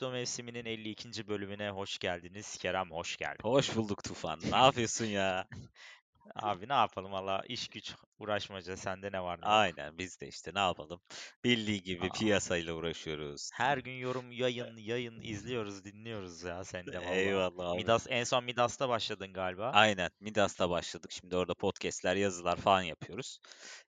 Kripto 0.00 0.12
mevsiminin 0.12 0.64
52. 0.64 1.28
bölümüne 1.28 1.70
hoş 1.70 1.98
geldiniz. 1.98 2.58
Kerem 2.58 2.90
hoş 2.90 3.16
geldin. 3.16 3.42
Hoş 3.42 3.76
bulduk 3.76 4.04
Tufan. 4.04 4.40
Ne 4.50 4.56
yapıyorsun 4.56 5.04
ya? 5.04 5.46
Abi 6.34 6.68
ne 6.68 6.72
yapalım 6.72 7.12
valla 7.12 7.42
iş 7.48 7.68
güç 7.68 7.94
uğraşmaca 8.20 8.76
sende 8.76 9.12
ne 9.12 9.22
var 9.22 9.40
ne. 9.40 9.46
Aynen 9.46 9.98
biz 9.98 10.20
de 10.20 10.28
işte 10.28 10.50
ne 10.54 10.58
yapalım? 10.58 11.00
Bildiği 11.44 11.82
gibi 11.82 12.06
Aa. 12.06 12.12
piyasayla 12.12 12.74
uğraşıyoruz. 12.74 13.50
Her 13.54 13.78
gün 13.78 13.92
yorum 13.92 14.32
yayın 14.32 14.76
yayın 14.76 15.20
izliyoruz 15.22 15.84
dinliyoruz 15.84 16.42
ya 16.42 16.64
sende 16.64 16.98
valla. 16.98 17.14
Eyvallah 17.14 17.70
abi. 17.70 17.76
Midas 17.76 18.06
en 18.10 18.24
son 18.24 18.44
Midas'ta 18.44 18.88
başladın 18.88 19.32
galiba. 19.32 19.70
Aynen 19.70 20.10
Midas'ta 20.20 20.70
başladık. 20.70 21.12
Şimdi 21.12 21.36
orada 21.36 21.54
podcastler, 21.54 22.16
yazılar 22.16 22.56
falan 22.56 22.82
yapıyoruz. 22.82 23.38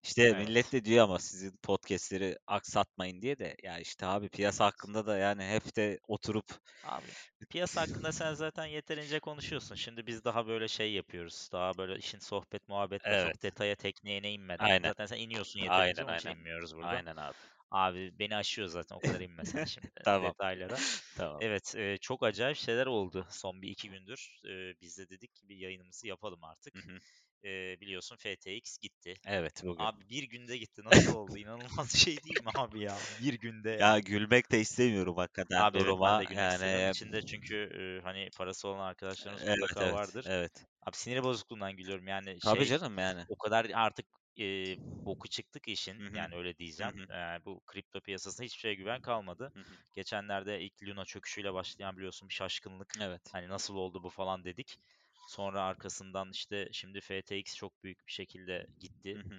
İşte 0.02 0.22
Evet. 0.22 0.48
millet 0.48 0.72
de 0.72 0.84
diyor 0.84 1.04
ama 1.04 1.18
sizin 1.18 1.56
podcastleri 1.62 2.36
aksatmayın 2.46 3.22
diye 3.22 3.38
de 3.38 3.56
ya 3.62 3.78
işte 3.78 4.06
abi 4.06 4.28
piyasa 4.28 4.64
hakkında 4.66 5.06
da 5.06 5.16
yani 5.16 5.44
hep 5.44 5.76
de 5.76 5.98
oturup 6.08 6.46
Abi 6.82 7.06
piyasa 7.50 7.80
hakkında 7.82 8.12
sen 8.12 8.34
zaten 8.34 8.66
yeterince 8.66 9.20
konuşuyorsun. 9.20 9.74
Şimdi 9.74 10.06
biz 10.06 10.24
daha 10.24 10.46
böyle 10.46 10.68
şey 10.68 10.92
yapıyoruz. 10.92 11.48
Daha 11.52 11.78
böyle 11.78 11.98
işin 11.98 12.18
sohbet 12.18 12.68
muhabbetle 12.68 13.14
Evet. 13.14 13.34
çok 13.34 13.42
detaya 13.42 13.74
tekniğine 14.22 14.34
inmeden. 14.34 14.64
Aynen. 14.64 14.88
Zaten 14.88 15.06
sen 15.06 15.16
iniyorsun 15.16 15.60
yeterince 15.60 16.02
Aynen, 16.02 16.06
aynen. 16.06 16.38
inmiyoruz 16.38 16.76
burada. 16.76 16.88
aynen 16.88 17.16
abi. 17.16 17.34
Abi 17.70 18.18
beni 18.18 18.36
aşıyor 18.36 18.68
zaten 18.68 18.96
o 18.96 19.00
kadar 19.00 19.20
inme 19.20 19.44
sen 19.44 19.64
şimdi 19.64 19.90
Tamam. 20.04 20.32
detaylara. 20.32 20.76
Tamam. 21.16 21.40
Evet, 21.40 21.74
e, 21.76 21.98
çok 21.98 22.22
acayip 22.22 22.56
şeyler 22.56 22.86
oldu 22.86 23.26
son 23.30 23.62
bir 23.62 23.68
iki 23.68 23.90
gündür. 23.90 24.40
E, 24.44 24.80
biz 24.80 24.98
de 24.98 25.10
dedik 25.10 25.34
ki 25.34 25.48
bir 25.48 25.56
yayınımızı 25.56 26.06
yapalım 26.06 26.44
artık. 26.44 26.74
E, 27.44 27.80
biliyorsun 27.80 28.16
FTX 28.16 28.78
gitti. 28.78 29.14
Evet 29.26 29.62
bugün. 29.64 29.84
Abi 29.84 30.08
bir 30.10 30.22
günde 30.22 30.58
gitti. 30.58 30.82
Nasıl 30.84 31.14
oldu? 31.14 31.36
İnanılmaz 31.36 31.92
şey 31.92 32.22
değil 32.22 32.40
mi 32.40 32.50
abi 32.54 32.80
ya? 32.80 32.96
Bir 33.22 33.34
günde. 33.34 33.70
Ya 33.70 33.98
gülmek 33.98 34.52
de 34.52 34.60
istemiyorum 34.60 35.16
hakikaten 35.16 35.60
Abi 35.60 35.78
evet, 35.78 35.86
duruma. 35.86 36.06
ben 36.06 36.20
de 36.20 36.24
gülmek 36.24 36.38
yani 36.62 36.90
İçinde 36.90 37.22
çünkü 37.22 37.56
e, 37.56 38.02
hani 38.02 38.28
parası 38.36 38.68
olan 38.68 38.78
arkadaşlarımız 38.88 39.42
evet 39.42 39.58
mutlaka 39.60 39.80
evet 39.80 39.94
vardır. 39.94 40.26
evet. 40.26 40.66
Abi 40.82 40.96
sinir 40.96 41.22
bozukluğundan 41.24 41.76
gülüyorum. 41.76 42.06
Yani 42.08 42.38
Tabii 42.40 42.64
şey 42.64 42.78
canım 42.78 42.98
yani. 42.98 43.26
o 43.28 43.36
kadar 43.36 43.70
artık 43.74 44.06
e, 44.40 44.76
boku 45.04 45.28
çıktık 45.28 45.68
işin. 45.68 46.00
Hı 46.00 46.06
hı. 46.08 46.16
Yani 46.16 46.34
öyle 46.36 46.58
diyeceğim. 46.58 47.10
E, 47.10 47.44
bu 47.44 47.60
kripto 47.66 48.00
piyasasında 48.00 48.44
hiçbir 48.46 48.60
şeye 48.60 48.74
güven 48.74 49.00
kalmadı. 49.00 49.52
Hı 49.54 49.60
hı. 49.60 49.74
Geçenlerde 49.92 50.60
ilk 50.60 50.82
Luna 50.82 51.04
çöküşüyle 51.04 51.54
başlayan 51.54 51.96
biliyorsun 51.96 52.28
bir 52.28 52.34
şaşkınlık. 52.34 52.92
Evet. 53.00 53.22
Hani 53.32 53.48
nasıl 53.48 53.74
oldu 53.76 54.02
bu 54.02 54.10
falan 54.10 54.44
dedik. 54.44 54.78
Sonra 55.28 55.62
arkasından 55.62 56.30
işte 56.30 56.68
şimdi 56.72 57.00
FTX 57.00 57.56
çok 57.56 57.82
büyük 57.84 58.06
bir 58.06 58.12
şekilde 58.12 58.66
gitti. 58.80 59.18
Hı 59.22 59.34
hı. 59.34 59.38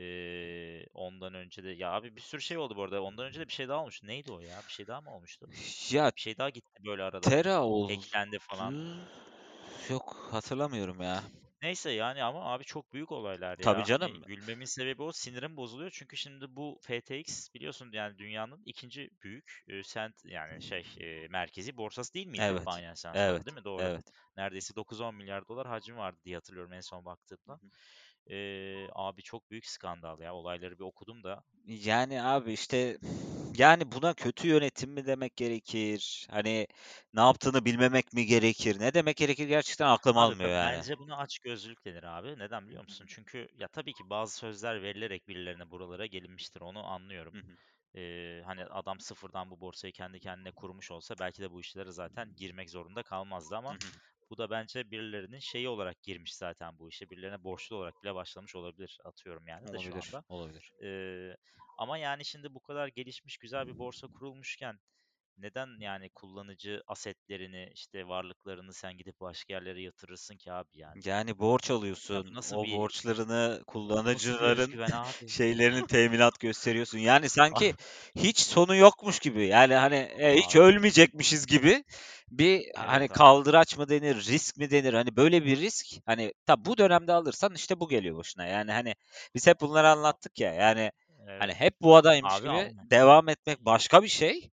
Ee, 0.00 0.86
ondan 0.94 1.34
önce 1.34 1.64
de 1.64 1.70
ya 1.70 1.92
abi 1.92 2.16
bir 2.16 2.20
sürü 2.20 2.40
şey 2.40 2.58
oldu 2.58 2.76
bu 2.76 2.82
arada. 2.82 3.02
Ondan 3.02 3.26
önce 3.26 3.40
de 3.40 3.48
bir 3.48 3.52
şey 3.52 3.68
daha 3.68 3.80
olmuştu. 3.80 4.06
Neydi 4.06 4.32
o 4.32 4.40
ya? 4.40 4.66
Bir 4.66 4.72
şey 4.72 4.86
daha 4.86 5.00
mı 5.00 5.10
olmuştu? 5.10 5.48
Ya 5.90 6.12
Bir 6.16 6.20
şey 6.20 6.38
daha 6.38 6.50
gitti 6.50 6.84
böyle 6.86 7.02
arada. 7.02 7.30
Terra 7.30 7.62
oldu. 7.64 7.92
Hacklendi 7.92 8.38
falan. 8.40 8.74
Yok 9.90 10.25
hatırlamıyorum 10.36 11.02
ya. 11.02 11.22
Neyse 11.62 11.90
yani 11.90 12.22
ama 12.22 12.52
abi 12.52 12.64
çok 12.64 12.92
büyük 12.92 13.12
olaylar 13.12 13.58
ya. 13.58 13.64
Tabii 13.64 13.84
Hani 13.88 13.88
canım. 13.88 14.22
gülmemin 14.24 14.64
sebebi 14.64 15.02
o. 15.02 15.12
Sinirim 15.12 15.56
bozuluyor. 15.56 15.90
Çünkü 15.94 16.16
şimdi 16.16 16.56
bu 16.56 16.78
FTX 16.82 17.54
biliyorsun 17.54 17.90
yani 17.92 18.18
dünyanın 18.18 18.62
ikinci 18.66 19.10
büyük 19.22 19.64
e, 19.68 19.82
sent 19.82 20.24
yani 20.24 20.62
şey 20.62 20.84
e, 21.00 21.28
merkezi 21.28 21.76
borsası 21.76 22.14
değil 22.14 22.26
miydi? 22.26 22.42
Evet, 22.42 22.66
Binance 22.66 23.08
Evet. 23.14 23.46
değil 23.46 23.56
mi? 23.56 23.64
Doğru. 23.64 23.82
Evet. 23.82 24.12
Neredeyse 24.36 24.76
9-10 24.76 25.14
milyar 25.14 25.48
dolar 25.48 25.66
hacmi 25.66 25.96
vardı 25.96 26.18
diye 26.24 26.36
hatırlıyorum 26.36 26.72
en 26.72 26.80
son 26.80 27.04
baktığımda. 27.04 27.60
Ee, 28.30 28.88
abi 28.92 29.22
çok 29.22 29.50
büyük 29.50 29.66
skandal 29.66 30.20
ya. 30.20 30.34
Olayları 30.34 30.78
bir 30.78 30.84
okudum 30.84 31.24
da. 31.24 31.44
Yani 31.66 32.22
abi 32.22 32.52
işte 32.52 32.98
yani 33.58 33.92
buna 33.92 34.14
kötü 34.14 34.48
yönetim 34.48 34.90
mi 34.92 35.06
demek 35.06 35.36
gerekir? 35.36 36.26
Hani 36.30 36.66
ne 37.14 37.20
yaptığını 37.20 37.64
bilmemek 37.64 38.12
mi 38.12 38.26
gerekir? 38.26 38.80
Ne 38.80 38.94
demek 38.94 39.16
gerekir 39.16 39.48
gerçekten 39.48 39.86
aklım 39.86 40.18
Abi 40.18 40.18
almıyor 40.18 40.50
yani. 40.50 40.84
bence 40.84 40.98
buna 40.98 41.16
açgözlülük 41.16 41.84
denir 41.84 42.02
abi. 42.02 42.38
Neden 42.38 42.66
biliyor 42.66 42.82
musun? 42.82 43.04
Çünkü 43.08 43.48
ya 43.54 43.68
tabii 43.68 43.94
ki 43.94 44.10
bazı 44.10 44.36
sözler 44.36 44.82
verilerek 44.82 45.28
birilerine 45.28 45.70
buralara 45.70 46.06
gelinmiştir. 46.06 46.60
Onu 46.60 46.86
anlıyorum. 46.86 47.34
Hı 47.34 47.38
hı. 47.38 47.56
Ee, 47.96 48.42
hani 48.46 48.64
adam 48.66 49.00
sıfırdan 49.00 49.50
bu 49.50 49.60
borsayı 49.60 49.92
kendi 49.92 50.20
kendine 50.20 50.52
kurmuş 50.52 50.90
olsa 50.90 51.18
belki 51.18 51.42
de 51.42 51.50
bu 51.50 51.60
işlere 51.60 51.90
zaten 51.92 52.36
girmek 52.36 52.70
zorunda 52.70 53.02
kalmazdı 53.02 53.56
Hı 53.68 53.72
ama 53.72 53.76
hı. 53.76 53.92
Bu 54.30 54.38
da 54.38 54.50
bence 54.50 54.90
birilerinin 54.90 55.38
şeyi 55.38 55.68
olarak 55.68 56.02
girmiş 56.02 56.34
zaten 56.34 56.78
bu 56.78 56.88
işe. 56.88 57.10
Birilerine 57.10 57.44
borçlu 57.44 57.76
olarak 57.76 58.02
bile 58.02 58.14
başlamış 58.14 58.56
olabilir 58.56 58.98
atıyorum 59.04 59.46
yani 59.46 59.72
de 59.72 59.78
şu 59.78 59.90
Olabilir. 59.90 60.14
anda. 60.14 60.24
Olabilir. 60.28 60.72
Ee, 60.82 61.36
ama 61.78 61.98
yani 61.98 62.24
şimdi 62.24 62.54
bu 62.54 62.60
kadar 62.60 62.88
gelişmiş 62.88 63.38
güzel 63.38 63.66
bir 63.66 63.78
borsa 63.78 64.06
kurulmuşken 64.06 64.78
neden 65.38 65.80
yani 65.80 66.10
kullanıcı 66.10 66.82
asetlerini 66.86 67.70
işte 67.74 68.08
varlıklarını 68.08 68.72
sen 68.74 68.98
gidip 68.98 69.20
başka 69.20 69.52
yerlere 69.54 69.82
yatırırsın 69.82 70.36
ki 70.36 70.52
abi 70.52 70.68
yani? 70.74 71.00
Yani 71.04 71.38
borç 71.38 71.70
alıyorsun. 71.70 72.26
bu 72.30 72.34
nasıl 72.34 72.56
O 72.56 72.64
bir 72.64 72.72
borçlarını 72.72 73.62
kullanıcıların 73.66 74.90
abi? 74.90 75.26
şeylerini 75.28 75.86
teminat 75.86 76.40
gösteriyorsun. 76.40 76.98
Yani 76.98 77.28
sanki 77.28 77.74
hiç 78.16 78.38
sonu 78.38 78.76
yokmuş 78.76 79.18
gibi. 79.18 79.46
Yani 79.46 79.74
hani 79.74 79.96
e, 79.96 80.36
hiç 80.36 80.56
Abi. 80.56 80.62
ölmeyecekmişiz 80.64 81.46
gibi 81.46 81.84
bir 82.30 82.64
hani 82.76 82.98
Evet 82.98 83.10
abi. 83.10 83.18
kaldıraç 83.18 83.76
mı 83.78 83.88
denir, 83.88 84.16
risk 84.16 84.56
mi 84.56 84.70
denir? 84.70 84.94
Hani 84.94 85.16
böyle 85.16 85.44
bir 85.44 85.60
risk 85.60 85.86
hani 86.06 86.32
tabi 86.46 86.64
bu 86.64 86.78
dönemde 86.78 87.12
alırsan 87.12 87.54
işte 87.54 87.80
bu 87.80 87.88
geliyor 87.88 88.16
başına. 88.16 88.46
Yani 88.46 88.72
hani 88.72 88.94
biz 89.34 89.46
hep 89.46 89.60
bunları 89.60 89.88
anlattık 89.88 90.40
ya. 90.40 90.52
Yani 90.54 90.92
hani 91.38 91.52
Evet. 91.52 91.60
hep 91.60 91.80
bu 91.80 91.96
adaymış 91.96 92.34
Abi 92.34 92.40
gibi 92.40 92.50
alma. 92.50 92.90
devam 92.90 93.28
etmek 93.28 93.60
başka 93.60 94.02
bir 94.02 94.08
şey. 94.08 94.50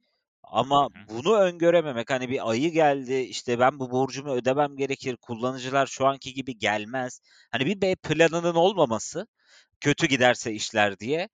Ama 0.53 0.89
bunu 1.09 1.37
öngörememek 1.37 2.11
hani 2.11 2.29
bir 2.29 2.51
ayı 2.51 2.73
geldi 2.73 3.15
işte 3.15 3.59
ben 3.59 3.79
bu 3.79 3.91
borcumu 3.91 4.31
ödemem 4.31 4.77
gerekir 4.77 5.17
kullanıcılar 5.17 5.87
şu 5.87 6.07
anki 6.07 6.35
gibi 6.35 6.59
gelmez. 6.59 7.21
Hani 7.51 7.67
bir 7.67 7.81
B 7.81 7.95
planının 7.95 8.55
olmaması 8.55 9.27
kötü 9.81 10.07
giderse 10.07 10.53
işler 10.53 10.99
diye 10.99 11.29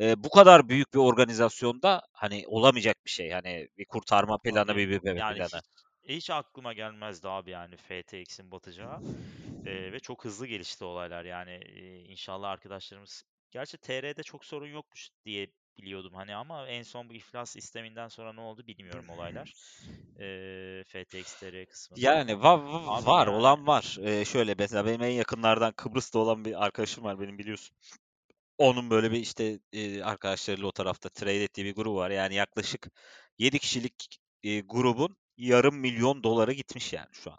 e, 0.00 0.24
bu 0.24 0.30
kadar 0.30 0.68
büyük 0.68 0.94
bir 0.94 0.98
organizasyonda 0.98 2.02
hani 2.12 2.44
olamayacak 2.46 2.96
bir 3.06 3.10
şey. 3.10 3.30
Hani 3.30 3.68
bir 3.78 3.84
kurtarma 3.84 4.38
planı 4.38 4.76
bir, 4.76 4.88
bir, 4.88 5.02
bir 5.02 5.14
yani 5.14 5.36
planı. 5.36 5.46
hiç, 5.46 6.16
hiç 6.16 6.30
aklıma 6.30 6.72
gelmezdi 6.72 7.28
abi 7.28 7.50
yani 7.50 7.76
FTX'in 7.76 8.50
batacağı. 8.50 9.00
Ee, 9.66 9.92
ve 9.92 10.00
çok 10.00 10.24
hızlı 10.24 10.46
gelişti 10.46 10.84
olaylar 10.84 11.24
yani 11.24 11.50
e, 11.50 11.98
inşallah 11.98 12.50
arkadaşlarımız 12.50 13.24
gerçi 13.50 13.78
TR'de 13.78 14.22
çok 14.22 14.44
sorun 14.44 14.66
yokmuş 14.66 15.08
diye 15.24 15.46
biliyordum 15.82 16.14
hani 16.14 16.34
ama 16.34 16.66
en 16.68 16.82
son 16.82 17.08
bu 17.08 17.14
iflas 17.14 17.56
isteminden 17.56 18.08
sonra 18.08 18.32
ne 18.32 18.40
oldu 18.40 18.66
bilmiyorum 18.66 19.10
olaylar. 19.10 19.54
Ee, 20.20 20.84
FTX 20.86 21.34
TR 21.34 21.66
kısmında. 21.66 22.00
Yani 22.00 22.32
va- 22.32 22.64
va- 22.72 23.06
var 23.06 23.26
yani 23.26 23.36
olan 23.36 23.66
var. 23.66 23.96
Ee, 24.02 24.24
şöyle 24.24 24.54
mesela 24.58 24.86
benim 24.86 25.02
en 25.02 25.10
yakınlardan 25.10 25.72
Kıbrıs'ta 25.72 26.18
olan 26.18 26.44
bir 26.44 26.64
arkadaşım 26.64 27.04
var 27.04 27.20
benim 27.20 27.38
biliyorsun. 27.38 27.76
Onun 28.58 28.90
böyle 28.90 29.10
bir 29.10 29.20
işte 29.20 29.60
e, 29.72 30.02
arkadaşlarıyla 30.02 30.68
o 30.68 30.72
tarafta 30.72 31.08
trade 31.08 31.44
ettiği 31.44 31.64
bir 31.64 31.74
grubu 31.74 31.96
var. 31.96 32.10
Yani 32.10 32.34
yaklaşık 32.34 32.88
7 33.38 33.58
kişilik 33.58 34.18
e, 34.42 34.60
grubun 34.60 35.16
yarım 35.36 35.76
milyon 35.76 36.22
doları 36.22 36.52
gitmiş 36.52 36.92
yani 36.92 37.08
şu 37.12 37.32
an. 37.32 37.38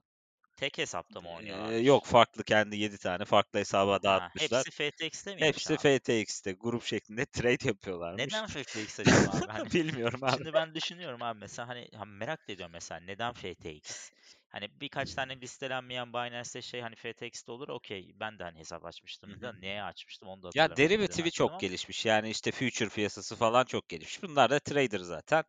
Tek 0.62 0.78
hesapta 0.78 1.22
mı 1.22 1.30
Ee, 1.40 1.40
oynuyorlar? 1.40 1.76
yok 1.78 2.06
farklı 2.06 2.44
kendi 2.44 2.78
7 2.78 2.98
tane 2.98 3.26
farklı 3.26 3.60
hesaba 3.60 4.04
Ha, 4.04 4.30
dağıtmışlar. 4.44 4.66
hepsi 4.70 4.72
FTX'te 4.72 5.36
miymiş 5.36 5.68
Hepsi 5.68 5.78
abi? 5.78 5.92
FTX'te 5.98 6.52
grup 6.54 6.84
şeklinde 6.84 7.26
trade 7.34 7.68
yapıyorlarmış. 7.68 8.34
Neden 8.34 8.48
FTX 8.48 9.00
acaba 9.00 9.30
abi? 9.38 9.48
Hani 9.52 9.70
Bilmiyorum 9.74 10.24
abi. 10.24 10.44
Şimdi 10.44 10.54
ben 10.54 10.76
düşünüyorum 10.76 11.22
abi 11.22 11.40
mesela 11.40 11.68
hani 11.68 11.90
ha, 11.96 12.06
merak 12.06 12.50
ediyorum 12.50 12.72
mesela 12.74 13.00
neden 13.02 13.34
FTX? 13.34 14.12
Hani 14.50 14.82
birkaç 14.82 15.14
tane 15.16 15.42
listelenmeyen 15.42 16.14
Binance'te 16.14 16.62
şey 16.62 16.82
hani 16.82 16.96
FTX'te 16.96 17.52
olur 17.52 17.70
okey 17.70 18.12
ben 18.16 18.40
de 18.40 18.44
hani 18.44 18.60
hesap 18.60 18.86
açmıştım 18.86 19.42
da 19.42 19.54
neye 19.54 19.84
açmıştım 19.84 20.30
onu 20.30 20.44
da 20.44 20.54
Ya 20.54 20.76
derivatifi 20.76 21.32
çok 21.32 21.58
ama 21.58 21.60
gelişmiş. 21.60 22.06
Yani 22.06 22.30
işte 22.30 22.52
future 22.52 22.90
piyasası 22.90 23.36
falan 23.36 23.66
çok 23.66 23.90
gelişmiş. 23.90 24.24
Bunlar 24.30 24.50
da 24.50 24.60
trader 24.60 25.00
zaten. 25.00 25.44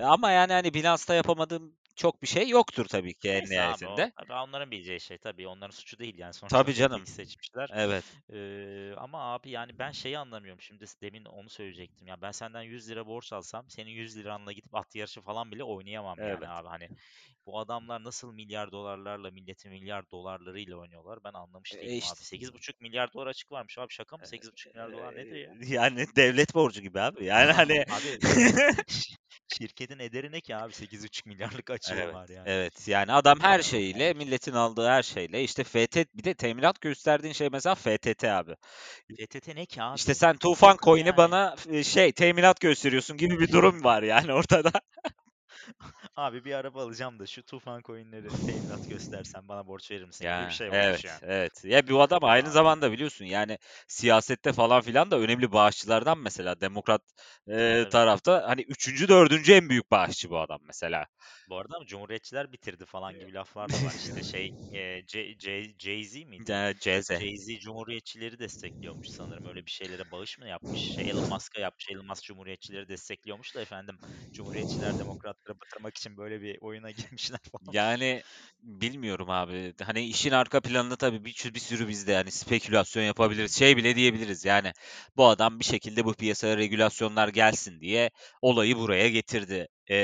E, 0.00 0.04
Ama 0.04 0.30
yani 0.30 0.52
hani 0.52 0.74
Binance'da 0.74 1.14
yapamadığım 1.14 1.76
çok 1.96 2.22
bir 2.22 2.26
şey 2.26 2.48
yoktur 2.48 2.84
tabii 2.86 3.14
ki 3.14 3.30
en 3.30 3.42
neyse 3.42 3.62
abi 3.62 3.86
o 3.88 4.04
nihayetinde. 4.04 4.12
tabii 4.20 4.32
onların 4.32 4.70
bileceği 4.70 5.00
şey 5.00 5.18
tabii 5.18 5.48
onların 5.48 5.70
suçu 5.70 5.98
değil 5.98 6.18
yani 6.18 6.32
sonuçta 6.34 6.58
Tabii 6.58 6.74
canım. 6.74 7.06
Seçmişler. 7.06 7.70
Evet. 7.74 8.18
Ee, 8.32 8.94
ama 8.98 9.20
abi 9.34 9.50
yani 9.50 9.78
ben 9.78 9.90
şeyi 9.90 10.18
anlamıyorum 10.18 10.60
şimdi 10.60 10.84
demin 11.02 11.24
onu 11.24 11.50
söyleyecektim 11.50 12.06
ya 12.06 12.22
ben 12.22 12.30
senden 12.30 12.62
100 12.62 12.90
lira 12.90 13.06
borç 13.06 13.32
alsam 13.32 13.70
senin 13.70 13.90
100 13.90 14.16
liranla 14.18 14.52
gidip 14.52 14.74
at 14.74 14.94
yarışı 14.94 15.22
falan 15.22 15.52
bile 15.52 15.64
oynayamam 15.64 16.22
yani 16.22 16.48
Evet. 16.48 16.48
abi 16.48 16.68
hani 16.68 16.88
bu 17.46 17.58
adamlar 17.58 18.04
nasıl 18.04 18.32
milyar 18.32 18.72
dolarlarla 18.72 19.30
milletin 19.30 19.70
milyar 19.72 20.10
dolarlarıyla 20.10 20.76
oynuyorlar 20.76 21.18
ben 21.24 21.32
anlamış 21.32 21.72
E 21.72 21.76
değilim 21.80 21.98
işte 21.98 22.12
abi 22.12 22.20
8,5 22.20 22.80
milyar 22.80 23.12
dolar 23.12 23.26
açık 23.26 23.52
varmış 23.52 23.78
abi 23.78 23.92
şaka 23.92 24.16
mı 24.16 24.22
8,5 24.24 24.74
milyar 24.74 24.92
dolar 24.92 25.14
nedir 25.16 25.36
ya? 25.36 25.54
e, 25.62 25.66
yani 25.74 26.06
devlet 26.16 26.54
borcu 26.54 26.80
gibi 26.80 27.00
abi. 27.00 27.24
Yani 27.24 27.52
hani 27.52 27.84
Abi 27.90 28.18
şirketin 29.58 29.98
ederi 29.98 30.32
ne 30.32 30.40
ki 30.40 30.56
abi 30.56 30.72
8,5 30.72 31.26
milyarlık 31.26 31.70
açığı 31.70 31.94
Evet, 31.94 32.14
var 32.14 32.28
yani. 32.28 32.48
evet. 32.48 32.88
Yani 32.88 33.12
adam 33.12 33.40
her 33.40 33.62
şeyiyle, 33.62 34.12
milletin 34.12 34.52
aldığı 34.52 34.88
her 34.88 35.02
şeyle 35.02 35.42
işte 35.42 35.64
FT 35.64 35.96
bir 36.14 36.24
de 36.24 36.34
teminat 36.34 36.80
gösterdiğin 36.80 37.32
şey 37.32 37.48
mesela 37.52 37.74
FTT 37.74 38.24
abi. 38.24 38.54
FTT 39.18 39.48
ne 39.54 39.66
ki 39.66 39.80
İşte 39.94 40.12
abi? 40.12 40.18
sen 40.18 40.36
Tufan 40.36 40.76
Coin'i 40.82 41.08
yani? 41.08 41.16
bana 41.16 41.56
e, 41.70 41.84
şey 41.84 42.12
teminat 42.12 42.60
gösteriyorsun 42.60 43.16
gibi 43.16 43.40
bir 43.40 43.52
durum 43.52 43.84
var 43.84 44.02
yani 44.02 44.32
ortada. 44.32 44.72
Abi 46.16 46.44
bir 46.44 46.52
araba 46.52 46.82
alacağım 46.82 47.18
da 47.18 47.26
şu 47.26 47.42
Tufan 47.42 47.82
Coin'leri 47.82 48.32
teminat 48.40 48.88
göstersen 48.88 49.48
bana 49.48 49.66
borç 49.66 49.90
verir 49.90 50.04
misin 50.04 50.30
gibi 50.30 50.46
bir 50.46 50.52
şey 50.52 50.70
olmuş 50.70 51.04
evet, 51.04 51.04
yani. 51.04 51.22
evet. 51.22 51.64
Ya 51.64 51.88
bu 51.88 52.00
adam 52.02 52.24
aynı 52.24 52.50
zamanda 52.50 52.92
biliyorsun 52.92 53.24
yani 53.24 53.58
siyasette 53.88 54.52
falan 54.52 54.80
filan 54.82 55.10
da 55.10 55.18
önemli 55.18 55.52
bağışçılardan 55.52 56.18
mesela 56.18 56.60
Demokrat 56.60 57.02
e, 57.48 57.84
tabii. 57.90 57.90
tarafta 57.90 58.48
hani 58.48 58.60
üçüncü, 58.62 59.08
dördüncü 59.08 59.52
en 59.52 59.68
büyük 59.68 59.90
bağışçı 59.90 60.30
bu 60.30 60.38
adam 60.38 60.60
mesela. 60.62 61.06
Bu 61.46 61.56
arada 61.58 61.76
ama 61.76 61.86
Cumhuriyetçiler 61.86 62.52
bitirdi 62.52 62.84
falan 62.84 63.18
gibi 63.18 63.32
laflar 63.32 63.72
da 63.72 63.82
var. 63.82 63.94
İşte 63.94 64.22
şey 64.22 64.54
e, 64.70 65.06
C- 65.06 65.38
C- 65.38 65.74
Jay-Z 65.78 66.24
miydi? 66.26 66.50
Ya, 66.50 66.72
CZ. 66.74 67.10
Jay-Z 67.18 67.60
Cumhuriyetçileri 67.60 68.38
destekliyormuş 68.38 69.08
sanırım. 69.08 69.44
Öyle 69.46 69.66
bir 69.66 69.70
şeylere 69.70 70.10
bağış 70.10 70.38
mı 70.38 70.48
yapmış? 70.48 70.80
Şey, 70.80 71.10
Elon 71.10 71.26
Musk'a 71.26 71.60
yapmış. 71.60 71.88
Elon 71.90 72.06
Musk 72.06 72.24
Cumhuriyetçileri 72.24 72.88
destekliyormuş 72.88 73.54
da 73.54 73.60
efendim 73.62 73.98
Cumhuriyetçiler 74.32 74.98
demokratları 74.98 75.55
batırmak 75.60 75.96
için 75.98 76.16
böyle 76.16 76.40
bir 76.42 76.58
oyuna 76.60 76.90
girmişler 76.92 77.40
falan. 77.52 77.74
Yani 77.74 78.22
bilmiyorum 78.62 79.30
abi. 79.30 79.74
Hani 79.82 80.06
işin 80.06 80.30
arka 80.30 80.60
planında 80.60 80.96
tabii 80.96 81.24
bir, 81.24 81.32
sürü- 81.32 81.54
bir 81.54 81.60
sürü 81.60 81.88
biz 81.88 82.06
de 82.06 82.12
yani 82.12 82.30
spekülasyon 82.30 83.02
yapabiliriz. 83.02 83.58
Şey 83.58 83.76
bile 83.76 83.96
diyebiliriz 83.96 84.44
yani 84.44 84.72
bu 85.16 85.26
adam 85.28 85.60
bir 85.60 85.64
şekilde 85.64 86.04
bu 86.04 86.14
piyasaya 86.14 86.56
regülasyonlar 86.56 87.28
gelsin 87.28 87.80
diye 87.80 88.10
olayı 88.42 88.76
buraya 88.76 89.08
getirdi. 89.08 89.68
Ee, 89.90 89.96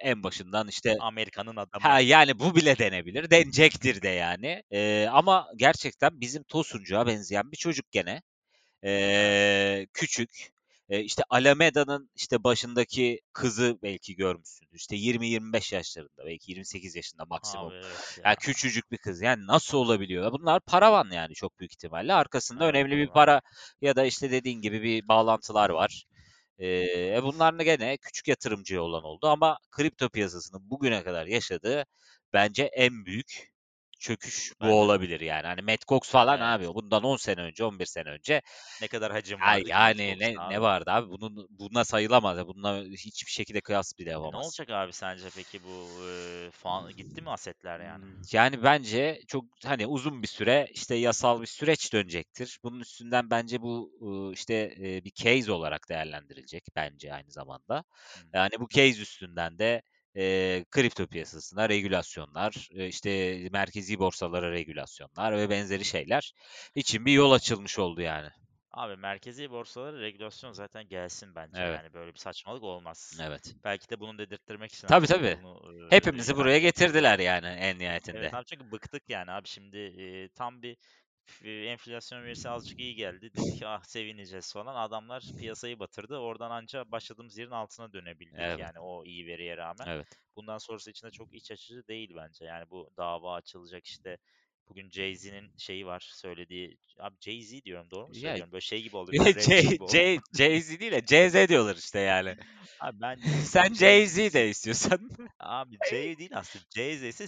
en 0.00 0.22
başından 0.22 0.68
işte 0.68 0.96
Amerika'nın 1.00 1.56
adamı. 1.56 1.70
ha 1.82 2.00
yani 2.00 2.38
bu 2.38 2.56
bile 2.56 2.78
denebilir. 2.78 3.30
Denecektir 3.30 4.02
de 4.02 4.08
yani. 4.08 4.62
Ee, 4.72 5.06
ama 5.12 5.48
gerçekten 5.56 6.20
bizim 6.20 6.42
Tosuncuğa 6.42 7.06
benzeyen 7.06 7.52
bir 7.52 7.56
çocuk 7.56 7.92
gene. 7.92 8.22
Eee, 8.84 9.86
küçük. 9.94 10.30
Eee, 10.88 11.00
işte 11.00 11.22
Alameda'nın 11.30 12.10
işte 12.14 12.44
başındaki 12.44 13.20
kızı 13.32 13.78
belki 13.82 14.16
görmüşsündür. 14.16 14.76
İşte 14.76 14.96
20-25 14.96 15.72
yaşlarında, 15.72 16.26
belki 16.26 16.50
28 16.52 16.96
yaşında 16.96 17.24
maksimum. 17.24 17.68
Abi 17.68 17.74
evet 17.74 18.18
Yani 18.24 18.36
ya. 18.36 18.36
küçücük 18.40 18.90
bir 18.92 18.98
kız. 18.98 19.22
Yani 19.22 19.46
nasıl 19.46 19.78
olabiliyor? 19.78 20.32
Bunlar 20.32 20.60
paravan 20.60 21.10
yani 21.10 21.34
çok 21.34 21.58
büyük 21.58 21.72
ihtimalle. 21.72 22.14
Arkasında 22.14 22.64
Evet 22.64 22.74
önemli 22.74 22.96
bir 22.96 23.08
para 23.08 23.40
ya 23.80 23.96
da 23.96 24.04
işte 24.04 24.30
dediğin 24.30 24.60
gibi 24.60 24.82
bir 24.82 25.08
bağlantılar 25.08 25.70
var. 25.70 26.04
E 26.60 27.22
bunlar 27.22 27.58
da 27.58 27.62
gene 27.62 27.96
küçük 27.96 28.28
yatırımcı 28.28 28.82
olan 28.82 29.02
oldu 29.04 29.26
ama 29.28 29.58
kripto 29.70 30.08
piyasasının 30.08 30.70
bugüne 30.70 31.04
kadar 31.04 31.26
yaşadığı 31.26 31.84
bence 32.32 32.62
en 32.64 33.04
büyük 33.04 33.52
çöküş 33.98 34.52
bu 34.60 34.72
de. 34.78 34.78
olabilir 34.80 35.20
yani. 35.20 35.46
Hani 35.46 35.62
Mt. 35.62 35.84
Gox 35.88 36.10
falan 36.10 36.40
abi 36.40 36.66
Evet. 36.66 36.74
bundan 36.74 37.04
10 37.04 37.16
sene 37.16 37.40
önce, 37.40 37.64
11 37.64 37.86
sene 37.86 38.10
önce 38.10 38.42
Ne 38.80 38.88
kadar 38.88 39.12
hacim 39.12 39.44
vardı 39.44 39.68
Mt. 39.70 40.00
yani 40.00 40.18
ne 40.18 40.38
Gox'ta 40.38 40.42
ne 40.46 40.60
abi. 40.60 40.62
vardı 40.62 40.90
abi? 40.90 41.08
Bunun 41.10 41.46
buna 41.50 41.84
sayılamaz. 41.84 42.46
Bununla 42.46 42.84
hiçbir 42.84 43.30
şekilde 43.32 43.60
kıyas 43.60 43.92
bile 43.98 44.10
E 44.22 44.30
ne 44.30 44.36
yapamazsın. 44.36 44.36
olacak 44.36 44.70
abi 44.70 44.92
sence 44.92 45.30
peki 45.30 45.62
bu 45.62 45.98
e, 46.04 46.50
falan 46.52 46.92
gitti 46.96 47.22
mi 47.22 47.30
asetler 47.30 47.80
yani? 47.80 48.04
Imm, 48.04 48.20
yani 48.32 48.62
bence 48.62 49.20
çok 49.28 49.44
hani 49.64 49.86
uzun 49.86 50.22
bir 50.22 50.26
süre 50.28 50.66
işte 50.72 50.94
yasal 50.94 51.40
bir 51.40 51.46
süreç 51.46 51.92
dönecektir. 51.92 52.58
Bunun 52.62 52.80
üstünden 52.80 53.30
bence 53.30 53.62
bu 53.62 53.92
ııı, 54.02 54.32
işte 54.32 54.74
eee, 54.76 55.04
bir 55.04 55.10
case 55.12 55.52
olarak 55.52 55.88
değerlendirilecek 55.88 56.62
bence 56.76 57.14
aynı 57.14 57.30
zamanda. 57.30 57.84
Hı. 58.14 58.20
Yani 58.34 58.50
bu 58.60 58.68
case 58.68 59.02
üstünden 59.02 59.58
de 59.58 59.82
eee, 60.14 60.64
kripto 60.70 61.06
piyasasına 61.06 61.68
regülasyonlar, 61.68 62.68
eee, 62.72 62.86
işte 62.88 63.38
merkezi 63.52 63.98
borsalara 63.98 64.50
regülasyonlar 64.52 65.36
ve 65.38 65.50
benzeri 65.50 65.84
şeyler 65.84 66.32
için 66.74 67.06
bir 67.06 67.12
yol 67.12 67.32
açılmış 67.32 67.78
oldu 67.78 68.00
yani. 68.00 68.28
Abi 68.70 68.96
merkezi 68.96 69.50
borsalara 69.50 70.00
regülasyon 70.00 70.52
zaten 70.52 70.88
gelsin 70.88 71.34
bence 71.34 71.62
Evet. 71.62 71.80
yani 71.80 71.92
böyle 71.92 72.12
bir 72.14 72.18
saçmalık 72.18 72.62
olmaz. 72.62 73.22
Evet. 73.22 73.54
Belki 73.64 73.88
de 73.90 74.00
bunu 74.00 74.18
dedirttirmek 74.18 74.72
için 74.72 74.88
Tabii 74.88 75.06
tabii. 75.06 75.38
bunu 75.38 75.62
e, 75.88 75.90
Hepimizi 75.90 76.36
buraya 76.36 76.58
hani 76.58 76.58
getirdiler 76.58 77.18
yani 77.18 77.46
en 77.46 77.78
nihayetinde. 77.78 78.14
Evet 78.14 78.34
abi 78.34 78.44
çünkü 78.44 78.70
bıktık 78.72 79.02
yani 79.08 79.30
abi 79.30 79.48
şimdi 79.48 79.76
e, 79.78 80.28
tam 80.28 80.62
bir 80.62 80.76
enflasyon 81.44 82.24
verisi 82.24 82.48
azıcık 82.48 82.78
iyi 82.78 82.94
geldi. 82.94 83.34
Dedik 83.34 83.62
ah 83.64 83.82
sevineceğiz 83.84 84.52
falan. 84.52 84.74
Adamlar 84.74 85.32
piyasayı 85.36 85.78
batırdı. 85.78 86.18
Oradan 86.18 86.50
anca 86.50 86.92
başladığımız 86.92 87.38
yerin 87.38 87.50
altına 87.50 87.92
dönebildik 87.92 88.46
Evet. 88.46 88.58
yani 88.58 88.80
o 88.80 89.04
iyi 89.04 89.26
veriye 89.26 89.56
rağmen. 89.56 89.86
Evet. 89.86 90.18
Bundan 90.36 90.58
sonrası 90.58 90.90
için 90.90 91.06
de 91.06 91.10
çok 91.10 91.34
iç 91.34 91.50
açıcı 91.50 91.86
değil 91.88 92.12
bence. 92.16 92.44
Yani 92.44 92.70
bu 92.70 92.90
dava 92.96 93.34
açılacak 93.34 93.86
işte. 93.86 94.18
Bugün 94.70 94.90
Jay-Z'nin 94.90 95.50
şeyi 95.58 95.86
var 95.86 96.10
söylediği. 96.14 96.78
Abi 96.98 97.16
Jay-Z 97.20 97.64
diyorum 97.64 97.90
doğru 97.90 98.08
mu 98.08 98.14
Ya 98.14 98.20
söylüyorum? 98.20 98.52
Böyle 98.52 98.60
şey 98.60 98.82
gibi 98.82 98.96
oldu. 98.96 99.12
Bir 99.12 99.18
an 99.20 99.24
rapçi 99.26 99.40
J 99.40 99.62
gibi 99.62 99.82
oldu. 99.82 99.92
J 99.92 100.18
Jay-Z 100.38 100.80
değil 100.80 100.92
de 100.92 101.00
CZ 101.06 101.48
diyorlar 101.48 101.76
işte 101.76 101.98
yani. 102.00 102.36
Abi 102.80 103.00
ben 103.00 103.16
Sen 103.44 103.74
Jay-Z 103.74 104.16
Jay-Z 104.18 104.34
de 104.34 104.48
istiyorsan. 104.48 105.10
Abi 105.40 105.76
J 105.90 106.18
değil 106.18 106.30
aslında. 106.34 106.64
CZ 106.70 107.02
ise 107.02 107.26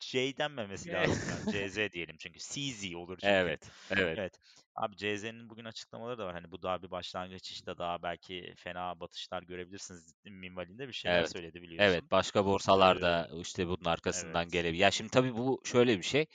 J 0.00 0.36
denmemesi 0.36 0.92
lazım 0.92 1.22
yani. 1.30 1.70
CZ 1.70 1.92
diyelim 1.92 2.16
çünkü. 2.18 2.38
CZ 2.38 2.94
olur 2.94 3.18
çünkü. 3.20 3.32
Evet, 3.32 3.70
evet, 3.90 4.18
Evet. 4.18 4.32
Abi 4.76 4.96
CZ'nin 4.96 5.50
bugün 5.50 5.64
açıklamaları 5.64 6.18
da 6.18 6.26
var. 6.26 6.34
Hani 6.34 6.50
bu 6.50 6.62
daha 6.62 6.82
bir 6.82 6.90
başlangıç 6.90 7.50
işte 7.50 7.78
daha 7.78 8.02
belki 8.02 8.54
fena 8.56 9.00
batışlar 9.00 9.42
görebilirsiniz 9.42 10.14
minvalinde 10.24 10.88
bir 10.88 10.92
şeyler 10.92 11.22
evet. 11.22 11.32
söyledi 11.32 11.62
Evet, 11.78 12.02
biliyorsun. 12.02 12.10
başka 12.10 12.46
borsalar 12.46 13.00
Ee, 13.00 13.02
da 13.02 13.28
işte 13.42 13.68
bunun 13.68 13.84
arkasından 13.84 14.48
evet. 14.48 14.50
gelebilir. 14.50 14.80
Ya 14.82 14.90
şimdi 14.90 15.10
tabii 15.10 15.34
bu 15.36 15.62
şöyle 15.64 15.98
bir 15.98 16.02
şey. 16.02 16.26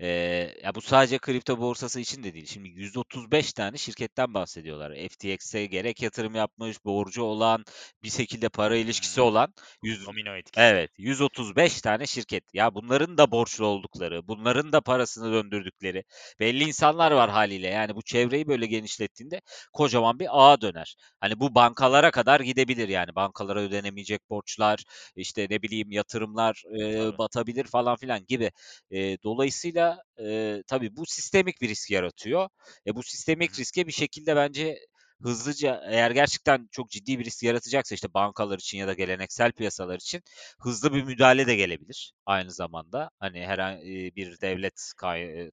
Eee, 0.00 0.60
ya 0.64 0.74
bu 0.74 0.80
sadece 0.82 1.18
kripto 1.18 1.58
borsası 1.60 2.00
için 2.00 2.22
de 2.24 2.34
değil. 2.34 2.46
Şimdi 2.46 2.68
135 2.68 3.52
tane 3.52 3.78
şirketten 3.78 4.34
bahsediyorlar. 4.34 4.94
FTX'e 4.96 5.66
gerek 5.66 6.02
yatırım 6.02 6.34
yapmış, 6.34 6.84
borcu 6.84 7.22
olan, 7.22 7.64
bir 8.02 8.10
şekilde 8.10 8.48
para 8.48 8.76
ilişkisi 8.76 9.20
Hmm, 9.20 9.22
olan 9.22 9.54
100 9.82 10.06
domino 10.06 10.36
etkisi. 10.36 10.78
Evet, 10.78 10.90
135 10.98 11.80
tane 11.80 12.06
şirket. 12.06 12.44
Ya 12.54 12.74
bunların 12.74 13.18
da 13.18 13.30
borçlu 13.30 13.66
oldukları, 13.66 14.28
bunların 14.28 14.72
da 14.72 14.80
parasını 14.80 15.32
döndürdükleri 15.32 16.04
belli 16.40 16.64
insanlar 16.64 17.12
var 17.12 17.30
haliyle. 17.30 17.68
Yani 17.72 17.94
bu 17.96 18.02
çevreyi 18.02 18.46
böyle 18.48 18.66
genişlettiğinde 18.66 19.40
kocaman 19.72 20.18
bir 20.18 20.26
ağa 20.30 20.60
döner. 20.60 20.96
Hani 21.20 21.40
bu 21.40 21.54
bankalara 21.54 22.10
kadar 22.10 22.40
gidebilir 22.40 22.88
yani. 22.88 23.14
Bankalara 23.14 23.60
ödenemeyecek 23.60 24.30
borçlar, 24.30 24.84
işte 25.16 25.46
ne 25.50 25.62
bileyim 25.62 25.90
yatırımlar 25.92 26.62
Tabii. 26.92 27.18
batabilir 27.18 27.64
falan 27.64 27.96
filan 27.96 28.26
gibi. 28.26 28.50
Eee, 28.90 29.18
dolayısıyla 29.24 29.98
eee, 30.18 30.62
tabii 30.66 30.96
bu 30.96 31.06
sistemik 31.06 31.60
bir 31.60 31.68
risk 31.68 31.90
yaratıyor. 31.90 32.48
E, 32.86 32.96
bu 32.96 33.02
sistemik 33.02 33.58
riske 33.58 33.86
bir 33.86 33.92
şekilde 33.92 34.36
bence 34.36 34.78
hızlıca 35.22 35.82
eğer 35.86 36.10
gerçekten 36.10 36.68
çok 36.72 36.90
ciddi 36.90 37.18
bir 37.18 37.24
risk 37.24 37.42
yaratacaksa 37.42 37.94
işte 37.94 38.14
bankalar 38.14 38.58
için 38.58 38.78
ya 38.78 38.86
da 38.88 38.92
geleneksel 38.92 39.52
piyasalar 39.52 39.96
için 39.96 40.22
hızlı 40.60 40.94
bir 40.94 41.02
müdahale 41.02 41.46
de 41.46 41.56
gelebilir 41.56 42.12
aynı 42.26 42.50
zamanda. 42.52 43.10
Hani 43.20 43.46
herhangi 43.46 44.12
bir 44.16 44.40
devlet 44.40 44.92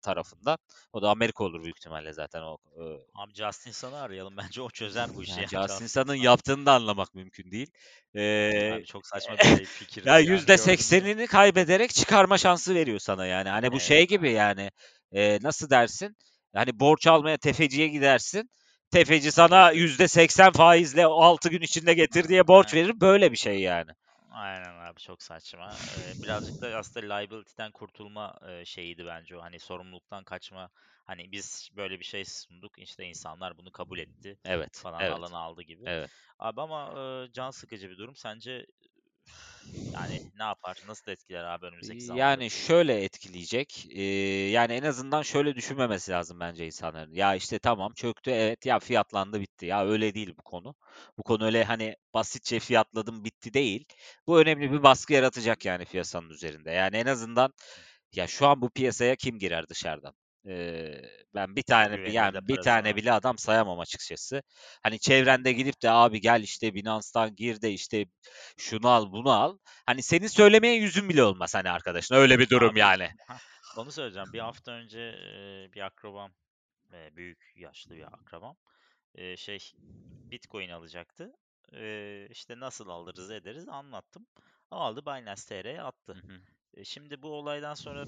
tarafından. 0.02 0.58
O 0.94 1.02
da 1.02 1.10
Amerika 1.10 1.44
olur 1.44 1.64
büyük 1.64 1.78
ihtimalle 1.78 2.14
zaten 2.14 2.42
o. 2.42 2.58
Abi 3.14 3.34
Justin 3.34 3.72
Sun'ı 3.72 3.98
arayalım. 4.02 4.38
Bence 4.38 4.62
o 4.62 4.70
çözer 4.70 5.14
bu 5.14 5.24
işi 5.24 5.40
Yani 5.40 5.42
ya. 5.42 5.48
Justin 5.48 5.88
Justin 5.88 5.88
Sun'ın 5.88 6.16
Sun. 6.16 6.16
yaptığını 6.16 6.66
da 6.66 6.74
anlamak 6.74 7.16
mümkün 7.16 7.52
değil. 7.52 7.72
Ee, 8.16 8.62
Abi 8.70 8.84
çok 8.86 9.08
saçma 9.08 9.40
bir 9.40 9.44
şey 9.48 9.66
fikirdi 9.66 10.08
ya 10.08 10.20
yani 10.20 10.20
yüzde 10.20 10.58
gördün 10.58 10.62
mü? 10.62 10.86
seksenini 10.98 11.28
kaybederek 11.28 11.94
çıkarma 11.94 12.38
şansı 12.38 12.76
veriyor 12.76 13.00
sana 13.00 13.26
yani. 13.26 13.50
Hani 13.50 13.72
bu 13.72 13.80
şey 13.80 14.08
Evet 14.08 14.08
gibi 14.08 14.32
abi. 14.32 14.34
yani 14.34 14.72
e, 15.12 15.40
nasıl 15.42 15.70
dersin? 15.70 16.18
Hani 16.54 16.80
borç 16.80 17.08
almaya 17.08 17.38
tefeciye 17.38 17.88
gidersin. 17.88 18.50
Tefeci 18.92 19.32
sana 19.32 19.72
yüzde 19.72 19.82
yüzde 19.82 20.08
seksen 20.08 20.52
faizle 20.52 21.06
6 21.06 21.50
gün 21.50 21.62
içinde 21.62 21.94
getir 21.94 22.28
diye 22.28 22.48
borç 22.48 22.74
verir. 22.74 23.02
Böyle 23.02 23.32
bir 23.32 23.38
şey 23.38 23.60
yani. 23.60 23.92
Aynen 24.32 24.80
abi 24.80 25.00
çok 25.00 25.24
saçma. 25.24 25.78
Ee, 25.96 26.14
birazcık 26.22 26.62
da 26.62 26.68
aslında 26.78 27.14
liability'den 27.16 27.72
kurtulma 27.72 28.40
e, 28.48 28.66
şeyiydi 28.66 29.06
bence 29.06 29.38
o. 29.38 29.42
Hani 29.42 29.60
sorumluluktan 29.60 30.24
kaçma. 30.24 30.70
Hani 31.06 31.32
biz 31.32 31.70
böyle 31.78 32.00
bir 32.00 32.06
şey 32.06 32.26
sunduk. 32.26 32.80
işte 32.80 33.06
insanlar 33.06 33.58
bunu 33.58 33.72
kabul 33.72 34.00
etti 34.00 34.38
Evet, 34.46 34.78
falan 34.84 35.02
evet, 35.02 35.12
alanı 35.12 35.38
aldı 35.38 35.62
gibi. 35.62 35.84
evet. 35.86 36.12
Abi 36.40 36.62
ama 36.62 36.94
e, 37.00 37.32
can 37.34 37.52
sıkıcı 37.52 37.90
bir 37.90 37.98
durum. 37.98 38.16
Sence 38.16 38.66
yani 39.96 40.22
ne 40.34 40.44
yapar? 40.44 40.80
Nasıl 40.84 41.12
etkiler 41.12 41.44
abi 41.44 41.66
önümüzdeki 41.66 42.06
zamanları? 42.06 42.40
Yani 42.40 42.50
şöyle 42.50 43.04
etkileyecek. 43.04 43.86
eee, 43.90 44.50
yani 44.50 44.74
en 44.74 44.84
azından 44.84 45.22
şöyle 45.22 45.56
düşünmemesi 45.56 46.12
lazım 46.12 46.40
bence 46.40 46.66
insanların. 46.66 47.14
Ya 47.14 47.36
işte 47.36 47.60
tamam 47.60 47.94
çöktü 47.94 48.32
evet 48.32 48.66
ya 48.66 48.80
fiyatlandı 48.80 49.40
bitti. 49.42 49.66
Ya 49.66 49.86
öyle 49.86 50.14
değil 50.14 50.34
bu 50.38 50.42
konu. 50.44 50.76
Bu 51.18 51.24
konu 51.24 51.46
öyle 51.46 51.64
hani 51.64 51.96
basitçe 52.14 52.60
fiyatladım 52.60 53.24
bitti 53.24 53.54
değil. 53.54 53.86
Bu 54.28 54.40
önemli 54.42 54.72
bir 54.72 54.84
baskı 54.84 55.14
yaratacak 55.14 55.66
yani 55.66 55.86
piyasanın 55.86 56.30
üzerinde. 56.30 56.72
Yani 56.72 56.98
en 56.98 57.06
azından 57.06 57.54
ya 58.16 58.28
şu 58.28 58.48
an 58.48 58.62
bu 58.62 58.70
piyasaya 58.70 59.16
kim 59.16 59.40
girer 59.40 59.70
dışarıdan? 59.70 60.14
Ben 61.36 61.56
bir 61.56 61.64
tane 61.64 61.92
bi- 61.92 61.96
güvenilir 61.96 62.12
de 62.12 62.16
yani 62.16 62.48
bir 62.48 62.62
tane 62.62 62.96
bile 62.96 63.12
adam 63.12 63.38
sayamam 63.38 63.80
açıkçası. 63.80 64.42
Hani 64.84 65.00
çevrende 65.00 65.52
gidip 65.52 65.82
de 65.82 65.92
abi 65.92 66.22
gel 66.22 66.44
işte 66.44 66.74
Binance'tan 66.74 67.36
gir 67.36 67.62
de 67.62 67.72
işte 67.72 68.06
şunu 68.58 68.90
al 68.90 69.12
bunu 69.12 69.32
al. 69.32 69.58
Hani 69.86 70.04
senin 70.04 70.28
söylemeye 70.28 70.76
yüzün 70.76 71.10
bile 71.10 71.24
olmaz 71.24 71.56
hani 71.56 71.70
arkadaşın. 71.70 72.16
Öyle 72.16 72.40
bir 72.40 72.50
durum 72.50 72.72
Abi 72.72 72.80
yani. 72.80 73.10
onu 73.78 73.92
söyleyeceğim. 73.92 74.34
Bir 74.34 74.40
hafta 74.40 74.72
önce 74.72 75.16
bir 75.74 75.82
akrabam, 75.82 76.32
büyük 76.92 77.54
yaşlı 77.56 77.96
bir 77.96 78.14
akrabam, 78.14 78.56
şey 79.36 79.60
Bitcoin 80.32 80.70
alacaktı. 80.70 81.34
İşte 82.30 82.60
nasıl 82.60 82.90
alırız 82.90 83.32
ederiz 83.32 83.70
anlattım. 83.70 84.28
Aldı 84.72 85.02
Binance 85.06 85.42
TR'ye 85.42 85.82
attı. 85.82 86.14
Hı 86.14 86.34
hı. 86.34 86.86
Şimdi 86.86 87.22
bu 87.22 87.30
olaydan 87.30 87.74
sonra 87.74 88.06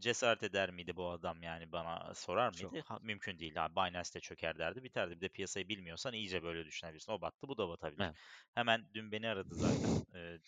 cesaret 0.00 0.42
eder 0.42 0.70
miydi 0.70 0.96
bu 0.96 1.10
adam 1.10 1.42
yani 1.42 1.72
bana 1.72 2.14
sorar 2.14 2.48
mıydı? 2.50 2.60
Çok. 2.62 2.90
Ha, 2.90 2.98
mümkün 3.02 3.38
değil 3.38 3.64
abi. 3.64 3.76
Binance 3.76 4.14
de 4.14 4.20
çöker 4.20 4.58
derdi. 4.58 4.84
Biterdi. 4.84 5.16
Bir 5.16 5.20
de 5.20 5.28
piyasayı 5.28 5.68
bilmiyorsan 5.68 6.12
iyice 6.12 6.42
böyle 6.42 6.64
düşünebilirsin. 6.64 7.12
O 7.12 7.20
battı 7.20 7.48
bu 7.48 7.58
da 7.58 7.68
batabilir. 7.68 8.04
Evet. 8.04 8.16
Hemen 8.54 8.86
dün 8.94 9.12
beni 9.12 9.28
aradı 9.28 9.56
zaten. 9.56 9.90
Eee, 10.14 10.40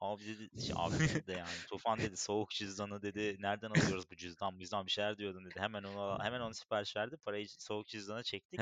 abi 0.00 0.26
dedi, 0.26 0.50
şey, 0.62 0.74
abi 0.78 0.94
dedi 1.22 1.26
de 1.26 1.32
yani 1.32 1.64
Tufan 1.66 1.98
dedi 1.98 2.16
soğuk 2.16 2.50
cüzdanı 2.50 3.02
dedi 3.02 3.36
nereden 3.40 3.70
alıyoruz 3.70 4.10
bu 4.10 4.16
cüzdan 4.16 4.60
bizden 4.60 4.86
bir 4.86 4.90
şeyler 4.90 5.18
diyordun 5.18 5.44
dedi. 5.44 5.60
Hemen 5.60 5.82
ona 5.82 6.24
hemen 6.24 6.40
onu 6.40 6.54
sipariş 6.54 6.96
verdi. 6.96 7.16
Parayı 7.24 7.46
soğuk 7.48 7.86
cüzdana 7.88 8.22
çektik. 8.22 8.60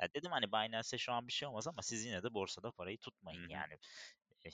Ya 0.00 0.08
dedim 0.14 0.30
hani 0.32 0.52
Binance'e 0.52 0.98
şu 0.98 1.12
an 1.12 1.26
bir 1.26 1.32
şey 1.32 1.48
olmaz 1.48 1.66
ama 1.68 1.82
siz 1.82 2.04
yine 2.04 2.22
de 2.22 2.34
borsada 2.34 2.70
parayı 2.72 2.98
tutmayın 2.98 3.48
yani. 3.48 3.78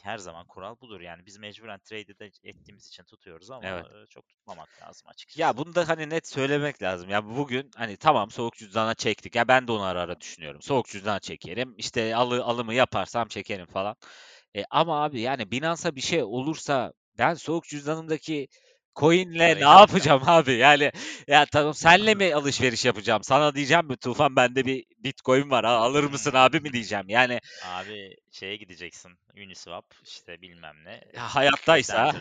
Her 0.03 0.19
zaman 0.19 0.47
kural 0.47 0.77
budur 0.81 1.01
yani. 1.01 1.27
Biz 1.27 1.39
mecburen 1.39 1.79
trade 1.81 2.19
de 2.19 2.31
ettiğimiz 2.45 2.87
için 2.89 3.05
tutuyoruz 3.05 3.51
ama 3.51 3.69
Evet. 3.69 3.87
çok 4.11 4.29
tutmamak 4.29 4.81
lazım 4.83 5.09
Ya 5.35 5.57
açıkçası. 5.57 5.57
bunu 5.57 5.75
da 5.75 5.89
hani 5.89 6.11
net 6.11 6.29
söylemek 6.29 6.83
lazım. 6.83 7.11
Ya 7.11 7.25
bugün 7.25 7.71
hani 7.77 7.97
tamam 7.97 8.31
soğuk 8.31 8.55
cüzdana 8.55 8.95
çektik. 8.95 9.35
Ya 9.37 9.49
ben 9.49 9.69
de 9.69 9.73
onu 9.73 9.83
ara 9.83 10.01
ara 10.01 10.21
düşünüyorum. 10.21 10.63
Soğuk 10.63 10.89
cüzdana 10.89 11.19
çekerim. 11.21 11.75
İşte 11.79 12.17
alı, 12.17 12.45
alımı 12.45 12.75
yaparsam 12.75 13.29
çekerim 13.29 13.67
falan. 13.67 13.97
E, 14.57 14.65
ama 14.71 15.05
abi 15.05 15.21
yani 15.21 15.51
Binance'a 15.51 15.97
bir 15.97 16.01
şey 16.01 16.23
olursa 16.23 16.93
ben 17.19 17.35
soğuk 17.35 17.65
cüzdanımdaki 17.65 18.49
coin'le 18.97 19.39
ne 19.61 19.65
yapacağım 19.65 20.23
abi? 20.27 20.53
Yani 20.53 20.93
ya 21.29 21.47
tamam 21.53 21.75
senle 21.75 22.15
mi 22.15 22.35
alışveriş 22.35 22.85
yapacağım? 22.85 23.23
Sana 23.25 23.55
diyeceğim 23.55 23.87
mi 23.87 23.97
Tufan 23.97 24.37
bende 24.37 24.67
bir 24.67 24.85
Bitcoin 25.05 25.51
var. 25.51 25.65
Ha, 25.65 25.71
alır 25.71 26.05
mısın 26.05 26.33
abi 26.35 26.61
mi 26.61 26.73
diyeceğim. 26.73 27.05
Yani 27.09 27.41
Abi 27.65 28.17
şeye 28.31 28.57
gideceksin. 28.57 29.13
Uniswap 29.37 29.85
işte 30.05 30.43
bilmem 30.43 30.77
ne. 30.85 31.01
ya 31.15 31.35
hayattaysa 31.35 32.09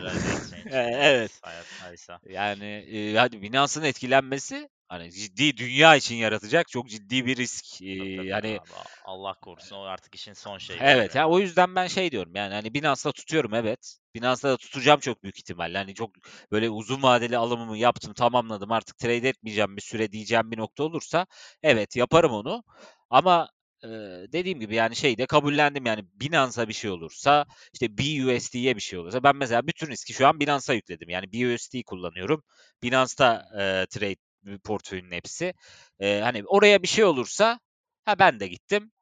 e, 0.66 0.78
evet. 0.78 0.92
Evet. 1.22 1.32
Hayattaysa. 1.42 2.18
Yani 2.28 2.64
e, 2.66 3.16
hadi 3.16 3.42
Binance'ın 3.42 3.84
etkilenmesi 3.84 4.68
hani 4.92 5.12
ciddi 5.12 5.56
dünya 5.56 5.96
için 5.96 6.14
yaratacak 6.14 6.68
çok 6.68 6.88
ciddi 6.88 7.26
bir 7.26 7.36
risk. 7.36 7.78
Tabii 7.78 8.16
tabii 8.16 8.30
hani 8.30 8.58
abi. 8.60 8.70
Allah 9.04 9.34
korusun 9.34 9.76
o 9.76 9.82
artık 9.82 10.14
işin 10.14 10.32
son 10.32 10.58
şeyi 10.58 10.78
evet 10.82 11.14
ya 11.14 11.28
o 11.28 11.38
yüzden 11.38 11.74
ben 11.74 11.86
şey 11.86 12.10
diyorum 12.10 12.32
yani 12.34 12.54
hani 12.54 12.74
Binance'da 12.74 13.12
tutuyorum 13.12 13.54
evet. 13.54 13.96
Binance'da 14.14 14.52
da 14.52 14.56
tutacağım 14.56 15.00
çok 15.00 15.22
büyük 15.22 15.38
ihtimalle. 15.38 15.78
Hani 15.78 15.94
çok 15.94 16.10
böyle 16.52 16.70
uzun 16.70 17.02
vadeli 17.02 17.36
alımımı 17.36 17.78
yaptım, 17.78 18.14
tamamladım. 18.14 18.72
Artık 18.72 18.98
trade 18.98 19.28
etmeyeceğim 19.28 19.76
bir 19.76 19.82
süre 19.82 20.12
diyeceğim 20.12 20.50
bir 20.50 20.58
nokta 20.58 20.84
olursa 20.84 21.26
evet 21.62 21.96
yaparım 21.96 22.32
onu. 22.32 22.64
Ama 23.10 23.48
e, 23.84 23.88
dediğim 24.32 24.60
gibi 24.60 24.74
yani 24.74 24.96
şey 24.96 25.18
de 25.18 25.26
kabullendim 25.26 25.86
yani 25.86 26.04
Binance'a 26.14 26.68
bir 26.68 26.72
şey 26.72 26.90
olursa 26.90 27.46
işte 27.72 27.98
BUSD'ye 27.98 28.76
bir 28.76 28.80
şey 28.80 28.98
olursa 28.98 29.22
ben 29.22 29.36
mesela 29.36 29.66
bütün 29.66 29.86
riski 29.86 30.12
şu 30.12 30.26
an 30.26 30.40
Binance'a 30.40 30.74
yükledim. 30.74 31.08
Yani 31.08 31.32
BUSD 31.32 31.82
kullanıyorum. 31.86 32.42
Binance'da 32.82 33.48
e, 33.54 33.86
trade 33.86 34.16
portföyünün 34.64 35.10
hepsi. 35.10 35.54
E, 36.00 36.20
hani 36.20 36.44
oraya 36.46 36.82
bir 36.82 36.88
şey 36.88 37.04
olursa 37.04 37.60
ha 38.04 38.18
ben 38.18 38.40
de 38.40 38.48
gittim. 38.48 38.92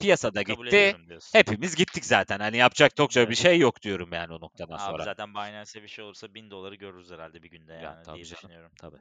Piyasada 0.00 0.42
Kabul 0.42 0.64
gitti. 0.66 0.96
Hepimiz 1.32 1.76
gittik 1.76 2.04
zaten. 2.04 2.38
Hani 2.38 2.56
yapacak 2.56 2.96
çokça 2.96 3.20
bir 3.20 3.26
Evet. 3.26 3.36
şey 3.36 3.58
yok 3.58 3.82
diyorum 3.82 4.12
yani 4.12 4.32
o 4.34 4.40
noktadan 4.40 4.76
Abi 4.76 4.78
sonra. 4.78 5.04
zaten 5.04 5.34
Binance'e 5.34 5.82
bir 5.82 5.88
şey 5.88 6.04
olursa 6.04 6.34
1000 6.34 6.50
doları 6.50 6.74
görürüz 6.74 7.10
herhalde 7.10 7.42
bir 7.42 7.50
günde 7.50 7.72
Ya 7.72 7.80
yani 7.80 8.04
tabii 8.04 8.14
diye 8.14 8.24
canım. 8.24 8.42
düşünüyorum. 8.42 8.72
Tabii. 8.80 8.98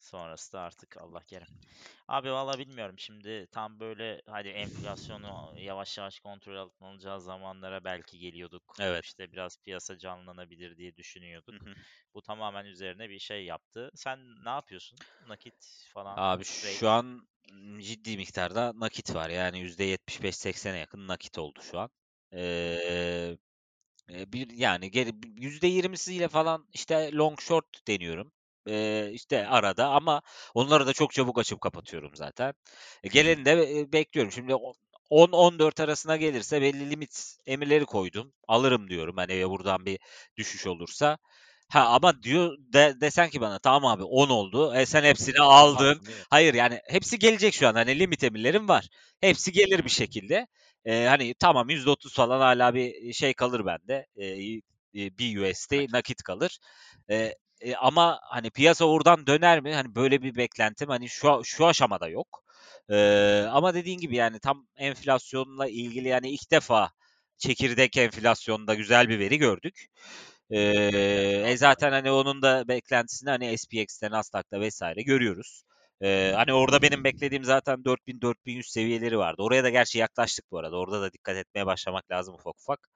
Sonrası 0.00 0.52
da 0.52 0.60
artık 0.60 0.96
Allah 0.96 1.20
kerim. 1.20 1.46
Abi 2.08 2.30
valla 2.30 2.58
bilmiyorum 2.58 2.98
şimdi 2.98 3.46
tam 3.52 3.80
böyle 3.80 4.22
hadi 4.26 4.48
enflasyonu 4.48 5.58
yavaş 5.58 5.98
yavaş 5.98 6.20
kontrol 6.20 6.56
altına 6.56 6.88
alacağı 6.88 7.20
zamanlara 7.20 7.84
belki 7.84 8.18
geliyorduk. 8.18 8.62
Evet. 8.80 9.04
İşte 9.04 9.32
biraz 9.32 9.56
piyasa 9.56 9.98
canlanabilir 9.98 10.76
diye 10.76 10.96
düşünüyorduk. 10.96 11.54
Hı 11.66 11.70
hı. 11.70 11.74
Bu 12.14 12.22
tamamen 12.22 12.64
üzerine 12.64 13.10
bir 13.10 13.18
şey 13.18 13.44
yaptı. 13.44 13.90
Sen 13.94 14.44
ne 14.44 14.50
yapıyorsun? 14.50 14.98
Nakit 15.28 15.86
falan, 15.94 16.18
Abi 16.18 16.44
trade. 16.44 16.72
şu 16.72 16.88
an 16.88 17.28
ciddi 17.80 18.16
miktarda 18.16 18.72
nakit 18.80 19.14
var. 19.14 19.30
Yani 19.30 19.60
%75-80'e 19.60 20.78
yakın 20.78 21.08
nakit 21.08 21.38
oldu 21.38 21.60
şu 21.70 21.78
an. 21.78 21.90
Ee, 22.32 23.36
bir 24.08 24.50
yani 24.50 24.90
geri 24.90 25.10
%20'siyle 25.36 26.28
falan 26.28 26.66
işte 26.72 27.12
long 27.12 27.40
short 27.40 27.86
deniyorum. 27.88 28.32
Ee, 28.68 29.10
işte 29.12 29.46
arada 29.46 29.88
ama 29.88 30.22
onları 30.54 30.86
da 30.86 30.92
çok 30.92 31.12
çabuk 31.12 31.38
açıp 31.38 31.60
kapatıyorum 31.60 32.10
zaten. 32.14 32.54
E, 33.04 33.08
geleni 33.08 33.44
de 33.44 33.80
e, 33.80 33.92
bekliyorum. 33.92 34.32
Şimdi 34.32 34.54
o- 34.54 34.74
10-14 35.10 35.80
arasına 35.80 36.16
gelirse 36.16 36.62
belli 36.62 36.90
limit 36.90 37.36
emirleri 37.46 37.84
koydum. 37.84 38.32
Alırım 38.48 38.90
diyorum 38.90 39.16
hani 39.16 39.34
ya 39.34 39.50
buradan 39.50 39.86
bir 39.86 39.98
düşüş 40.36 40.66
olursa. 40.66 41.18
Ha 41.68 41.86
ama 41.86 42.22
diyor 42.22 42.56
de, 42.58 42.94
desen 43.00 43.30
ki 43.30 43.40
bana 43.40 43.58
tamam 43.58 43.86
abi 43.86 44.02
10 44.04 44.28
oldu. 44.28 44.74
E 44.74 44.86
sen 44.86 45.04
hepsini 45.04 45.40
aldın. 45.40 46.00
Hayır 46.30 46.54
yani 46.54 46.80
hepsi 46.88 47.18
gelecek 47.18 47.54
şu 47.54 47.68
an. 47.68 47.74
Hani 47.74 47.98
limit 47.98 48.24
emirlerim 48.24 48.68
var. 48.68 48.88
Hepsi 49.20 49.52
gelir 49.52 49.84
bir 49.84 49.90
şekilde. 49.90 50.46
Ee, 50.84 51.04
hani 51.04 51.34
tamam 51.34 51.70
%30 51.70 52.14
falan 52.14 52.40
hala 52.40 52.74
bir 52.74 53.12
şey 53.12 53.34
kalır 53.34 53.66
bende. 53.66 54.06
E, 54.16 54.60
bir 55.18 55.38
USD 55.38 55.92
Nakit. 55.92 56.22
kalır. 56.22 56.58
Ee, 57.10 57.34
e, 57.60 57.74
ama 57.76 58.20
hani 58.22 58.50
piyasa 58.50 58.84
oradan 58.84 59.26
döner 59.26 59.60
mi? 59.60 59.74
Hani 59.74 59.94
böyle 59.94 60.22
bir 60.22 60.36
beklentim 60.36 60.88
hani 60.88 61.08
şu 61.08 61.40
şu 61.44 61.66
aşamada 61.66 62.08
yok. 62.08 62.44
Ee, 62.90 63.46
ama 63.50 63.74
dediğin 63.74 63.98
gibi 64.00 64.16
yani 64.16 64.40
tam 64.40 64.66
enflasyonla 64.76 65.68
ilgili 65.68 66.08
yani 66.08 66.30
ilk 66.30 66.50
defa 66.50 66.90
çekirdek 67.38 67.96
enflasyonda 67.96 68.74
güzel 68.74 69.08
bir 69.08 69.18
veri 69.18 69.38
gördük. 69.38 69.86
Ee, 70.50 70.60
e 71.46 71.56
zaten 71.56 71.92
hani 71.92 72.10
onun 72.10 72.42
da 72.42 72.68
beklentisini 72.68 73.30
hani 73.30 73.58
SPX'te, 73.58 74.10
Nasdaq'ta 74.10 74.60
vesaire 74.60 75.02
görüyoruz. 75.02 75.62
Ee, 76.02 76.32
hani 76.36 76.52
orada 76.52 76.82
benim 76.82 77.04
beklediğim 77.04 77.44
zaten 77.44 77.84
4000-4100 77.84 78.70
seviyeleri 78.70 79.18
vardı. 79.18 79.42
Oraya 79.42 79.64
da 79.64 79.70
gerçi 79.70 79.98
yaklaştık 79.98 80.50
bu 80.50 80.58
arada. 80.58 80.76
Orada 80.76 81.02
da 81.02 81.12
dikkat 81.12 81.36
etmeye 81.36 81.66
başlamak 81.66 82.10
lazım 82.10 82.34
ufak 82.34 82.56
ufak. 82.60 82.88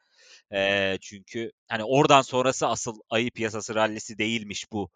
Ee, 0.52 0.99
çünkü 1.00 1.50
hani 1.69 1.85
oradan 1.85 2.23
sonrası 2.23 2.66
asıl 2.66 3.00
ayı 3.11 3.31
piyasası 3.31 3.75
rallisi 3.75 4.19
değilmiş 4.19 4.73
bu 4.73 4.90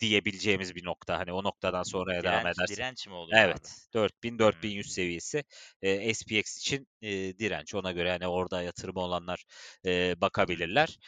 diyebileceğimiz 0.00 0.74
bir 0.74 0.84
nokta. 0.84 1.18
Hani 1.18 1.32
o 1.32 1.44
noktadan 1.44 1.82
sonraya 1.82 2.22
devam 2.22 2.40
Direnç, 2.40 2.56
edersek. 2.56 2.76
direnç 2.76 3.06
mi 3.06 3.14
abi? 3.14 3.32
Evet. 3.34 3.88
4000-4100 3.94 4.92
seviyesi 4.92 5.44
e, 5.82 6.14
SPX 6.14 6.58
için 6.58 6.88
e, 7.02 7.10
direnç. 7.38 7.74
Ona 7.74 7.92
göre 7.92 8.10
hani 8.10 8.26
orada 8.26 8.62
yatırımı 8.62 9.00
olanlar 9.00 9.44
e, 9.86 10.20
bakabilirler. 10.20 10.98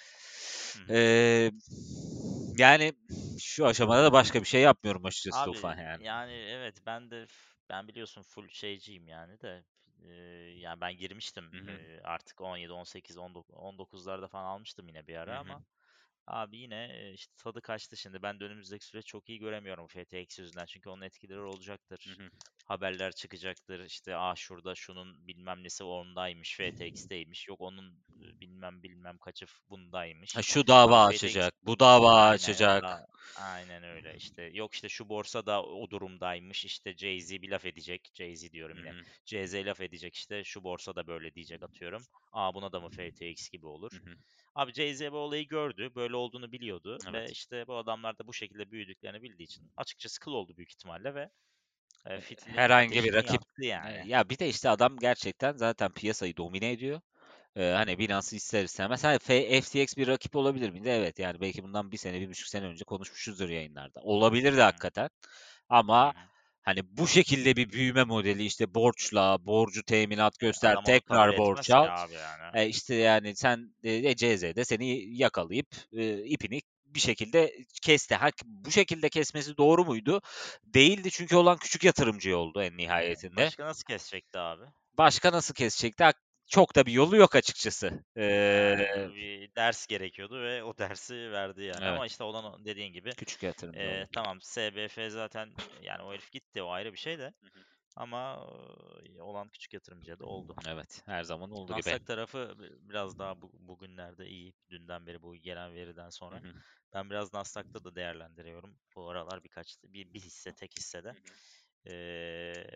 E, 0.91 1.51
yani 2.59 2.93
şu 3.39 3.67
aşamada 3.67 4.05
da 4.05 4.13
başka 4.13 4.41
bir 4.41 4.47
şey 4.47 4.61
yapmıyorum 4.61 5.05
açıkçası 5.05 5.39
Abi 5.39 5.53
Tufan 5.53 5.77
yani. 5.79 6.05
yani 6.05 6.33
evet 6.33 6.77
ben 6.87 7.11
de 7.11 7.27
ben 7.69 7.89
biliyorsun 7.89 8.23
full 8.23 8.49
şeyciyim 8.49 9.09
yani 9.09 9.41
de 9.41 9.65
e, 10.09 10.13
yani 10.61 10.81
ben 10.81 10.97
girmiştim 10.97 11.45
Hı 11.53 11.57
hı. 11.59 11.81
artık 12.05 12.41
17 12.41 12.73
18 12.73 13.19
19 13.19 13.55
19'larda 13.57 14.29
falan 14.29 14.45
almıştım 14.45 14.89
yine 14.89 15.07
bir 15.07 15.17
Hı 15.29 15.35
ara 15.35 15.39
hı. 15.39 15.41
ama 15.41 15.63
abi 16.27 16.59
yine 16.59 16.89
e, 16.99 17.13
işte 17.13 17.35
tadı 17.39 17.61
kaçtı 17.61 17.97
şimdi 17.97 18.23
ben 18.23 18.41
de 18.41 18.45
önümüzdeki 18.45 18.87
süreç 18.87 19.07
çok 19.07 19.29
iyi 19.29 19.39
göremiyorum 19.39 19.87
FTX 19.87 20.39
yüzünden 20.39 20.67
çünkü 20.67 20.91
onun 20.91 21.03
etkileri 21.03 21.41
Hı 22.07 22.11
olacaktır 22.11 22.21
hı. 22.25 22.31
haberler 22.65 23.13
çıkacaktır 23.13 23.81
işte 23.85 24.17
ah 24.17 24.37
şurada 24.37 24.75
şunun 24.75 25.27
bilmem 25.29 25.65
nesi 25.65 25.85
ondaymış 25.85 26.57
FTX'teymiş 26.57 27.49
yok 27.49 27.61
onun 27.61 27.91
e, 28.21 28.41
bilmem 28.41 28.83
bilmem 28.83 29.19
kaçı 29.19 29.47
f- 29.47 29.71
Ha, 30.35 30.43
bundaymış 30.43 30.43
şu 30.43 30.67
dava 30.67 31.05
abi 31.05 31.19
FTX 31.19 31.51
açacak, 31.51 31.55
bu 31.63 31.79
dava 31.81 32.23
Aynen 32.27 32.59
ya 32.79 32.81
açacak. 32.81 33.10
Aynen 33.41 33.83
öyle 33.83 34.17
işte 34.17 34.43
yok 34.43 34.75
işte 34.75 34.89
şu 34.89 35.09
borsa 35.09 35.47
da 35.47 35.63
o 35.65 35.91
durumdaymış 35.91 36.65
işte 36.65 36.91
Jay-Z 36.91 37.43
bir 37.43 37.51
laf 37.51 37.65
edecek 37.65 38.11
Jay-Z 38.15 38.53
diyorum 38.53 38.79
yine 38.79 38.95
hı. 38.95 39.05
CZ 39.27 39.55
laf 39.67 39.81
edecek 39.81 40.15
işte 40.15 40.45
şu 40.45 40.65
borsa 40.65 40.97
da 40.97 41.07
böyle 41.07 41.35
diyecek 41.35 41.63
atıyorum 41.63 42.07
aa 42.33 42.55
buna 42.55 42.73
da 42.73 42.81
mı 42.81 42.89
FTX 42.91 43.49
gibi 43.51 43.67
olur 43.67 43.93
Hı 43.93 43.97
hı. 43.97 44.17
abi 44.55 44.73
Jay-Z 44.73 45.13
bu 45.13 45.17
olayı 45.17 45.49
gördü 45.49 45.91
böyle 45.95 46.17
olduğunu 46.17 46.53
biliyordu 46.53 47.05
ve 47.13 47.31
Evet. 47.31 47.33
işte 47.33 47.67
bu 47.67 47.77
adamlar 47.77 48.19
da 48.19 48.27
bu 48.27 48.33
şekilde 48.33 48.71
büyüdüklerini 48.71 49.23
bildiği 49.23 49.45
için 49.45 49.73
açıkçası 49.77 50.21
kıl 50.21 50.33
oldu 50.33 50.57
büyük 50.57 50.71
ihtimalle 50.73 51.15
ve 51.15 51.31
e, 52.11 52.11
E, 52.15 52.21
Herhangi 52.47 53.05
bir 53.05 53.13
rakip 53.15 53.43
yani 53.59 54.09
ya 54.09 54.29
bir 54.31 54.39
de 54.39 54.49
işte 54.49 54.69
adam 54.71 54.97
gerçekten 54.99 55.57
zaten 55.57 55.93
piyasayı 55.93 56.37
domine 56.37 56.73
ediyor. 56.73 57.01
Ee, 57.57 57.71
hani 57.71 57.99
Binance 57.99 58.37
ister 58.37 58.65
istemez. 58.65 59.05
Hani 59.05 59.19
F- 59.19 59.61
FTX 59.61 59.97
bir 59.97 60.09
rakip 60.09 60.37
olabilir 60.37 60.71
miydi? 60.71 60.89
Evet 60.89 61.19
yani 61.19 61.41
belki 61.41 61.63
bundan 61.63 61.93
bir 61.93 61.97
sene, 61.97 62.21
bir 62.21 62.29
buçuk 62.29 62.49
sene 62.49 62.67
önce 62.67 62.85
konuşmuşuzdur 62.85 63.49
yayınlarda. 63.49 64.01
Olabilir 64.03 64.57
de 64.57 64.63
Hı 64.67 64.73
hı, 64.75 64.83
hakikaten. 64.83 65.11
Ama 65.69 66.13
hı. 66.13 66.31
hani 66.63 66.81
bu 66.97 67.09
şekilde 67.09 67.57
bir 67.57 67.71
büyüme 67.73 68.05
modeli 68.05 68.45
işte 68.45 68.75
borçla, 68.75 69.47
borcu 69.47 69.83
teminat 69.85 70.39
E, 70.41 70.41
göster, 70.41 70.77
adam 70.77 70.87
onu 70.87 71.03
kabul 71.03 71.31
tekrar 71.31 71.37
borç 71.37 71.71
etmez 71.71 71.73
ki 71.75 71.81
al. 71.81 71.89
abi 71.89 72.15
yani 72.15 72.55
E 72.55 72.67
işte 72.69 72.95
yani 72.95 73.37
sen 73.37 73.75
e, 73.85 73.93
e, 73.93 74.17
CZ'de 74.17 74.65
seni 74.65 75.17
yakalayıp 75.17 75.69
e, 75.93 76.25
ipini 76.25 76.61
bir 76.87 77.01
şekilde 77.01 77.53
kesti. 77.83 78.15
Ha, 78.15 78.31
bu 78.47 78.71
şekilde 78.71 79.09
kesmesi 79.09 79.57
doğru 79.57 79.85
muydu? 79.85 80.23
Değildi 80.65 81.11
çünkü 81.11 81.37
olan 81.37 81.59
küçük 81.59 81.85
yatırımcı 81.85 82.39
oldu 82.39 82.63
en 82.63 82.77
nihayetinde. 82.77 83.53
başka 83.53 83.65
nasıl 83.67 83.85
kesecekti 83.85 84.39
abi 84.39 84.65
Başka 84.99 85.33
nasıl 85.33 85.55
kesecekti? 85.55 86.05
Ha, 86.05 86.13
çok 86.51 86.77
da 86.77 86.87
bir 86.87 86.93
yolu 86.93 87.17
yok 87.17 87.37
açıkçası. 87.37 88.05
Yani 88.53 88.85
Eee 88.85 89.11
bir 89.15 89.55
ders 89.57 89.87
gerekiyordu 89.87 90.43
ve 90.43 90.65
o 90.65 90.79
dersi 90.79 91.15
verdi 91.33 91.63
yani 91.65 91.87
ama 91.87 92.07
Evet. 92.07 92.07
işte 92.07 92.25
olan 92.25 92.65
dediğin 92.65 92.93
gibi, 92.93 93.17
Küçük 93.17 93.43
yatırımcı 93.43 93.89
eee, 93.89 93.91
oldu. 93.91 94.09
tamam 94.13 94.39
SBF 94.43 95.11
zaten 95.11 95.55
yani 95.81 96.03
o 96.03 96.13
herif 96.13 96.33
gitti 96.33 96.63
o 96.63 96.69
ayrı 96.71 96.93
bir 96.93 96.99
şey 96.99 97.19
de 97.19 97.35
Hı 97.41 97.47
hı. 97.47 97.65
ama, 97.97 98.47
olan 99.21 99.49
küçük 99.51 99.75
yatırımcıya 99.75 100.19
da 100.19 100.27
oldu. 100.27 100.59
Evet, 100.67 101.03
her 101.07 101.23
zaman 101.25 101.51
gibi. 101.51 101.71
Nasdaq 101.71 101.99
tarafı 102.07 102.55
bi 102.59 102.91
biraz 102.91 103.19
daha 103.19 103.43
bu 103.43 103.51
bugünlerde 103.55 104.27
iyi. 104.29 104.55
Dünden 104.71 105.07
beri 105.07 105.23
bu 105.23 105.37
gelen 105.37 105.75
veriden 105.75 106.11
sonra. 106.11 106.43
hı. 106.49 106.63
Ben 106.95 107.11
biraz 107.11 107.33
Nasdaq'ta 107.35 107.85
da 107.85 107.95
değerlendiriyorum. 107.95 108.81
Bu 108.97 109.11
aralar 109.11 109.45
birkaç 109.45 109.77
bir 109.85 110.15
bir 110.15 110.21
hisse, 110.21 110.53
tek 110.53 110.77
hissede. 110.79 111.13
Hı 111.13 111.17
hı. 111.17 111.41
Eee, 111.87 112.67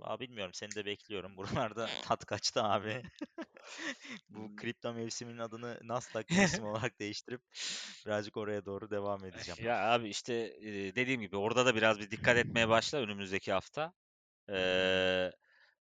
valla 0.00 0.20
bilmiyorum 0.20 0.54
seni 0.54 0.74
de 0.74 0.84
bekliyorum. 0.86 1.36
Buralarda 1.36 1.90
tat 2.02 2.24
kaçtı 2.26 2.62
abi. 2.62 3.02
Bu 4.28 4.50
kripto 4.56 4.92
mevsiminin 4.94 5.38
adını 5.38 5.78
Nasdaq 5.82 6.24
mevsimi 6.30 6.66
olarak 6.66 7.00
değiştirip 7.00 7.42
birazcık 8.06 8.36
oraya 8.36 8.66
doğru 8.66 8.90
devam 8.90 9.24
edeceğim. 9.24 9.58
Ya 9.62 9.92
abi 9.92 10.08
işte, 10.08 10.58
eee, 10.58 10.94
dediğim 10.94 11.20
gibi 11.20 11.36
orada 11.36 11.66
da 11.66 11.74
biraz 11.74 12.00
bir 12.00 12.10
dikkat 12.10 12.36
etmeye 12.36 12.68
başla 12.68 12.98
önümüzdeki 12.98 13.52
hafta. 13.52 13.92
Eee, 14.48 15.32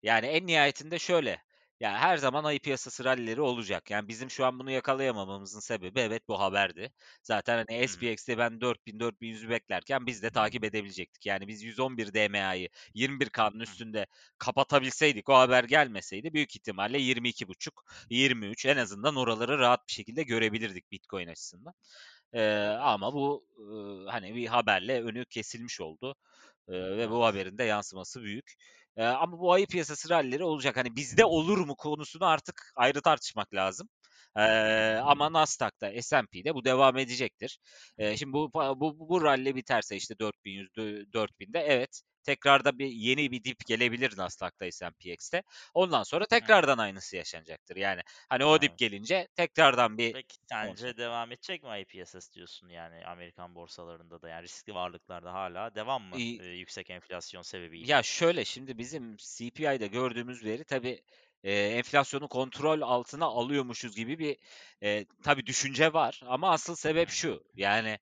yani 0.02 0.26
en 0.26 0.46
nihayetinde 0.46 0.98
şöyle, 0.98 1.42
ya 1.80 1.98
her 1.98 2.16
zaman 2.16 2.44
ayı 2.44 2.60
piyasası 2.60 3.04
rallileri 3.04 3.40
olacak. 3.40 3.90
Yani 3.90 4.08
bizim 4.08 4.30
şu 4.30 4.46
an 4.46 4.58
bunu 4.58 4.70
yakalayamamamızın 4.70 5.60
sebebi 5.60 6.00
evet 6.00 6.28
bu 6.28 6.40
haberdi. 6.40 6.92
Zaten 7.22 7.64
hani 7.68 7.80
Hı 7.84 7.90
hı. 7.90 8.06
SPX'te 8.06 8.38
ben 8.38 8.60
4000-4100'ü 8.60 9.48
beklerken 9.50 10.06
biz 10.06 10.22
de 10.22 10.30
takip 10.30 10.64
edebilecektik. 10.64 11.26
Yani 11.26 11.48
biz 11.48 11.62
111 11.62 12.14
DMA'yı 12.14 12.68
21K'nın 12.94 13.60
Hı. 13.64 13.78
üstünde 13.78 14.06
kapatabilseydik, 14.38 15.28
o 15.28 15.34
haber 15.34 15.64
gelmeseydi 15.64 16.32
büyük 16.34 16.56
ihtimalle 16.56 16.98
22.5-23 16.98 18.66
en 18.66 18.76
azından 18.76 19.16
oraları 19.16 19.58
rahat 19.58 19.88
bir 19.88 19.92
şekilde 19.92 20.22
görebilirdik 20.22 20.90
Bitcoin 20.92 21.28
açısından. 21.28 21.74
Eee, 22.34 22.64
ama 22.80 23.14
bu, 23.14 23.46
ııı, 23.58 24.08
hani 24.10 24.34
bir 24.34 24.46
haberle 24.46 25.02
önü 25.02 25.24
kesilmiş 25.24 25.80
oldu, 25.80 26.16
ve 26.68 27.10
bu 27.10 27.24
haberin 27.24 27.58
de 27.58 27.64
yansıması 27.64 28.22
büyük. 28.22 28.54
Eee, 28.98 29.04
ama 29.04 29.38
bu 29.38 29.52
ayı 29.52 29.66
piyasası 29.66 30.10
rallileri 30.10 30.44
olacak. 30.44 30.76
Hani 30.76 30.96
bizde 30.96 31.24
olur 31.24 31.58
mu 31.58 31.76
konusunu 31.76 32.24
artık 32.26 32.72
ayrı 32.76 33.02
tartışmak 33.02 33.54
lazım. 33.54 33.88
Eee, 34.36 35.00
ama 35.04 35.32
Nasdaq'ta, 35.32 36.02
S&P'de 36.02 36.54
bu 36.54 36.64
devam 36.64 36.96
edecektir. 36.98 37.58
Eee, 37.98 38.16
şimdi 38.16 38.32
bu 38.32 38.50
bu 38.54 39.08
bu 39.08 39.22
ralli 39.24 39.54
biterse 39.56 39.96
işte 39.96 40.18
4100'dü 40.18 41.06
4000'de 41.12 41.58
evet, 41.60 42.02
tekrarda 42.28 42.78
bir 42.78 42.86
yeni 42.86 43.30
bir 43.32 43.44
dip 43.44 43.66
gelebilir 43.66 44.14
Nasdaq'ta, 44.18 44.72
S&P/X'te. 44.72 45.42
Ondan 45.74 46.02
sonra 46.02 46.26
tekrardan 46.26 46.78
aynısı 46.78 47.16
yaşanacaktır. 47.16 47.76
Yani 47.76 48.00
hani 48.28 48.44
o 48.44 48.60
dip 48.60 48.78
gelince 48.78 49.28
tekrardan 49.36 49.98
bir 49.98 50.14
Peki 50.14 50.36
sence 50.52 50.96
devam 50.96 51.32
edecek 51.32 51.62
mi 51.62 51.84
piyasası 51.84 52.32
diyorsun 52.32 52.68
yani 52.68 53.06
Amerikan 53.06 53.54
borsalarında 53.54 54.22
da 54.22 54.28
yani 54.28 54.42
riskli 54.42 54.74
varlıklarda 54.74 55.32
hâlâ 55.32 55.74
devam 55.74 56.02
mı, 56.02 56.20
eee, 56.38 56.46
yüksek 56.46 56.90
enflasyon 56.90 57.42
sebebiyle? 57.42 57.92
Ya 57.92 58.02
şöyle, 58.02 58.44
şimdi 58.44 58.78
bizim 58.78 59.16
CPI'de 59.16 59.86
gördüğümüz 59.86 60.44
veri 60.44 60.64
tabii, 60.64 61.02
eee, 61.42 61.68
enflasyonu 61.68 62.28
kontrol 62.28 62.80
altına 62.80 63.24
alıyormuşuz 63.26 63.96
gibi 63.96 64.18
bir, 64.18 64.36
eee, 64.82 65.06
tabii 65.22 65.46
düşünce 65.46 65.92
var 65.92 66.20
ama 66.26 66.50
asıl 66.52 66.76
sebep 66.76 67.08
şu: 67.10 67.44
Yani 67.54 67.98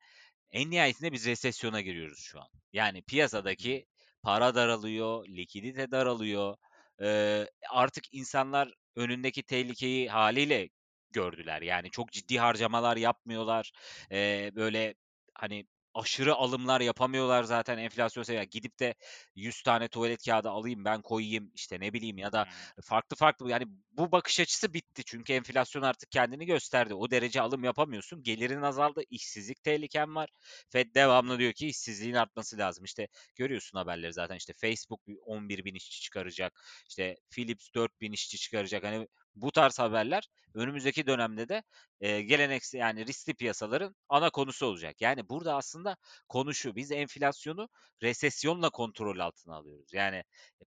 en 0.50 0.70
nihayetinde 0.70 1.12
biz 1.12 1.26
resesyona 1.26 1.80
giriyoruz 1.80 2.20
şu 2.20 2.40
an. 2.40 2.48
Yani 2.72 3.02
piyasadaki 3.02 3.86
para 4.26 4.54
daralıyor, 4.54 5.26
likidite 5.28 5.90
daralıyor. 5.90 6.56
Eee, 7.00 7.50
artık 7.70 8.04
insanlar 8.14 8.72
önündeki 8.96 9.42
tehlikeyi 9.42 10.08
hâliyle 10.10 10.68
gördüler. 11.10 11.62
Yani 11.62 11.90
çok 11.90 12.12
ciddi 12.12 12.38
harcamalar 12.38 12.96
yapmıyorlar. 12.96 13.72
Eee, 14.10 14.52
böyle, 14.56 14.94
hani, 15.34 15.66
aşırı 16.00 16.34
alımlar 16.34 16.80
yapamıyorlar 16.80 17.42
zaten 17.44 17.78
enflasyon 17.78 18.22
sebebiyle. 18.22 18.44
Gidip 18.44 18.78
de 18.80 18.94
100 19.34 19.62
tane 19.62 19.88
tuvalet 19.88 20.24
kağıdı 20.24 20.50
alayım 20.50 20.84
ben 20.84 21.02
koyayım, 21.02 21.50
işte, 21.54 21.80
ne 21.80 21.92
bileyim 21.92 22.18
ya 22.18 22.32
da 22.32 22.46
Hıı. 22.46 22.82
farklı 22.84 23.16
farklı 23.16 23.50
yani 23.50 23.64
bu 23.92 24.12
bakış 24.12 24.40
açısı 24.40 24.74
bitti. 24.74 25.02
Çünkü 25.06 25.32
enflasyon 25.32 25.82
artık 25.82 26.10
kendini 26.10 26.46
gösterdi. 26.46 26.94
O 26.94 27.10
derece 27.10 27.40
alım 27.40 27.64
yapamıyorsun. 27.64 28.22
Gelirin 28.22 28.62
azaldı, 28.62 29.02
işsizlik 29.10 29.62
tehliken 29.62 30.14
var. 30.14 30.30
FED 30.70 30.94
devamlı 30.94 31.38
diyor 31.38 31.52
ki 31.52 31.66
işsizliğin 31.68 32.14
artması 32.14 32.58
lazım. 32.58 32.84
İşte, 32.84 33.08
görüyorsun 33.34 33.78
haberleri 33.78 34.12
zaten, 34.12 34.36
işte, 34.36 34.52
Facebook 34.56 35.06
bir 35.06 35.16
11.000 35.26 35.74
işçi 35.74 36.00
çıkaracak, 36.00 36.60
işte, 36.88 37.16
Philips 37.30 37.68
4.000 37.74 38.12
işçi 38.12 38.38
çıkaracak. 38.38 38.84
Hani 38.84 39.06
bu 39.36 39.52
tarz 39.52 39.78
haberler 39.78 40.28
önümüzdeki 40.54 41.06
dönemde 41.06 41.48
de, 41.48 41.62
eee, 42.00 42.22
geleneksel 42.22 42.78
yani 42.80 43.06
riskli 43.06 43.34
piyasaların 43.34 43.96
ana 44.08 44.30
konusu 44.30 44.66
olacak. 44.66 45.00
Yani 45.00 45.28
burada 45.28 45.56
aslında 45.56 45.96
konu 46.28 46.54
şu: 46.54 46.76
Biz 46.76 46.92
enflasyonu 46.92 47.68
resesyonla 48.02 48.70
kontrol 48.70 49.18
altına 49.18 49.54
alıyoruz. 49.56 49.92
Yani 49.92 50.22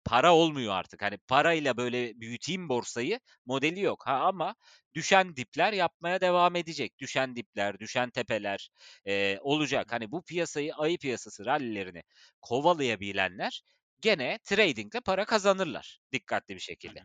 para 0.05 0.35
olmuyor 0.35 0.75
artık. 0.75 1.03
Hani 1.03 1.19
parayla 1.29 1.77
böyle 1.77 2.21
büyüteyim 2.21 2.69
borsayı 2.69 3.21
modeli 3.47 3.81
yok. 3.81 4.07
Ha, 4.07 4.13
ama 4.15 4.55
düşen 4.95 5.37
dipler 5.37 5.73
yapmaya 5.73 6.21
devam 6.21 6.57
edecek. 6.57 6.99
Düşen 6.99 7.37
dipler, 7.37 7.79
düşen 7.79 8.11
tepeler, 8.11 8.71
Hı 9.07 9.39
olacak. 9.41 9.93
Hani 9.93 10.11
bu 10.13 10.23
piyasayı, 10.23 10.75
ayı 10.75 10.99
piyasası 10.99 11.45
rallilerini 11.47 12.03
kovalayabilenler 12.43 13.63
gene 14.01 14.39
trading'le 14.45 15.01
para 15.05 15.25
kazanırlar 15.25 16.01
dikkatli 16.13 16.55
bir 16.55 16.61
şekilde. 16.61 17.01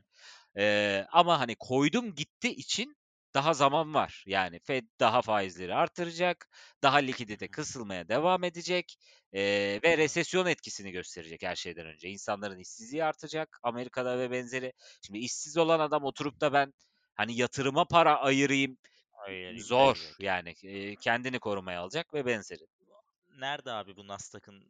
Eee, 0.58 1.08
ama 1.12 1.40
hani 1.40 1.56
koydum 1.60 2.16
gitti 2.16 2.50
için 2.56 2.96
daha 3.34 3.54
zaman 3.54 3.94
var. 3.94 4.24
Yani 4.28 4.60
FED 4.60 4.84
daha 5.00 5.22
faizleri 5.22 5.76
artıracak, 5.76 6.50
daha 6.84 6.98
likidite 6.98 7.48
kısılmaya 7.48 8.08
devam 8.10 8.44
edecek, 8.44 8.96
eee, 9.34 9.80
ve 9.84 9.98
resesyon 9.98 10.46
etkisini 10.46 10.92
gösterecek 10.92 11.44
her 11.44 11.56
şeyden 11.56 11.86
önce. 11.88 12.10
İnsanların 12.10 12.60
işsizliği 12.60 13.04
artacak 13.04 13.60
Amerika'da 13.64 14.20
ve 14.20 14.32
benzeri. 14.32 14.74
Şimdi 15.06 15.20
işsiz 15.20 15.58
olan 15.58 15.80
adam 15.80 16.04
oturup 16.04 16.42
da 16.42 16.54
ben, 16.54 16.74
hani, 17.16 17.36
yatırıma 17.38 17.86
para 17.88 18.20
ayırayım, 18.20 18.78
Ayırayım 19.26 19.70
zor 19.70 19.96
demeyecek. 19.96 20.18
yani. 20.20 20.54
Eee, 20.64 20.96
kendini 20.98 21.40
korumaya 21.40 21.82
alacak 21.82 22.14
ve 22.14 22.26
benzeri. 22.26 22.66
Nerede 23.38 23.72
abi 23.72 23.96
bu 23.98 24.08
Nasdaq'ın, 24.08 24.64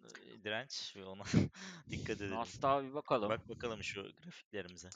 direnç? 0.43 0.93
Bir 0.95 1.01
ona 1.03 1.23
dikkat 1.91 2.15
edelim. 2.17 2.35
Nasdaq'a 2.35 2.83
bir 2.83 2.93
bakalım. 2.93 3.29
Bak 3.29 3.49
bakalım 3.49 3.83
şu 3.83 4.03
grafiklerimize. 4.21 4.89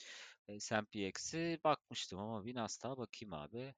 S&P/X'i 0.60 1.60
bakmıştım 1.64 2.20
ama 2.20 2.46
bir 2.46 2.56
Nasdaq'a 2.56 2.98
bakayım 2.98 3.34
abi. 3.34 3.74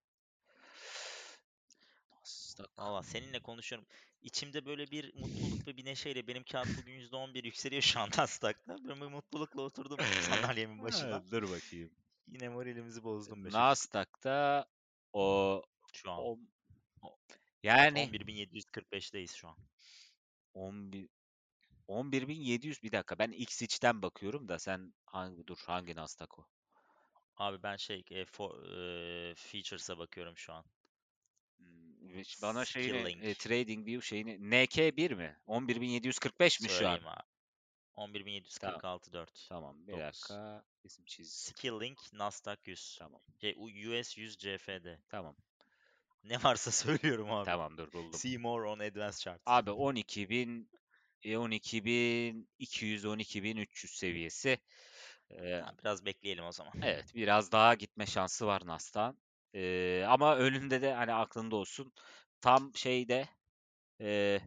Nasdaq. 2.19 2.67
Valla 2.77 3.03
seninle 3.03 3.39
konuşuyorum. 3.39 3.87
İçimde 4.21 4.65
böyle 4.65 4.91
bir 4.91 5.13
mutluluk 5.15 5.67
ve 5.67 5.77
bir 5.77 5.85
neşeyle 5.85 6.27
benim 6.27 6.43
kâğıt 6.43 6.67
bugün 6.81 6.93
%11 6.99 7.45
yükseliyor 7.45 7.81
şu 7.81 7.99
an 7.99 8.09
Nasdaq'ta. 8.17 8.77
Ben 8.89 9.01
böyle 9.01 9.11
mutlulukla 9.15 9.61
oturdum 9.61 9.97
sandalyemin 10.21 10.83
başına. 10.83 11.31
Dur 11.31 11.43
bakayım. 11.51 11.91
Yine 12.27 12.49
moralimizi 12.49 13.03
bozdum 13.03 13.39
be 13.39 13.47
çocuk. 13.47 13.59
Nasdaq'ta 13.59 14.65
o 15.13 15.61
Şu 15.93 16.11
an. 16.11 16.19
o 16.19 16.37
yani 17.63 18.13
11.745'teyiz 18.13 19.35
şu 19.35 19.47
an. 19.47 19.57
11 20.53 21.09
11.700 21.87 22.83
bir 22.83 22.91
dakika 22.91 23.19
ben 23.19 23.31
XH'ten 23.31 24.01
bakıyorum 24.01 24.47
da 24.49 24.59
sen 24.59 24.93
hangi 25.05 25.47
dur 25.47 25.57
hangi 25.65 25.95
Nasdaq 25.95 26.27
o? 26.37 26.47
Abi 27.35 27.63
ben 27.63 27.75
şey, 27.75 28.03
eee, 28.09 28.25
for 28.25 28.63
eee, 28.63 29.35
features'a 29.35 29.97
bakıyorum 29.97 30.37
şu 30.37 30.53
an. 30.53 30.65
Hiç 32.15 32.41
bana 32.41 32.65
şeyini, 32.65 32.97
eee, 33.21 33.35
Skillink. 33.35 33.35
TradingView 33.35 34.07
şeyini 34.07 34.51
NK1 34.51 35.11
mi? 35.11 35.37
11.745 35.45 36.61
mi 36.61 36.69
şu 36.69 36.87
an? 36.89 36.99
Söyleyeyim 36.99 37.07
abi. 37.07 37.23
Tamam. 38.61 38.81
11.746.4. 38.83 39.49
Tamam, 39.49 39.87
bir 39.87 39.91
9. 39.91 39.99
dakika. 39.99 40.63
Bizim 40.83 41.05
çiz. 41.05 41.31
Skillink 41.31 42.13
Nasdaq 42.13 42.57
100. 42.65 42.99
Tamam. 42.99 43.21
Şey, 43.41 43.55
US 43.89 44.17
100 44.17 44.37
CFD. 44.37 44.99
Tamam. 45.09 45.35
Ne 46.23 46.43
varsa 46.43 46.71
söylüyorum 46.71 47.31
abi. 47.31 47.45
Tamamdır, 47.45 47.93
buldum. 47.93 48.19
See 48.19 48.37
more 48.37 48.67
on 48.67 48.79
advanced 48.79 49.19
chart. 49.19 49.41
Abi 49.45 49.71
12.000 49.71 50.69
eee, 51.23 51.37
12.200 51.37 53.05
12.300 53.05 53.93
seviyesi. 53.93 54.59
Ha, 55.39 55.73
biraz 55.83 56.05
bekleyelim 56.05 56.45
o 56.45 56.51
zaman. 56.51 56.73
evet, 56.83 57.15
biraz 57.15 57.51
daha 57.51 57.73
gitme 57.73 58.05
şansı 58.05 58.47
var 58.47 58.61
Nasdaq'ın. 58.65 59.17
Eee, 59.53 60.03
ama 60.03 60.35
önünde 60.37 60.81
de 60.81 60.93
hani 60.93 61.13
aklında 61.13 61.55
olsun 61.55 61.93
tam 62.41 62.71
şeyde, 62.75 63.27
eee 63.99 64.41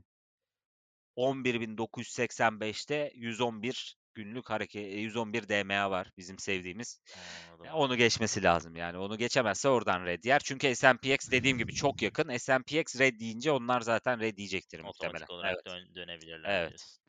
11.985'te 1.17 3.13
111 3.15 3.97
günlük 4.15 4.51
hareke 4.51 4.81
eee, 4.83 5.01
111 5.01 5.49
DMA 5.49 5.91
var 5.91 6.11
bizim 6.17 6.39
sevdiğimiz. 6.39 7.01
Anladım 7.13 7.61
Ya, 7.65 7.75
abi. 7.75 7.75
onu 7.75 7.97
geçmesi 7.97 8.43
lazım 8.43 8.77
yani. 8.77 8.99
Onu 8.99 9.19
geçemezse 9.19 9.69
oradan 9.69 10.05
red 10.07 10.25
yer. 10.25 10.41
Çünkü 10.45 10.75
S&P/X 10.77 11.31
dediğim 11.31 11.59
gibi 11.59 11.73
çok 11.73 12.03
yakın. 12.03 12.37
S&P/X 12.37 12.99
red 13.01 13.21
deyince 13.21 13.53
onlar 13.53 13.81
zaten 13.81 14.21
red 14.21 14.37
diyecektir 14.37 14.81
muhtemelen. 14.81 15.27
Otomatik 15.27 15.31
olarak 15.31 15.57
Evet. 15.57 15.67
dön 15.67 15.95
dönebilirler 15.95 16.65
Evet. 16.65 16.65
diyorsun. 16.65 17.02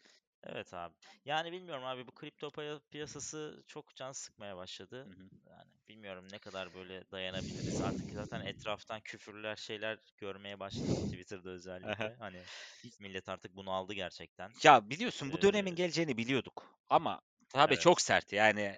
Evet 0.43 0.73
abi. 0.73 0.95
Yani 1.25 1.51
bilmiyorum 1.51 1.83
abi 1.85 2.07
bu 2.07 2.11
kripto 2.11 2.51
piyasası 2.91 3.63
çok 3.67 3.95
can 3.95 4.11
sıkmaya 4.11 4.57
başladı. 4.57 5.07
Hı 5.07 5.09
hı. 5.09 5.29
Yani 5.49 5.71
bilmiyorum 5.87 6.31
ne 6.31 6.39
kadar 6.39 6.73
böyle 6.73 7.11
dayanabiliriz. 7.11 7.81
Artık 7.81 8.11
zaten 8.13 8.41
etraftan 8.41 9.01
küfürler 9.01 9.55
şeyler 9.55 9.99
görmeye 10.17 10.59
başladım 10.59 11.01
Twitter'da 11.01 11.49
özellikle. 11.49 12.15
Hani 12.19 12.49
millet 12.99 13.29
artık 13.29 13.55
bunu 13.55 13.71
aldı 13.71 13.93
gerçekten. 13.93 14.53
Ya 14.63 14.89
biliyorsun 14.89 15.31
bu 15.31 15.41
Ee, 15.41 15.41
dönemin 15.41 15.75
geleceğini 15.75 16.17
biliyorduk 16.17 16.75
ama 16.89 17.21
tabii 17.53 17.77
çok 17.77 18.01
evet. 18.01 18.01
sert 18.01 18.33
yani 18.33 18.77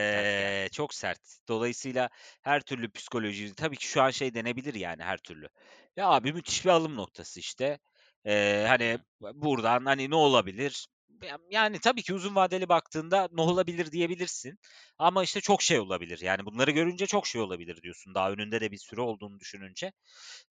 Sert 0.00 0.36
geldi. 0.36 0.62
eee, 0.62 0.68
çok 0.72 0.94
sert. 0.94 1.20
Dolayısıyla 1.48 2.08
her 2.42 2.60
türlü 2.60 2.90
psikoloji 2.92 3.54
tabii 3.54 3.76
ki 3.76 3.86
şu 3.86 4.02
an 4.02 4.10
şey 4.10 4.34
denebilir 4.34 4.74
yani 4.74 5.02
her 5.02 5.18
türlü. 5.18 5.48
Ya 5.96 6.08
abi 6.08 6.32
müthiş 6.32 6.64
bir 6.64 6.70
alım 6.70 6.96
noktası 6.96 7.40
işte. 7.40 7.78
Hı 8.50 8.64
hani 8.66 8.98
buradan 9.20 9.84
hani 9.86 10.10
ne 10.10 10.14
olabilir? 10.14 10.86
Ya- 11.22 11.38
Yani 11.50 11.80
tabii 11.80 12.02
ki 12.02 12.14
uzun 12.14 12.34
vadeli 12.34 12.68
baktığında 12.68 13.28
ne 13.32 13.40
olabilir 13.40 13.92
diyebilirsin. 13.92 14.58
Ama 14.98 15.22
işte 15.24 15.40
çok 15.40 15.62
şey 15.62 15.80
olabilir. 15.80 16.18
Yani 16.20 16.46
bunları 16.46 16.70
görünce 16.70 17.06
çok 17.06 17.26
şey 17.26 17.40
olabilir 17.40 17.82
diyorsun. 17.82 18.14
Daha 18.14 18.30
önünde 18.32 18.60
de 18.60 18.70
bir 18.72 18.78
süre 18.78 19.00
olduğunu 19.00 19.40
düşününce. 19.40 19.92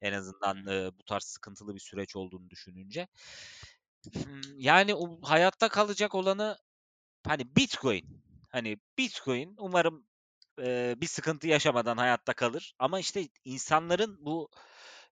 En 0.01 0.13
azından 0.13 0.67
eee, 0.67 0.91
bu 0.99 1.03
tarz 1.03 1.23
sıkıntılı 1.23 1.75
bir 1.75 1.79
süreç 1.79 2.15
olduğunu 2.15 2.49
düşününce. 2.49 3.07
Yani 4.55 4.95
o 4.95 5.21
hayatta 5.23 5.69
kalacak 5.69 6.15
olanı, 6.15 6.57
hani, 7.27 7.57
Bitcoin. 7.57 8.23
Hani, 8.49 8.77
Bitcoin 8.99 9.55
umarım, 9.59 10.07
eee, 10.59 10.95
bir 11.01 11.07
sıkıntı 11.07 11.47
yaşamadan 11.47 11.97
hayatta 11.97 12.33
kalır 12.33 12.73
ama, 12.79 12.99
işte, 13.01 13.29
insanların 13.45 14.17
bu, 14.25 14.49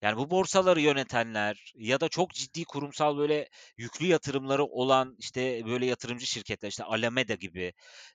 yani, 0.02 0.18
bu 0.18 0.30
borsaları 0.32 0.82
yönetenler 0.82 1.74
ya 1.76 2.00
da 2.00 2.10
çok 2.10 2.34
ciddi 2.34 2.66
kurumsal, 2.66 3.18
böyle, 3.18 3.50
yüklü 3.78 4.06
yatırımları 4.06 4.66
olan, 4.66 5.16
işte, 5.20 5.66
böyle, 5.66 5.86
yatırımcı 5.86 6.28
şirketler, 6.28 6.70
işte, 6.70 6.84
Alameda 6.84 7.36
gibi, 7.36 7.74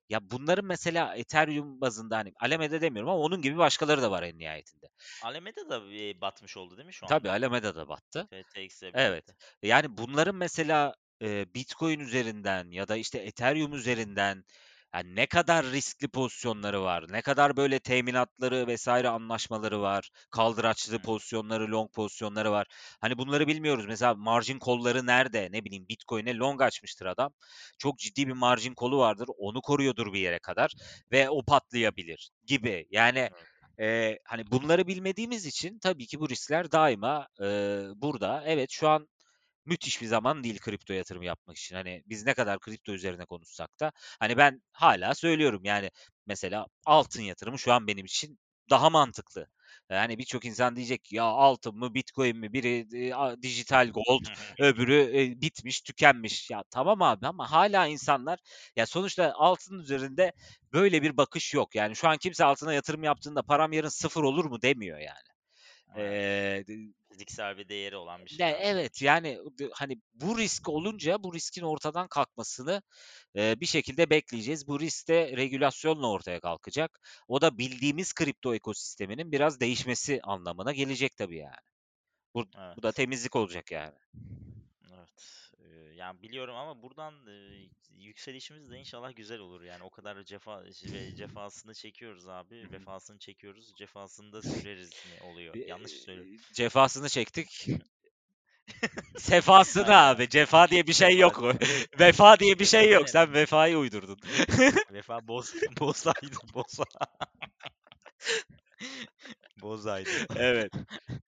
ya, 0.09 0.31
bunların 0.31 0.65
mesela 0.65 1.15
Ethereum 1.17 1.81
bazında, 1.81 2.17
hani, 2.17 2.33
Alameda 2.41 2.81
demiyorum 2.81 3.11
ama 3.11 3.21
onun 3.21 3.43
gibi 3.43 3.59
başkaları 3.59 4.03
da 4.03 4.11
var 4.11 4.23
en 4.23 4.39
nihayetinde. 4.39 4.87
Alameda 5.25 5.69
da 5.71 5.83
batmış 6.21 6.57
oldu 6.57 6.77
değil 6.77 6.87
mi 6.87 6.95
şu 6.95 7.07
Tabii, 7.07 7.31
anda? 7.31 7.39
Alameda 7.39 7.75
da 7.77 7.89
battı. 7.89 8.29
FTX 8.31 8.83
ile 8.83 8.91
Evet. 8.95 9.25
Yani 9.63 9.99
bunların 9.99 10.35
mesela, 10.35 10.95
Bitcoin 11.55 12.01
üzerinden 12.01 12.71
ya 12.71 12.89
da, 12.89 12.97
işte, 12.97 13.19
Ethereum 13.19 13.75
üzerinden, 13.75 14.45
yani, 14.95 15.17
ne 15.17 15.27
kadar 15.27 15.67
riskli 15.67 16.09
pozisyonları 16.09 16.83
var, 16.83 17.05
ne 17.11 17.23
kadar 17.23 17.57
böyle 17.57 17.79
teminatları 17.79 18.67
vesaire 18.67 19.09
anlaşmaları 19.09 19.81
var, 19.81 20.11
kaldıraçlı 20.31 20.99
pozisyonları, 20.99 21.71
long 21.71 21.93
pozisyonları 21.93 22.53
var. 22.53 22.67
Hani, 23.01 23.19
bunları 23.19 23.47
bilmiyoruz. 23.47 23.87
Mesela 23.87 24.15
margin 24.15 24.59
call'ları 24.67 25.07
nerede? 25.07 25.49
Ne 25.53 25.65
bileyim, 25.65 25.89
Bitcoin'e 25.89 26.37
long 26.37 26.63
açmıştır 26.63 27.07
adam. 27.07 27.33
Çok 27.79 27.99
ciddi 27.99 28.29
bir 28.29 28.33
margin 28.33 28.75
call'u 28.81 28.99
vardır. 28.99 29.29
Onu 29.39 29.61
koruyordur 29.63 30.13
bir 30.13 30.21
yere 30.21 30.39
kadar 30.39 30.73
ve 31.13 31.31
o 31.31 31.43
patlayabilir 31.45 32.31
gibi. 32.47 32.87
Yani. 32.91 33.31
Eee, 33.79 34.19
hani, 34.25 34.51
bunları 34.51 34.87
bilmediğimiz 34.87 35.47
için 35.47 35.79
tabii 35.79 36.07
ki 36.07 36.21
bu 36.21 36.29
riskler 36.29 36.73
daima, 36.73 37.29
eee, 37.41 37.83
burada. 37.97 38.43
Evet, 38.47 38.71
şu 38.71 38.89
an 38.89 39.09
müthiş 39.67 40.03
bir 40.03 40.07
zaman 40.07 40.45
değil 40.45 40.59
kripto 40.61 40.93
yatırım 40.93 41.23
yapmak 41.23 41.57
için. 41.59 41.77
Hani, 41.77 42.03
biz 42.07 42.27
ne 42.27 42.35
kadar 42.35 42.61
kripto 42.61 42.93
üzerine 42.93 43.25
konuşsak 43.25 43.81
da, 43.81 43.93
hani, 44.21 44.37
ben 44.37 44.63
hala 44.73 45.15
söylüyorum, 45.15 45.61
yani, 45.65 45.91
mesela 46.27 46.67
altın 46.87 47.23
yatırımı 47.23 47.59
şu 47.59 47.73
an 47.73 47.87
benim 47.87 48.05
için 48.07 48.39
daha 48.71 48.91
mantıklı. 48.91 49.47
Yani, 49.91 50.19
birçok 50.19 50.45
insan 50.45 50.77
diyecek 50.77 51.05
ki, 51.05 51.17
"Ya, 51.17 51.25
altın 51.25 51.77
mı, 51.79 51.95
Bitcoin 51.95 52.37
mi? 52.39 52.53
Biri, 52.53 53.15
a 53.17 53.43
dijital 53.43 53.89
gold, 53.91 54.25
öbürü, 54.59 54.95
eee, 55.13 55.41
bitmiş, 55.41 55.81
tükenmiş." 55.81 56.51
Ya, 56.51 56.63
tamam 56.71 57.03
abi 57.03 57.27
ama 57.27 57.51
hala 57.53 57.87
insanlar 57.87 58.39
ya, 58.77 58.87
sonuçta 58.87 59.33
altın 59.37 59.79
üzerinde 59.79 60.33
böyle 60.73 61.03
bir 61.03 61.17
bakış 61.17 61.55
yok. 61.55 61.75
Yani, 61.75 61.97
şu 61.97 62.09
an 62.09 62.17
kimse 62.19 62.45
altına 62.45 62.73
yatırım 62.75 63.03
yaptığında 63.05 63.43
"Param 63.43 63.73
yarın 63.73 63.89
sıfır 63.89 64.23
olur 64.23 64.45
mu?" 64.45 64.63
demiyor 64.63 64.99
yani. 64.99 65.35
Evet. 65.95 66.25
Fiziksel 67.15 67.59
bir 67.59 67.69
değeri 67.69 67.97
olan 67.97 68.25
bir 68.25 68.31
şey 68.31 68.47
abi 68.47 68.57
evet, 68.61 69.03
yani, 69.03 69.39
hani, 69.73 69.97
bu 70.15 70.39
risk 70.39 70.69
olunca 70.69 71.23
bu 71.23 71.35
riskin 71.35 71.63
ortadan 71.63 72.09
kalkmasını, 72.09 72.83
eee, 73.35 73.57
bir 73.61 73.67
şekilde 73.67 74.11
bekleyeceğiz. 74.11 74.69
Bu 74.69 74.81
risk 74.81 75.09
de 75.09 75.37
regülasyonla 75.37 76.11
ortaya 76.11 76.41
kalkacak. 76.41 77.01
O 77.29 77.41
da 77.41 77.59
bildiğimiz 77.59 78.13
kripto 78.13 78.55
ekosisteminin 78.55 79.33
biraz 79.33 79.61
değişmesi 79.61 80.21
anlamına 80.23 80.73
gelecek 80.73 81.17
tabii 81.17 81.39
yani. 81.39 81.65
Bu 82.35 82.45
bu 82.77 82.83
da 82.83 82.89
Evet. 82.89 82.97
temizlik 82.97 83.37
olacak 83.37 83.71
yani. 83.71 83.93
Eee, 85.75 85.95
yani 85.97 86.23
biliyorum 86.23 86.57
ama 86.57 86.83
buradan 86.83 87.15
eee, 87.27 87.69
yükselişimiz 87.91 88.71
de 88.71 88.79
inşallah 88.79 89.17
güzel 89.17 89.39
olur. 89.39 89.63
Yani 89.63 89.85
o 89.85 89.91
kadar 89.91 90.23
cefa 90.23 90.65
ve 90.65 91.15
cefasını 91.15 91.75
çekiyoruz 91.75 92.29
abi. 92.29 92.71
Vefasını 92.73 93.19
çekiyoruz. 93.19 93.75
Cefasını 93.77 94.33
da 94.33 94.43
süreriz 94.43 95.05
mi 95.05 95.21
oluyor? 95.21 95.57
Yanlış 95.67 95.93
mı 95.95 96.01
söylüyorum? 96.01 96.31
Eee, 96.33 96.39
cefasını 96.53 97.09
çektik. 97.09 97.67
Sefasını 99.19 99.97
abi. 99.97 100.29
Cefa 100.29 100.69
diye 100.69 100.87
bir 100.87 100.93
şey 100.93 101.19
yok. 101.19 101.43
Vefa 102.01 102.39
diye 102.39 102.59
bir 102.59 102.65
şey 102.65 102.91
yok. 102.91 103.09
Sen 103.09 103.33
vefayı 103.35 103.79
uydurdun. 103.79 104.19
Vefa 104.91 105.29
boz 105.29 105.55
bozaydı. 105.81 106.37
Boza. 106.55 106.85
Bozaydı. 109.65 110.09
Evet. 110.37 110.73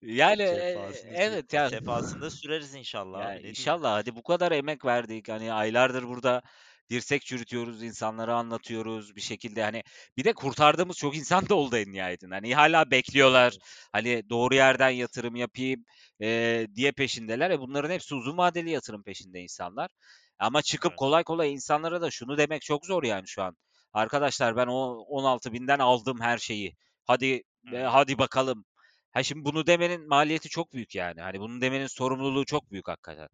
Yani, 0.03 0.43
çek. 0.93 1.03
evet 1.15 1.53
ya 1.53 1.71
Sefasını 1.71 2.23
da 2.23 2.31
süreriz 2.31 2.75
inşallah 2.75 3.21
Ya 3.21 3.27
abi. 3.29 3.49
İnşallah 3.49 3.93
hadi 3.93 4.17
bu 4.17 4.23
kadar 4.23 4.53
emek 4.53 4.85
verdik. 4.85 5.29
Hani 5.29 5.53
aylardır 5.53 6.03
burada 6.09 6.43
dirsek 6.91 7.23
çürütüyoruz, 7.23 7.83
insanlara 7.83 8.37
anlatıyoruz 8.37 9.17
bir 9.17 9.21
şekilde 9.21 9.63
hani 9.63 9.83
bir 10.17 10.25
de 10.25 10.33
kurtardığımız 10.33 10.97
çok 10.97 11.17
insan 11.17 11.49
da 11.49 11.55
oldu 11.55 11.77
en 11.77 11.93
nihayetinde. 11.93 12.35
Hani 12.35 12.55
hala 12.55 12.91
bekliyorlar. 12.91 13.55
Hani 13.93 14.31
doğru 14.31 14.55
yerden 14.55 14.91
yatırım 14.91 15.37
yapayım 15.37 15.85
eee, 16.21 16.67
diye 16.75 16.93
peşindeler. 16.93 17.51
E 17.51 17.61
bunların 17.61 17.91
hepsi 17.91 18.15
uzun 18.15 18.37
vadeli 18.39 18.71
yatırım 18.71 19.03
peşinde 19.03 19.41
insanlar. 19.41 19.91
Ama 20.39 20.63
çıkıp 20.63 20.97
kolay 20.97 21.25
kolay 21.25 21.53
insanlara 21.53 22.01
da 22.03 22.11
şunu 22.11 22.39
demek 22.39 22.63
çok 22.63 22.87
zor 22.87 23.03
yani 23.05 23.29
şu 23.29 23.43
an. 23.43 23.57
Arkadaşlar 23.93 24.57
ben 24.57 24.67
o 24.67 24.97
16 25.09 25.53
binden 25.53 25.79
aldım 25.79 26.21
her 26.21 26.39
şeyi. 26.39 26.77
Hadi 27.05 27.43
Hı 27.71 27.77
e, 27.77 27.83
hadi 27.83 28.19
bakalım. 28.19 28.65
Ha 29.13 29.23
şimdi 29.23 29.45
bunu 29.45 29.67
demenin 29.67 30.09
maliyeti 30.09 30.49
çok 30.49 30.73
büyük 30.73 30.95
yani. 30.95 31.21
Hani 31.21 31.41
bunu 31.41 31.61
demenin 31.61 31.87
sorumluluğu 31.87 32.45
çok 32.45 32.71
büyük 32.71 32.89
hakikaten. 32.89 33.29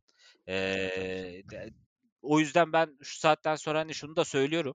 De 1.50 1.70
o 2.22 2.40
yüzden 2.40 2.72
ben 2.72 2.98
şu 3.02 3.18
saatten 3.18 3.56
sonra, 3.56 3.78
hani, 3.80 3.94
şunu 3.94 4.16
da 4.16 4.24
söylüyorum. 4.24 4.74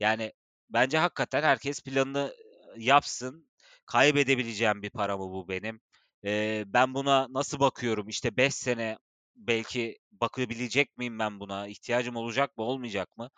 Yani, 0.00 0.32
bence 0.70 0.98
hakikaten 0.98 1.42
herkes 1.42 1.82
planını 1.82 2.34
yapsın. 2.76 3.50
Kaybedebileceğim 3.86 4.82
bir 4.82 4.90
para 4.90 5.16
mı 5.18 5.24
bu 5.24 5.48
benim? 5.48 5.80
Eee, 6.22 6.64
ben 6.66 6.94
buna 6.94 7.26
nasıl 7.30 7.60
bakıyorum? 7.60 8.08
İşte 8.08 8.36
5 8.36 8.54
sene 8.54 8.98
belki 9.36 9.98
bakabilecek 10.12 10.98
miyim 10.98 11.18
ben 11.18 11.40
buna? 11.40 11.66
İhtiyacım 11.68 12.16
olacak 12.16 12.56
mı, 12.58 12.64
olmayacak 12.64 13.16
mı? 13.16 13.30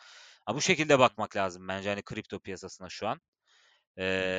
Ha, 0.46 0.54
bu 0.56 0.60
şekilde 0.60 0.98
bakmak 0.98 1.36
lazım 1.36 1.68
bence, 1.68 1.88
hani, 1.90 2.02
kripto 2.02 2.40
piyasasına 2.40 2.88
şu 2.88 3.08
an. 3.08 3.20
Hı. 4.16 4.34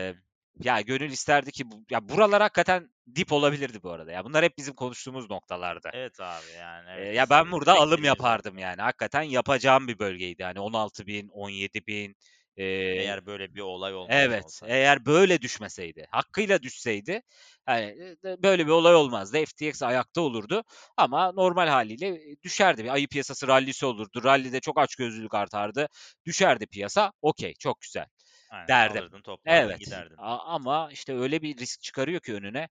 Ya, 0.59 0.81
gönül 0.81 1.11
isterdi 1.11 1.51
ki 1.51 1.71
bu 1.71 1.85
ya, 1.89 2.09
buralar 2.09 2.41
hakikaten 2.41 2.89
dip 3.15 3.31
olabilirdi 3.31 3.83
bu 3.83 3.91
arada 3.91 4.11
ya. 4.11 4.25
Bunlar 4.25 4.43
hep 4.45 4.57
bizim 4.57 4.75
konuştuğumuz 4.75 5.29
noktalardı. 5.29 5.91
Evet 5.91 6.19
abi 6.19 6.51
yani 6.51 6.89
Eee, 6.95 7.03
ya, 7.13 7.29
evet. 7.29 7.29
ben 7.29 7.51
burada 7.51 7.75
alım 7.75 8.03
beklediğimiz 8.03 8.03
yapardım 8.03 8.57
yani. 8.57 8.81
Hakikaten 8.81 9.21
yapacağım 9.21 9.87
bir 9.87 9.99
bölgeydi. 9.99 10.43
Hani 10.43 10.59
16.000, 10.59 11.27
17.000 11.29 12.15
eee, 12.57 12.95
Eğer 12.95 13.25
böyle 13.25 13.53
bir 13.55 13.61
olay 13.61 13.95
olmamış 13.95 14.37
evet, 14.37 14.45
olsaydı. 14.45 14.67
eğer 14.67 15.05
böyle 15.05 15.41
düşmeseydi, 15.41 16.05
hakkıyla 16.11 16.61
düşseydi, 16.63 17.21
hani, 17.65 17.85
eee, 18.25 18.37
böyle 18.43 18.65
bir 18.65 18.71
olay 18.71 18.95
olmazdı. 18.95 19.37
FTX 19.45 19.83
ayakta 19.83 20.21
olurdu 20.21 20.63
ama 20.97 21.31
normal 21.31 21.67
hâliyle, 21.67 22.19
düşerdi. 22.43 22.83
Bir 22.83 22.89
ayı 22.89 23.07
piyasası 23.07 23.47
rallisi 23.47 23.85
olurdu. 23.85 24.23
Rallide 24.23 24.59
çok 24.59 24.79
açgözlülük 24.79 25.33
artardı. 25.33 25.87
Düşerdi 26.25 26.67
piyasa. 26.67 27.11
Okay, 27.21 27.53
çok 27.59 27.81
güzel 27.81 28.05
Aynen 28.51 28.69
derdim. 28.69 28.81
alırdın, 28.81 29.21
toplardın, 29.21 29.77
Evet, 29.77 29.79
giderdin. 29.79 30.17
a 30.17 30.37
ama 30.39 30.91
işte 30.91 31.13
öyle 31.15 31.41
bir 31.41 31.57
risk 31.57 31.81
çıkarıyor 31.81 32.21
ki 32.21 32.33
önüne, 32.35 32.69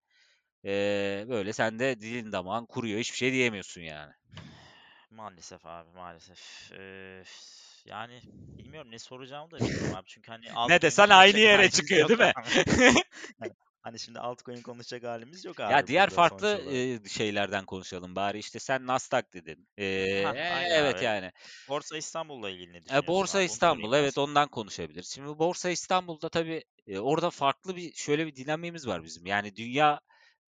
eee, 0.63 1.25
böyle 1.29 1.53
sen 1.53 1.79
de 1.79 2.01
dilin 2.01 2.31
damağın 2.33 2.67
kuruyor. 2.67 2.99
Hiçbir 2.99 3.17
şey 3.17 3.33
diyemiyorsun 3.33 3.81
yani. 3.81 4.13
Maalesef 5.09 5.65
abi, 5.65 5.89
maalesef. 5.91 6.71
Eee, 6.71 7.23
yani 7.85 8.23
bilmiyorum 8.57 8.91
ne 8.91 8.99
soracağımı 8.99 9.51
da 9.51 9.63
bilmiyorum 9.63 9.93
abi. 9.93 10.05
Çünkü 10.07 10.31
hani 10.31 10.51
Ne 10.67 10.81
desen 10.81 11.09
aynı 11.09 11.39
yere 11.39 11.69
çıkıyor, 11.69 12.07
değil 12.07 12.19
mi? 12.19 12.33
Hani, 13.81 13.99
şimdi 13.99 14.19
altcoin 14.19 14.61
konuşacak 14.61 15.03
halimiz 15.03 15.45
yok 15.45 15.59
Ya, 15.67 15.87
abi 15.87 15.87
diğer 15.87 16.09
burada 16.09 16.19
sonuç 16.19 16.53
farklı, 16.53 16.63
eee, 16.67 16.99
şeylerden 17.09 17.65
konuşalım 17.65 18.15
bari. 18.15 18.39
İşte, 18.39 18.59
sen 18.59 18.87
Nasdaq 18.87 19.23
dedin. 19.33 19.67
Eee, 19.77 20.05
Hah, 20.21 20.35
aynen 20.47 20.83
evet, 20.83 21.01
abi. 21.01 21.01
yani. 21.01 21.31
Borsa 21.67 21.97
İstanbul'la 21.97 22.49
ilgili 22.49 22.73
ne 22.73 22.83
Eee, 22.91 23.07
düşünüyorsun 23.07 23.07
Borsa 23.07 23.41
abi? 23.41 23.41
İstanbul, 23.41 23.93
evet, 23.93 24.17
ondan 24.17 24.47
konuşabiliriz. 24.49 25.07
Şimdi 25.13 25.39
Borsa 25.39 25.69
İstanbul'da 25.69 26.29
tabii, 26.29 26.63
eee, 26.85 26.99
orada 26.99 27.29
farklı 27.29 27.75
bir 27.75 27.93
şöyle 27.93 28.27
bir 28.27 28.35
dinamiğimiz 28.35 28.87
var 28.87 29.03
bizim. 29.03 29.25
Yani 29.25 29.55
dünya, 29.55 29.99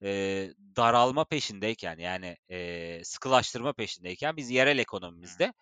eee, 0.01 0.53
daralma 0.75 1.25
peşindeyken, 1.25 1.97
yani, 1.97 2.37
eee, 2.49 3.01
sıkılaştırma 3.03 3.73
peşindeyken 3.73 4.37
biz 4.37 4.49
yerel 4.49 4.77
Hı 5.21 5.29
ekonomimizde 5.37 5.53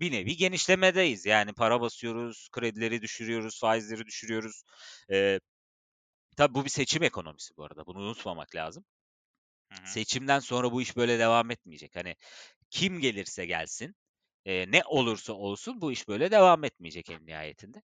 bir 0.00 0.12
nevi 0.12 0.36
genişlemedeyiz. 0.36 1.26
Yani 1.26 1.52
para 1.54 1.80
basıyoruz, 1.80 2.48
kredileri 2.52 3.02
düşürüyoruz, 3.02 3.60
faizleri 3.60 4.06
düşürüyoruz. 4.06 4.62
Eee 5.10 5.40
tabii 6.36 6.54
bu 6.54 6.64
bir 6.64 6.70
seçim 6.70 7.02
ekonomisi 7.02 7.56
bu 7.56 7.64
arada. 7.64 7.86
Bunu 7.86 7.98
unutmamak 7.98 8.54
lazım. 8.54 8.84
Hı 9.70 9.74
hı. 9.78 9.82
Seçimden 9.84 10.38
sonra 10.40 10.72
bu 10.72 10.82
iş 10.82 10.96
böyle 10.96 11.18
devam 11.18 11.50
etmeyecek. 11.50 11.96
Hani 11.96 12.16
kim 12.70 13.00
gelirse 13.00 13.46
gelsin, 13.46 13.96
eee, 14.46 14.66
ne 14.72 14.82
olursa 14.86 15.32
olsun 15.34 15.80
bu 15.80 15.92
iş 15.92 16.08
böyle 16.08 16.30
devam 16.30 16.64
etmeyecek 16.64 17.10
en 17.10 17.26
nihayetinde. 17.26 17.82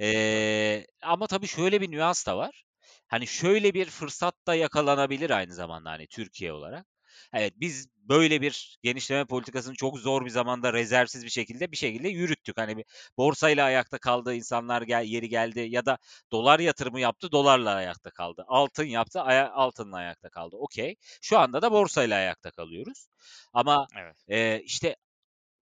Eee, 0.00 0.86
ama 1.02 1.28
tabii 1.28 1.48
şöyle 1.48 1.80
bir 1.80 1.90
nüans 1.92 2.26
da 2.26 2.38
var. 2.38 2.64
Hani 3.08 3.28
şöyle 3.28 3.74
bir 3.74 3.86
fırsat 3.86 4.36
da 4.46 4.56
yakalanabilir 4.56 5.30
aynı 5.30 5.54
zamanda 5.54 5.90
hani 5.90 6.08
Türkiye 6.08 6.52
olarak. 6.54 6.86
Evet 7.32 7.54
biz 7.56 7.88
böyle 7.96 8.40
bir 8.40 8.78
genişleme 8.82 9.24
politikasını 9.24 9.74
çok 9.74 9.98
zor 9.98 10.24
bir 10.24 10.30
zamanda 10.30 10.72
rezervsiz 10.72 11.24
bir 11.24 11.30
şekilde 11.30 11.72
bir 11.72 11.76
şekilde 11.76 12.08
yürüttük. 12.08 12.58
Hani 12.58 12.76
bir 12.76 12.84
borsayla 13.18 13.64
ayakta 13.64 13.98
kaldı 13.98 14.34
insanlar 14.34 14.82
gel 14.82 15.04
yeri 15.04 15.28
geldi 15.28 15.60
ya 15.60 15.86
da 15.86 15.98
dolar 16.32 16.60
yatırımı 16.60 17.00
yaptı 17.00 17.32
dolarla 17.32 17.74
ayakta 17.74 18.10
kaldı. 18.10 18.44
Altın 18.48 18.84
yaptı 18.84 19.20
aya, 19.20 19.52
altınla 19.52 19.96
ayakta 19.96 20.28
kaldı. 20.30 20.56
Okey. 20.56 20.96
Şu 21.20 21.38
anda 21.38 21.62
da 21.62 21.72
borsayla 21.72 22.16
ayakta 22.16 22.50
kalıyoruz. 22.50 23.06
Ama 23.52 23.86
Evet. 23.96 24.16
e, 24.28 24.60
işte 24.64 24.96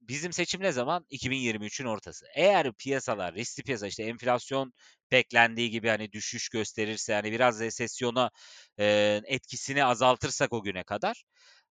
bizim 0.09 0.33
seçim 0.33 0.62
ne 0.62 0.73
zaman? 0.73 1.07
2023'ün 1.11 1.87
ortası. 1.87 2.27
Eğer 2.35 2.73
piyasalar, 2.73 3.35
riskli 3.35 3.62
piyasa 3.62 3.87
işte 3.87 4.03
enflasyon 4.03 4.73
beklendiği 5.12 5.71
gibi 5.71 5.88
hani 5.88 6.12
düşüş 6.12 6.49
gösterirse 6.49 7.14
hani 7.14 7.33
biraz 7.33 7.61
resesyona 7.61 8.31
e, 8.79 9.21
etkisini 9.25 9.85
azaltırsak 9.85 10.53
o 10.53 10.62
güne 10.62 10.85
kadar 10.85 11.25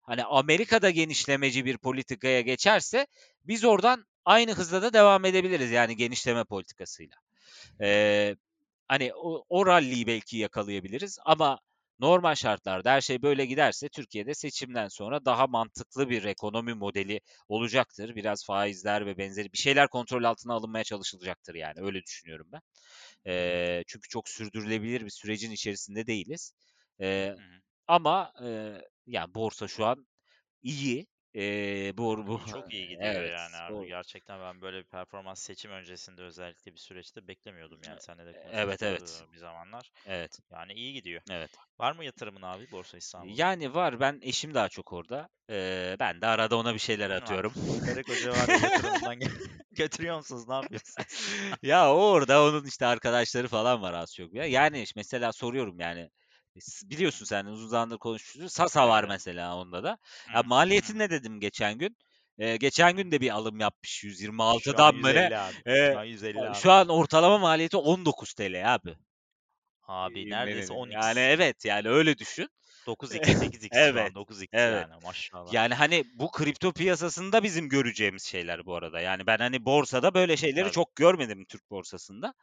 hani 0.03 0.25
Amerika'da 0.25 0.90
genişlemeci 0.90 1.64
bir 1.64 1.79
politikaya 1.79 2.40
geçerse 2.40 3.07
biz 3.44 3.64
oradan 3.64 4.07
aynı 4.25 4.53
hızla 4.53 4.83
da 4.83 4.92
devam 4.92 5.25
edebiliriz 5.25 5.70
yani 5.70 5.97
genişleme 5.97 6.44
politikasıyla. 6.44 7.16
Ee, 7.81 8.37
hani 8.88 9.14
o, 9.14 9.44
o 9.49 9.66
ralliyi 9.66 10.07
belki 10.07 10.37
yakalayabiliriz 10.37 11.18
ama 11.25 11.59
normal 11.98 12.35
şartlarda 12.35 12.92
her 12.92 13.00
şey 13.00 13.22
böyle 13.22 13.46
giderse 13.46 13.88
Türkiye'de 13.88 14.35
seçimden 14.35 14.88
sonra 14.88 15.24
daha 15.24 15.46
mantıklı 15.46 16.11
bir 16.11 16.24
ekonomi 16.24 16.74
modeli 16.74 17.20
olacaktır. 17.48 18.14
Biraz 18.16 18.46
faizler 18.46 19.07
ve 19.07 19.18
benzeri 19.18 19.52
bir 19.52 19.59
şeyler 19.59 19.88
kontrol 19.88 20.24
altına 20.24 20.54
alınmaya 20.54 20.85
çalışılacaktır 20.85 21.54
yani 21.54 21.80
öyle 21.80 22.02
düşünüyorum 22.02 22.48
ben. 22.52 22.61
Ee, 23.26 23.83
çünkü 23.87 24.09
çok 24.09 24.28
sürdürülebilir 24.28 25.04
bir 25.04 25.11
sürecin 25.11 25.50
içerisinde 25.50 26.07
değiliz. 26.07 26.52
Hı. 27.00 27.37
ama 27.88 28.33
e, 28.44 28.78
yani 29.07 29.35
borsa 29.35 29.68
şu 29.68 29.87
an 29.87 30.07
iyi. 30.62 31.07
Ee, 31.37 31.92
bu, 31.97 32.27
bu 32.27 32.40
çok 32.51 32.75
iyi 32.75 32.88
gidiyor 32.88 33.14
evet. 33.14 33.33
yani 33.33 33.57
abi. 33.57 33.75
O, 33.75 33.87
Gerçekten 33.87 34.40
ben 34.40 34.61
böyle 34.61 34.79
bir 34.79 34.85
performans 34.85 35.42
seçim 35.42 35.70
öncesinde 35.70 36.23
özellikle 36.23 36.73
bir 36.73 36.79
süreçte 36.79 37.29
beklemiyordum 37.29 37.81
yani. 37.87 38.01
Seninle 38.01 38.27
de 38.27 38.47
evet 38.53 38.81
konuştuk 38.81 38.88
evet. 38.88 39.25
bir 39.33 39.38
zamanlar. 39.38 39.90
Evet. 40.07 40.38
Yani 40.51 40.73
iyi 40.73 40.92
gidiyor. 40.92 41.23
Evet. 41.31 41.51
Var 41.79 41.92
mı 41.92 42.05
yatırımın 42.05 42.42
abi 42.42 42.70
Borsa 42.73 42.97
İstanbul'da? 42.97 43.42
Yani 43.42 43.75
var. 43.75 44.01
Ben 44.01 44.20
eşim 44.23 44.55
daha 44.55 44.68
çok 44.68 44.92
orada. 44.92 45.29
Ee, 45.51 45.97
ben 46.01 46.20
de 46.20 46.27
arada 46.27 46.57
ona 46.57 46.75
bir 46.75 46.79
şeyler 46.79 47.11
atıyorum. 47.11 47.53
karı 47.87 48.03
koca 48.03 48.31
var 48.31 48.49
ya 48.49 48.55
yatırımından 48.55 49.18
götürüyor 49.73 50.16
musunuz? 50.16 50.49
Ne 50.49 50.55
yapıyorsunuz? 50.55 51.07
Ya 51.62 51.94
orada 51.94 52.44
onun 52.44 52.64
işte 52.64 52.87
arkadaşları 52.87 53.49
falan 53.49 53.83
var 53.83 53.92
az 53.92 54.14
çok 54.14 54.35
ya. 54.35 54.44
Yani 54.44 54.85
mesela 54.97 55.33
soruyorum 55.33 55.81
yani. 55.81 56.11
Biliyorsun 56.85 57.25
sen 57.25 57.45
uzun 57.45 57.69
zamandır 57.69 57.99
konuşuyoruz. 57.99 58.53
Sasa 58.53 58.88
var 58.88 59.05
mesela 59.05 59.57
onda 59.57 59.85
da. 59.85 59.99
Ya 60.35 60.43
maliyeti 60.43 60.99
ne 60.99 61.11
dedim 61.11 61.40
geçen 61.40 61.79
gün? 61.79 61.97
Ee, 62.38 62.57
geçen 62.57 62.97
gün 62.97 63.11
de 63.12 63.21
bir 63.21 63.31
alım 63.31 63.61
yapmış 63.61 64.05
Şu 64.59 64.79
an 64.79 64.85
126'dan 64.85 64.95
mı 64.97 65.14
ne? 65.14 65.31
150 65.31 65.37
abi. 65.38 65.57
Ee, 65.67 65.93
Şu 65.93 65.99
an 65.99 66.05
150 66.05 66.49
abi. 66.49 66.55
şu 66.55 66.73
an 66.73 66.88
ortalama 66.88 67.38
maliyeti 67.38 67.77
19 67.77 68.35
TL 68.35 68.75
abi. 68.75 68.95
Abi 69.88 70.31
neredeyse 70.31 70.73
Yani 70.73 70.75
10x. 70.75 71.17
evet 71.21 71.64
yani 71.64 71.88
öyle 71.88 72.19
düşün. 72.19 72.49
9x, 72.87 73.35
8x 73.35 73.71
şu 73.93 74.01
Evet. 74.01 74.03
an 74.03 74.14
9x 74.14 74.49
Evet. 74.53 74.88
yani 74.88 75.03
maşallah. 75.03 75.53
Yani 75.53 75.75
hani 75.75 76.05
bu 76.14 76.31
kripto 76.31 76.73
piyasasında 76.73 77.43
bizim 77.43 77.69
göreceğimiz 77.69 78.25
şeyler 78.25 78.67
bu 78.67 78.75
arada. 78.77 79.01
Yani 79.01 79.27
ben 79.27 79.38
hani 79.38 79.64
borsada 79.64 80.14
böyle 80.14 80.37
şeyleri 80.37 80.64
Tabii. 80.64 80.73
çok 80.73 80.97
görmedim 80.97 81.45
Türk 81.49 81.71
borsasında. 81.71 82.35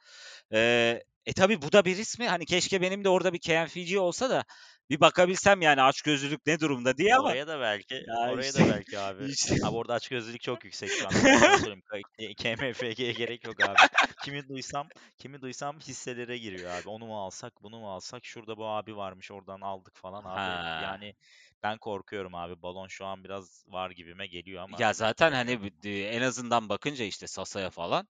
Ee, 0.53 1.03
e 1.25 1.33
tabii 1.33 1.61
bu 1.61 1.71
da 1.71 1.85
bir 1.85 1.97
risk 1.97 2.19
mi? 2.19 2.27
Hani 2.27 2.45
keşke 2.45 2.81
benim 2.81 3.03
de 3.03 3.09
orada 3.09 3.33
bir 3.33 3.39
KNFG 3.39 3.99
olsa 3.99 4.29
da 4.29 4.43
bir 4.89 4.99
bakabilsem 4.99 5.61
yani 5.61 5.81
açgözlülük 5.81 6.45
ne 6.45 6.59
durumda 6.59 6.97
diye 6.97 7.15
ama 7.15 7.35
Oraya 7.35 7.47
da 7.47 7.59
belki, 7.59 8.05
ya 8.07 8.33
oraya 8.33 8.39
işte 8.39 8.63
da 8.63 8.67
belki 8.67 8.99
abi. 8.99 9.29
işte 9.29 9.55
Abi 9.61 9.75
orada 9.75 9.93
açgözlülük 9.93 10.41
çok 10.41 10.63
yüksek 10.65 10.93
şu. 10.93 11.05
K- 12.19 12.33
KMFG'ye 12.37 13.13
gerek 13.13 13.43
yok 13.43 13.59
abi. 13.59 13.85
Kimi 14.19 14.47
duysam, 14.49 14.89
kimi 15.17 15.41
duysam 15.41 15.79
hisselere 15.79 16.37
giriyor 16.37 16.71
abi. 16.71 16.89
Onu 16.89 17.05
mu 17.05 17.23
alsak, 17.25 17.53
bunu 17.63 17.79
mu 17.79 17.91
alsak? 17.91 18.25
Şurada 18.25 18.57
bu 18.57 18.67
abi 18.67 18.95
varmış, 18.95 19.31
oradan 19.31 19.61
aldık 19.61 19.95
falan 19.97 20.23
abi. 20.25 20.49
ha 20.49 20.55
Yani 20.77 21.15
ben 21.63 21.77
korkuyorum 21.77 22.35
abi. 22.35 22.61
Balon 22.61 22.87
şu 22.87 23.05
an 23.05 23.23
biraz 23.23 23.63
var 23.67 23.91
gibime 23.91 24.27
geliyor 24.27 24.63
ama 24.63 24.79
Ya 24.79 24.93
zaten 24.93 25.31
hani 25.31 25.71
en 25.85 26.21
azından 26.21 26.69
bakınca 26.69 27.05
işte 27.05 27.27
Sasa'ya 27.27 27.69
falan 27.69 28.07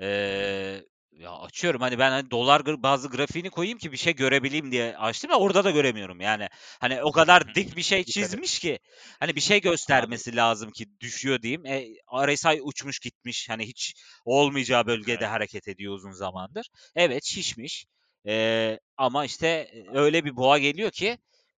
eee, 0.00 0.84
ya 1.18 1.32
açıyorum 1.38 1.80
hani 1.80 1.98
ben 1.98 2.10
hani 2.10 2.30
dolar 2.30 2.60
gra- 2.60 2.82
bazı 2.82 3.08
grafiğini 3.08 3.50
koyayım 3.50 3.78
ki 3.78 3.92
bir 3.92 3.96
şey 3.96 4.14
görebileyim 4.14 4.72
diye 4.72 4.96
açtım 4.96 5.30
ya 5.30 5.36
orada 5.36 5.64
da 5.64 5.70
göremiyorum 5.70 6.20
yani 6.20 6.48
hani 6.80 7.02
o 7.02 7.12
kadar 7.12 7.54
dik 7.54 7.76
bir 7.76 7.82
şey 7.82 8.04
çizmiş 8.04 8.58
ki 8.58 8.78
hani 9.20 9.36
bir 9.36 9.40
şey 9.40 9.56
Abi 9.56 9.60
göstermesi 9.60 10.36
lazım 10.36 10.70
ki 10.70 10.86
düşüyor 11.00 11.42
diyeyim. 11.42 11.66
E, 11.66 11.86
RSI 12.26 12.62
uçmuş 12.62 12.98
gitmiş 12.98 13.48
hani 13.48 13.66
hiç 13.66 13.94
olmayacağı 14.24 14.86
bölgede 14.86 15.26
evet 15.26 15.30
hareket 15.30 15.68
ediyor 15.68 15.94
uzun 15.94 16.12
zamandır. 16.12 16.68
Evet 16.96 17.24
şişmiş 17.24 17.86
Eee, 18.24 18.80
ama 18.96 19.24
işte 19.24 19.46
e, 19.48 19.98
öyle 19.98 20.24
bir 20.24 20.36
boğa 20.36 20.58
geliyor 20.58 20.90
ki 20.90 21.18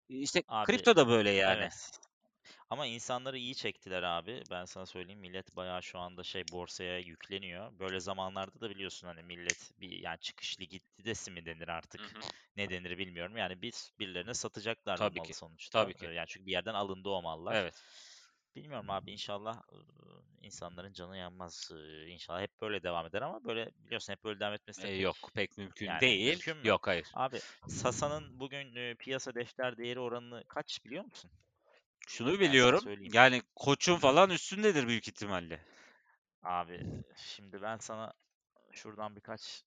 işte 0.09 0.43
abi 0.49 0.67
kripto 0.67 0.97
da 0.97 1.09
böyle 1.09 1.31
yani. 1.31 1.61
evet. 1.61 1.90
Ama 2.70 2.87
insanları 2.87 3.38
iyi 3.38 3.55
çektiler 3.55 4.03
abi. 4.03 4.42
Ben 4.50 4.64
sana 4.64 4.87
söyleyeyim 4.87 5.20
millet 5.20 5.57
bayağı 5.57 5.83
şu 5.83 5.98
anda 5.98 6.22
şey 6.22 6.44
borsaya 6.53 6.98
yükleniyor. 6.98 7.79
Böyle 7.79 8.00
zamanlarda 8.00 8.61
da 8.61 8.70
biliyorsun 8.70 9.07
hani 9.09 9.22
millet 9.22 9.72
bir 9.81 9.90
yani 9.90 10.18
çıkış 10.18 10.61
ligidesi 10.61 11.31
mi 11.31 11.46
denir 11.46 11.68
Hı 11.68 11.72
artık. 11.72 12.00
hı. 12.00 12.20
Ne 12.57 12.70
denir 12.70 12.98
bilmiyorum. 12.98 13.37
Yani 13.37 13.62
biz 13.62 13.92
birilerine 13.98 14.35
satacaklar 14.35 14.96
Tabii 14.96 15.16
malı 15.18 15.27
ki. 15.27 15.35
sonuçta. 15.35 15.83
Tabii 15.83 15.92
Ee, 15.92 15.94
ki. 15.94 16.05
Yani 16.05 16.27
çünkü 16.29 16.46
bir 16.46 16.53
yerden 16.53 16.74
alındı 16.74 17.09
o 17.09 17.22
mallar. 17.22 17.55
Evet. 17.55 17.83
Bilmiyorum 18.57 18.90
abi 18.90 19.11
inşallah 19.11 19.62
insanların 20.42 20.92
canı 20.92 21.16
yanmaz. 21.16 21.70
Ee, 21.74 22.07
İnşallah 22.07 22.40
hep 22.40 22.61
böyle 22.61 22.83
devam 22.83 23.07
eder 23.07 23.22
ama 23.22 23.44
böyle 23.44 23.70
biliyorsun 23.87 24.12
hep 24.12 24.24
böyle 24.24 24.40
devam 24.40 24.55
etmesi 24.55 24.83
de 24.83 24.88
E, 24.88 24.96
yok 24.96 25.16
pek 25.35 25.59
mümkün 25.59 25.87
yani 25.87 26.00
değil. 26.00 26.33
mümkün 26.33 26.57
mü? 26.57 26.68
Yok 26.68 26.87
hayır. 26.87 27.07
Abi 27.14 27.40
Sasa'nın 27.68 28.40
bugün 28.40 28.94
piyasa 28.96 29.35
defter 29.35 29.77
değeri 29.77 30.00
oranını 30.00 30.44
kaç 30.48 30.85
biliyor 30.85 31.05
musun? 31.05 31.31
Şunu 32.07 32.40
Ben 32.43 32.55
sana 32.55 32.77
biliyorum. 32.77 32.77
söyleyeyim. 32.77 33.12
Yani 33.12 33.43
koçun 33.57 33.97
falan 33.97 34.31
üstündedir 34.31 34.88
büyük 34.88 35.09
ihtimalle. 35.09 35.61
Abi 36.43 36.87
şimdi 37.17 37.62
ben 37.62 37.77
sana 37.79 38.12
şuradan 38.73 39.17
birkaç 39.17 39.64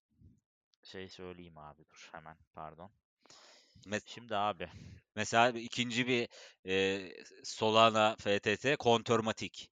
şey 0.84 1.08
söyleyeyim 1.08 1.58
abi 1.58 1.82
dur 1.90 2.08
hemen 2.12 2.38
pardon. 2.54 2.92
Mes- 3.86 4.02
Şimdi 4.06 4.36
abi 4.36 4.68
mesela 5.16 5.54
bir 5.54 5.60
ikinci 5.62 6.06
bir 6.06 6.28
e, 6.66 7.08
Solana 7.44 8.16
FTT 8.18 8.76
Kontörmatik. 8.76 9.70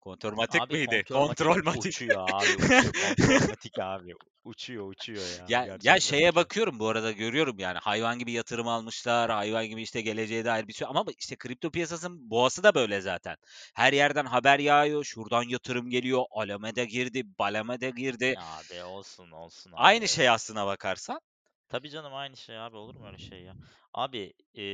Kontörmatik 0.00 0.62
abi 0.62 0.72
miydi? 0.72 1.04
kontrolmatik 1.06 1.48
Kontrolmatik. 1.48 1.72
uçuyor 1.72 2.20
abi 2.28 2.56
uçuyor 2.56 2.94
kontrolmatik 2.94 3.78
abi 3.78 4.14
uçuyor 4.44 4.88
uçuyor 4.90 5.30
ya 5.30 5.48
Ya 5.48 5.68
ya 5.82 6.00
şeye 6.00 6.34
uçuyor. 6.34 6.34
bakıyorum 6.34 6.78
bu 6.78 6.88
arada 6.88 7.12
görüyorum 7.12 7.58
yani 7.58 7.78
hayvan 7.78 8.18
gibi 8.18 8.32
yatırım 8.32 8.68
almışlar, 8.68 9.30
hayvan 9.30 9.66
gibi 9.66 9.82
işte 9.82 10.00
geleceğe 10.00 10.44
dair 10.44 10.68
bir 10.68 10.72
şey 10.72 10.88
ama 10.90 11.04
işte 11.18 11.36
kripto 11.36 11.70
piyasasının 11.70 12.30
boğası 12.30 12.62
da 12.62 12.74
böyle 12.74 13.00
zaten. 13.00 13.36
Her 13.74 13.92
yerden 13.92 14.24
haber 14.24 14.58
yağıyor, 14.58 15.04
şuradan 15.04 15.42
yatırım 15.48 15.90
geliyor, 15.90 16.24
Alameda 16.30 16.84
girdi, 16.84 17.22
Balameda 17.38 17.88
girdi. 17.90 18.36
Abi 18.36 18.82
olsun 18.84 19.30
olsun 19.30 19.72
abi 19.72 19.76
Aynı 19.76 20.08
şey 20.08 20.28
aslına 20.28 20.66
bakarsan. 20.66 21.20
Tabii 21.68 21.90
canım 21.90 22.14
aynı 22.14 22.36
şey 22.36 22.58
abi 22.58 22.76
olur 22.76 22.94
mu 22.96 23.06
öyle 23.06 23.18
şey 23.18 23.42
ya? 23.42 23.56
Abi 23.94 24.32
eee, 24.54 24.64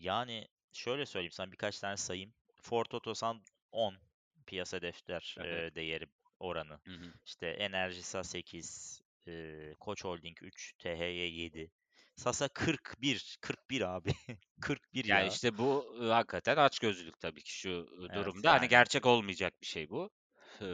yani 0.00 0.48
şöyle 0.72 1.06
söyleyeyim 1.06 1.32
sana 1.32 1.52
birkaç 1.52 1.80
tane 1.80 1.96
sayayım. 1.96 2.34
Ford 2.62 2.86
Otosan 2.92 3.42
10 3.72 3.94
piyasa 4.46 4.82
defter 4.82 5.36
Evet. 5.36 5.66
eee, 5.66 5.74
değeri 5.74 6.06
oranı. 6.38 6.80
Hı 6.86 6.92
hı. 6.92 7.12
İşte 7.26 7.46
Enerjisa 7.48 8.24
8, 8.24 9.00
eee, 9.26 9.74
Koç 9.80 10.04
Holding 10.04 10.38
3, 10.42 10.74
THY 10.78 11.40
7. 11.40 11.72
Sasa 12.16 12.48
41, 12.48 13.38
41 13.40 13.80
abi. 13.96 14.10
41 14.60 15.04
Yani 15.04 15.26
ya. 15.28 15.28
işte 15.28 15.58
bu 15.58 15.96
e, 16.02 16.04
hakikaten 16.06 16.56
açgözlülük 16.56 17.20
tabii 17.20 17.42
ki 17.42 17.52
şu 17.58 17.88
e, 18.10 18.12
Evet 18.12 18.14
durumda. 18.14 18.52
Hani 18.52 18.68
yani 18.68 18.68
gerçek 18.68 19.06
olmayacak 19.06 19.60
bir 19.62 19.66
şey 19.66 19.90
bu. 19.90 20.10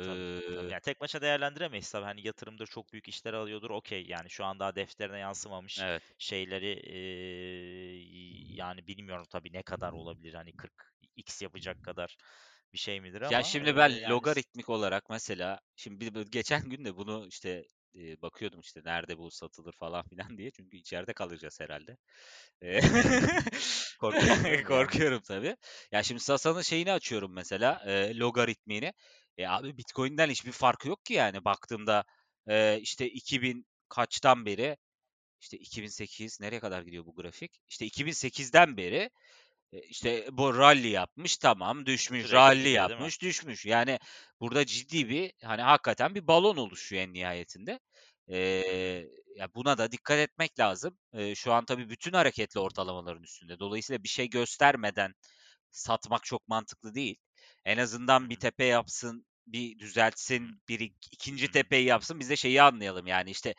Tabii, 0.01 0.43
tabii. 0.55 0.71
Yani 0.71 0.81
tek 0.81 1.01
başına 1.01 1.23
değerlendiremeyiz 1.23 1.91
tabii. 1.93 2.05
Hani 2.05 2.27
yatırımdır, 2.27 2.67
çok 2.67 2.93
büyük 2.93 3.09
işler 3.09 3.33
alıyordur. 3.35 3.71
Okey. 3.71 4.05
Yani 4.07 4.31
şu 4.31 4.45
an 4.45 4.59
daha 4.61 4.77
defterine 4.77 5.19
yansımamış 5.19 5.87
evet. 5.87 6.03
şeyleri 6.19 6.67
eee, 6.81 8.55
yani 8.57 8.87
bilmiyorum 8.87 9.27
tabii 9.31 9.53
ne 9.53 9.63
kadar 9.63 9.93
olabilir. 9.93 10.35
Hani 10.35 10.53
40x 10.53 11.43
yapacak 11.43 11.83
kadar 11.83 12.17
bir 12.73 12.79
şey 12.79 13.01
midir 13.01 13.23
Ya 13.29 13.43
ama, 13.43 13.43
şimdi 13.43 13.77
eee, 13.77 13.77
ben 13.77 13.89
yani 14.03 14.09
logaritmik 14.09 14.69
olarak 14.69 15.11
mesela 15.11 15.61
şimdi 15.77 16.15
bir 16.15 16.27
geçen 16.27 16.69
gün 16.71 16.85
de 16.85 16.97
bunu 16.97 17.27
işte, 17.29 17.65
eee, 17.95 18.23
bakıyordum 18.23 18.61
işte 18.61 18.81
nerede 18.85 19.19
bu 19.19 19.31
satılır 19.31 19.73
falan 19.73 20.03
filan 20.09 20.39
diye 20.39 20.51
çünkü 20.51 20.77
içeride 20.77 21.13
kalacağız 21.13 21.61
mi 24.55 24.69
bir 24.69 24.75
an? 24.75 24.89
korkuyorum 24.89 25.21
tabii. 25.23 25.57
Ya 25.93 26.03
şimdi 26.03 26.21
Sasa'nın 26.21 26.63
şeyini 26.63 26.93
açıyorum 26.93 27.33
mesela, 27.33 27.83
eee, 27.87 28.17
logaritmiğini. 28.19 28.93
E, 29.39 29.47
abi 29.49 29.77
Bitcoin'den 29.79 30.31
hiçbir 30.31 30.53
farkı 30.53 30.89
yok 30.89 31.05
ki 31.05 31.15
yani 31.15 31.45
baktığımda, 31.45 32.05
eee, 32.49 32.79
işte 32.83 33.07
2000 33.11 33.67
kaçtan 33.89 34.47
beri, 34.47 34.77
işte 35.41 35.59
2008 35.59 36.41
nereye 36.41 36.61
kadar 36.61 36.83
gidiyor 36.83 37.07
bu 37.07 37.15
grafik? 37.15 37.61
İşte 37.69 37.87
2008'den 37.87 38.77
beri, 38.77 39.11
işte 39.73 40.29
bu 40.33 40.59
rally 40.59 40.89
yapmış, 40.89 41.37
tamam, 41.39 41.87
düşmüş, 41.87 42.23
Sürekli 42.27 42.33
rally 42.33 42.59
gidiyor 42.59 42.73
yapmış, 42.75 43.23
düşmüş. 43.23 43.67
Yani 43.67 43.99
burada 44.41 44.67
ciddi 44.67 45.09
bir, 45.09 45.33
hani, 45.45 45.63
hakikaten 45.63 46.15
bir 46.15 46.27
balon 46.27 46.57
oluşuyor 46.57 47.03
en 47.03 47.13
nihayetinde. 47.13 47.81
Eee, 48.29 49.09
ya 49.37 49.55
buna 49.55 49.79
da 49.79 49.93
dikkat 49.93 50.19
etmek 50.19 50.59
lazım. 50.61 50.99
Eee, 51.15 51.35
şu 51.35 51.53
an 51.53 51.65
tabii 51.65 51.91
bütün 51.91 52.13
hareketli 52.13 52.61
ortalamaların 52.61 53.23
üstünde. 53.23 53.59
Dolayısıyla 53.59 54.03
bir 54.03 54.09
şey 54.09 54.31
göstermeden 54.31 55.15
satmak 55.71 56.25
çok 56.25 56.49
mantıklı 56.49 56.95
değil. 56.95 57.17
En 57.65 57.79
azından 57.79 58.31
bir 58.31 58.37
tepe 58.37 58.65
yapsın, 58.65 59.27
bir 59.47 59.79
düzeltsin, 59.79 60.63
bir 60.69 60.81
ik 60.81 60.95
Hı 61.29 61.29
2'nci 61.29 61.49
hı. 61.49 61.49
tepeyi 61.49 61.85
yapsın, 61.87 62.21
biz 62.21 62.31
de 62.31 62.37
şeyi 62.37 62.63
anlayalım 62.63 63.07
yani 63.07 63.31
işte 63.31 63.55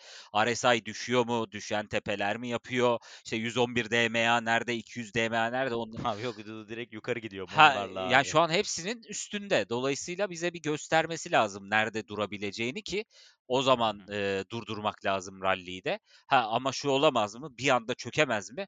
RSI 0.46 0.86
düşüyor 0.86 1.26
mu, 1.26 1.52
düşen 1.52 1.88
tepeler 1.88 2.38
mi 2.38 2.50
yapıyor, 2.50 3.00
işte 3.26 3.36
111 3.38 3.90
DMA 3.90 4.42
nerede, 4.42 4.76
200 4.76 5.14
DMA 5.14 5.50
nerede 5.50 5.76
onu 5.76 5.96
Abi 6.04 6.22
yok 6.24 6.38
direkt 6.70 6.94
yukarı 6.94 7.20
gidiyor 7.20 7.48
Ha, 7.48 7.50
mumlarla 7.50 8.02
ya 8.04 8.24
abi. 8.24 8.24
şu 8.24 8.40
an 8.40 8.50
hepsinin 8.50 9.02
üstünde. 9.10 9.70
Dolayısıyla 9.70 10.30
bize 10.30 10.54
bir 10.54 10.62
göstermesi 10.62 11.32
lazım 11.32 11.70
nerede 11.70 12.08
durabileceğini 12.08 12.84
ki 12.84 13.06
o 13.48 13.62
zaman, 13.62 14.02
hı. 14.02 14.10
eee, 14.10 14.44
durdurmak 14.52 15.06
lazım 15.06 15.42
rally'yi 15.42 15.84
de. 15.84 16.00
Ha, 16.28 16.38
ama 16.50 16.72
şu 16.72 16.90
olamaz 16.90 17.36
mı? 17.36 17.58
Bir 17.58 17.70
anda 17.70 17.96
çökemez 17.96 18.52
mi? 18.52 18.68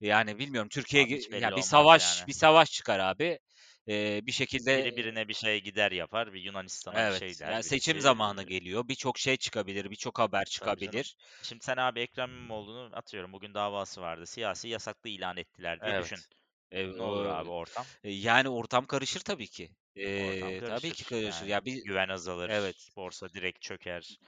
Yani 0.00 0.38
bilmiyorum. 0.38 0.68
Türkiye 0.68 1.04
ya 1.30 1.56
bir 1.56 1.62
savaş 1.62 2.22
yani. 2.22 2.28
bir 2.28 2.32
savaş 2.32 2.72
çıkar 2.72 2.98
abi. 3.00 3.38
Eee, 3.86 4.20
bir 4.26 4.32
Biri 4.52 4.56
şekilde 4.62 4.96
birine 4.96 5.28
bir 5.28 5.34
şey 5.34 5.62
gider 5.62 5.92
yapar, 5.92 6.32
bir 6.32 6.40
Yunanistan'a 6.42 7.06
bir 7.06 7.10
şey 7.12 7.38
Evet, 7.38 7.38
der 7.38 7.62
seçim 7.62 8.00
birisi. 8.00 8.00
zamanı 8.00 8.42
geliyor. 8.42 8.88
Birçok 8.88 9.18
şey 9.18 9.36
çıkabilir, 9.36 9.90
birçok 9.90 10.18
haber 10.18 10.44
Tabii 10.58 10.78
canım. 10.78 11.02
çıkabilir. 11.02 11.16
Şimdi 11.42 11.64
sen 11.64 11.76
abi 11.76 12.00
Ekrem 12.00 12.30
İmamoğlu'nun 12.30 12.92
atıyorum 12.92 13.32
bugün 13.32 13.54
davası 13.54 14.00
vardı. 14.00 14.26
Siyasi 14.26 14.68
yasaklı 14.68 15.10
ilan 15.10 15.36
ettiler 15.36 15.82
diye 15.82 15.96
düşün. 15.96 16.24
Evet. 16.70 16.98
Ne 16.98 17.04
olur 17.04 17.24
o 17.24 17.30
abi 17.30 17.50
ortam? 17.50 17.94
yani 18.04 18.48
ortam 18.48 18.86
karışır 18.86 19.20
tabii 19.20 19.46
ki. 19.48 19.70
Ortam 20.14 20.54
tabii 20.64 20.92
ki 20.92 21.04
karışır. 21.04 21.06
karışır. 21.06 21.46
Yani 21.46 21.48
Ya 21.48 21.64
bir 21.64 21.82
güven 21.84 22.08
azalır, 22.08 22.50
Evet. 22.50 22.94
borsa 22.96 23.32
direkt 23.34 23.62
çöker. 23.62 24.18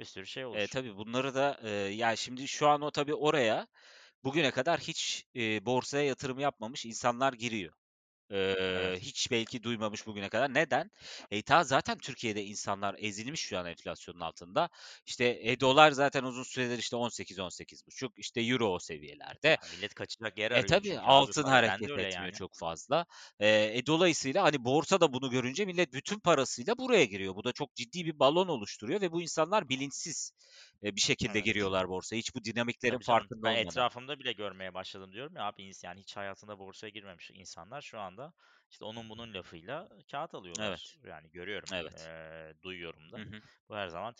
Bir 0.00 0.04
sürü 0.04 0.26
şey 0.26 0.46
Eee, 0.52 0.66
olur. 0.66 0.68
tabii 0.68 0.96
bunları 0.96 1.34
da, 1.34 1.60
eee, 1.64 1.70
ya 1.70 2.16
şimdi 2.16 2.48
şu 2.48 2.68
an 2.68 2.80
o 2.82 2.90
tabii 2.90 3.14
oraya 3.14 3.66
bugüne 4.24 4.50
kadar 4.50 4.80
hiç, 4.80 5.26
eee, 5.34 5.60
borsaya 5.66 6.04
yatırım 6.06 6.38
yapmamış 6.38 6.86
insanlar 6.86 7.32
giriyor. 7.32 7.74
Evet. 8.74 8.94
hiç 9.00 9.30
belki 9.30 9.62
duymamış 9.62 10.06
bugüne 10.06 10.28
kadar. 10.28 10.54
Neden? 10.54 10.90
E, 11.30 11.42
ta 11.42 11.64
zaten 11.64 11.98
Türkiye'de 11.98 12.44
insanlar 12.44 12.96
ezilmiş 12.98 13.40
şu 13.40 13.58
an 13.58 13.66
enflasyonun 13.66 14.20
altında. 14.20 14.68
İşte, 15.06 15.38
e, 15.42 15.60
dolar 15.60 15.90
zaten 15.92 16.22
uzun 16.24 16.42
süredir 16.42 16.78
işte 16.78 16.96
18-18,5 16.96 18.12
işte 18.18 18.40
euro 18.40 18.68
o 18.74 18.78
seviyelerde. 18.78 19.58
Ya 19.60 19.66
millet 19.68 19.94
kaçacak 19.94 20.38
yer 20.38 20.50
E, 20.52 20.62
arıyor 20.62 20.64
tabii 20.64 20.98
çünkü 21.00 21.08
abi 21.14 21.32
altın 21.32 21.44
de 21.44 21.46
hareket 21.46 21.90
öyle 21.90 22.06
etmiyor 22.06 22.08
yani. 22.08 22.38
çok 22.38 22.52
fazla. 22.58 23.06
Eee, 23.40 23.78
e, 23.78 23.86
dolayısıyla, 23.86 24.44
hani, 24.44 24.64
borsa 24.64 25.00
da 25.00 25.12
bunu 25.12 25.30
görünce 25.30 25.64
millet 25.66 25.92
bütün 25.92 26.20
parasıyla 26.20 26.78
buraya 26.78 27.04
giriyor. 27.04 27.34
Bu 27.34 27.44
da 27.44 27.52
çok 27.52 27.74
ciddi 27.74 28.04
bir 28.06 28.18
balon 28.18 28.48
oluşturuyor 28.48 29.00
ve 29.00 29.12
bu 29.12 29.22
insanlar 29.22 29.68
bilinçsiz, 29.68 30.32
eee, 30.82 30.96
bir 30.96 31.00
şekilde 31.00 31.40
Evet. 31.40 31.40
giriyorlar 31.40 31.88
borsaya 31.88 32.18
hiç 32.18 32.34
bu 32.34 32.44
dinamiklerin 32.44 32.98
Tabii 32.98 33.04
canım. 33.04 33.30
farkında 33.30 33.46
Ben 33.46 33.54
olmadan. 33.54 33.88
etrafımda 33.92 34.18
bile 34.18 34.32
görmeye 34.32 34.74
başladım 34.74 35.12
diyorum 35.12 35.36
ya 35.36 35.44
abi 35.44 35.62
ins 35.62 35.84
yani 35.84 36.00
hiç 36.00 36.16
hayatında 36.16 36.58
borsaya 36.58 36.90
girmemiş 36.90 37.30
insanlar 37.34 37.82
şu 37.82 37.98
anda 38.00 38.19
işte 38.70 38.84
onun 38.84 39.08
bunun 39.10 39.34
lafıyla 39.34 39.88
kağıt 40.10 40.34
alıyorlar. 40.34 40.74
Evet, 40.74 40.98
Yani 41.04 41.30
görüyorum, 41.30 41.70
evet. 41.72 41.94
eee, 41.94 42.54
duyuyorum 42.62 43.12
Hı 43.14 43.20
da. 43.20 43.22
hı. 43.22 43.40
Bu 43.68 43.76
her 43.76 43.88
zaman 43.88 44.14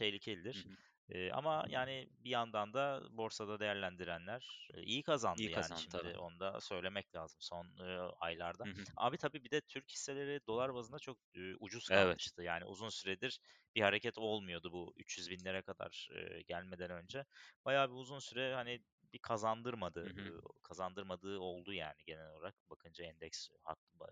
Hı 0.55 0.59
tehlikelidir. 0.59 0.67
hı. 0.69 0.77
Eee, 1.09 1.31
ama 1.33 1.65
yani 1.69 2.09
bir 2.13 2.31
yandan 2.31 2.75
da 2.75 3.03
borsada 3.11 3.61
değerlendirenler, 3.61 4.67
eee, 4.75 4.83
iyi 4.83 5.03
kazandı 5.03 5.43
İyi 5.43 5.51
yani 5.51 5.77
kazandı 5.77 5.89
şimdi 5.89 6.03
tabii. 6.03 6.15
onu 6.19 6.41
da 6.41 6.61
söylemek 6.61 7.15
lazım 7.15 7.39
son, 7.41 7.67
eee, 7.81 7.99
aylarda. 8.21 8.67
Hı 8.67 8.71
hı. 8.71 8.87
Abi 8.97 9.17
tabii 9.17 9.45
bir 9.45 9.51
de 9.51 9.61
Türk 9.61 9.91
hisseleri 9.91 10.41
dolar 10.47 10.75
bazında 10.75 10.99
çok, 10.99 11.19
eee, 11.35 11.55
ucuz 11.61 11.89
Evet. 11.91 12.31
kalmıştı. 12.31 12.43
Yani 12.43 12.65
uzun 12.65 12.89
süredir 12.89 13.41
bir 13.75 13.81
hareket 13.83 14.19
olmuyordu 14.19 14.73
bu 14.73 14.93
300.000'lere 14.97 15.63
kadar, 15.63 16.09
eee, 16.15 16.43
gelmeden 16.49 16.91
önce. 16.91 17.25
Bayağı 17.65 17.89
bir 17.91 17.95
uzun 17.95 18.19
süre, 18.19 18.55
hani, 18.55 18.85
bir 19.13 19.19
kazandırmadı, 19.19 20.07
Hı 20.07 20.11
hı. 20.11 20.33
kazandırmadığı 20.63 21.39
oldu 21.39 21.73
yani 21.73 21.95
genel 22.07 22.31
olarak 22.31 22.55
bakınca 22.71 23.05
endeks 23.05 23.49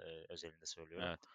eee, 0.06 0.26
özelinde 0.28 0.66
söylüyorum. 0.66 1.10
Evet. 1.10 1.28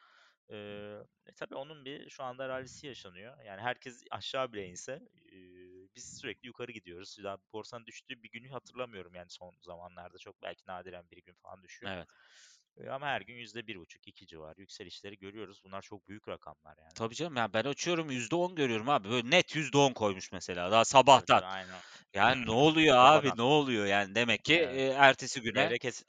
E, 0.51 1.33
tabii 1.35 1.55
onun 1.55 1.85
bir 1.85 2.09
şu 2.09 2.23
anda 2.23 2.49
rallisi 2.49 2.87
yaşanıyor. 2.87 3.39
Yani 3.43 3.61
herkes 3.61 4.03
aşağı 4.11 4.53
bile 4.53 4.67
inse, 4.67 4.99
eee, 5.31 5.87
biz 5.95 6.05
sürekli 6.05 6.47
yukarı 6.47 6.71
gidiyoruz. 6.71 7.17
Ya 7.23 7.37
borsanın 7.53 7.85
düştüğü 7.85 8.23
bir 8.23 8.31
günü 8.31 8.49
hatırlamıyorum 8.49 9.15
yani 9.15 9.29
son 9.29 9.55
zamanlarda. 9.61 10.17
Çok 10.17 10.41
belki 10.41 10.63
nadiren 10.67 11.09
bir 11.11 11.23
gün 11.23 11.33
falan 11.35 11.63
düşüyor. 11.63 11.91
Evet. 11.91 12.09
Ama 12.91 13.07
her 13.07 13.21
gün 13.21 13.35
%1,5-2 13.35 14.27
civarı 14.27 14.61
yükselişleri 14.61 15.17
görüyoruz. 15.17 15.61
Bunlar 15.63 15.81
çok 15.81 16.07
büyük 16.07 16.27
rakamlar 16.27 16.77
yani. 16.77 16.95
Tabii 16.95 17.15
canım 17.15 17.35
ya 17.35 17.53
ben 17.53 17.63
açıyorum 17.63 18.11
%10 18.11 18.55
görüyorum 18.55 18.89
abi. 18.89 19.09
Böyle 19.09 19.29
net 19.29 19.55
%10 19.55 19.93
koymuş 19.93 20.31
mesela 20.31 20.71
daha 20.71 20.85
sabahtan. 20.85 21.41
tabii 21.41 21.45
aynen. 21.45 21.83
Yani 22.13 22.45
ne 22.45 22.51
oluyor 22.51 22.97
abi? 22.97 23.37
Ne 23.37 23.41
oluyor 23.41 23.85
yani? 23.85 24.15
Demek 24.15 24.45
ki, 24.45 24.55
Evet. 24.59 24.81
ertesi 24.97 25.41
güne 25.41 25.71
Devre 25.71 25.77
kes 25.79 26.03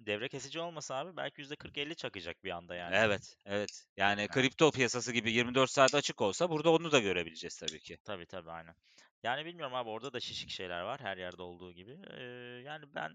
devre 0.00 0.28
kesici 0.28 0.60
olmasa 0.60 0.96
abi 0.96 1.16
belki 1.16 1.40
%40-50 1.42 1.94
çakacak 1.96 2.44
bir 2.44 2.50
anda 2.50 2.74
yani. 2.76 2.98
Evet, 2.98 3.36
evet. 3.44 3.86
Yani 3.96 4.28
Yani. 4.28 4.28
kripto 4.28 4.70
piyasası 4.70 5.12
gibi 5.12 5.32
24 5.32 5.70
saat 5.70 5.94
açık 5.94 6.20
olsa 6.20 6.50
burada 6.50 6.72
onu 6.72 6.92
da 6.92 6.98
görebileceğiz 7.00 7.56
tabii 7.58 7.80
ki. 7.80 7.98
Tabii 8.04 8.26
tabii 8.26 8.50
aynen. 8.50 8.74
Yani 9.22 9.44
bilmiyorum 9.44 9.74
abi 9.74 9.88
orada 9.88 10.12
da 10.12 10.20
şişik 10.20 10.50
şeyler 10.50 10.80
var 10.80 11.00
her 11.00 11.16
yerde 11.16 11.42
olduğu 11.42 11.72
gibi. 11.72 11.98
Eee, 12.10 12.24
yani 12.64 12.94
ben 12.94 13.12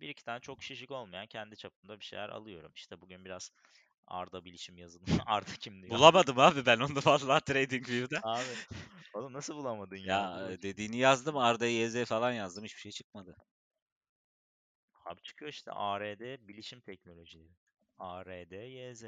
bir 0.00 0.08
iki 0.08 0.24
tane 0.24 0.40
çok 0.40 0.62
şişik 0.62 0.90
olmayan 0.90 1.26
kendi 1.26 1.56
çapımda 1.56 2.00
bir 2.00 2.04
şeyler 2.04 2.28
alıyorum. 2.28 2.72
İşte 2.74 3.00
bugün 3.00 3.24
biraz 3.24 3.50
Arda 4.06 4.44
Bilişim 4.44 4.78
yazılımı. 4.78 5.06
Arda 5.26 5.52
kim 5.60 5.82
diyor? 5.82 5.94
Bulamadım 5.94 6.38
abi 6.38 6.66
ben 6.66 6.80
onu 6.80 7.00
vallahi 7.04 7.44
TradingView'da. 7.44 8.20
Abi 8.22 8.44
oğlum 9.14 9.32
nasıl 9.32 9.54
bulamadın 9.54 9.96
ya? 9.96 10.16
Ya, 10.16 10.34
bakayım. 10.34 10.62
dediğini 10.62 10.96
yazdım 10.96 11.36
Arda 11.36 11.66
YZ 11.66 12.04
falan 12.04 12.32
yazdım 12.32 12.64
hiçbir 12.64 12.80
şey 12.80 12.92
çıkmadı. 12.92 13.36
Abi 15.04 15.22
çıkıyor 15.22 15.50
işte 15.50 15.72
ARD 15.72 16.48
Bilişim 16.48 16.80
Teknolojileri. 16.80 17.52
ARD 18.00 18.56
YZ. 18.56 19.04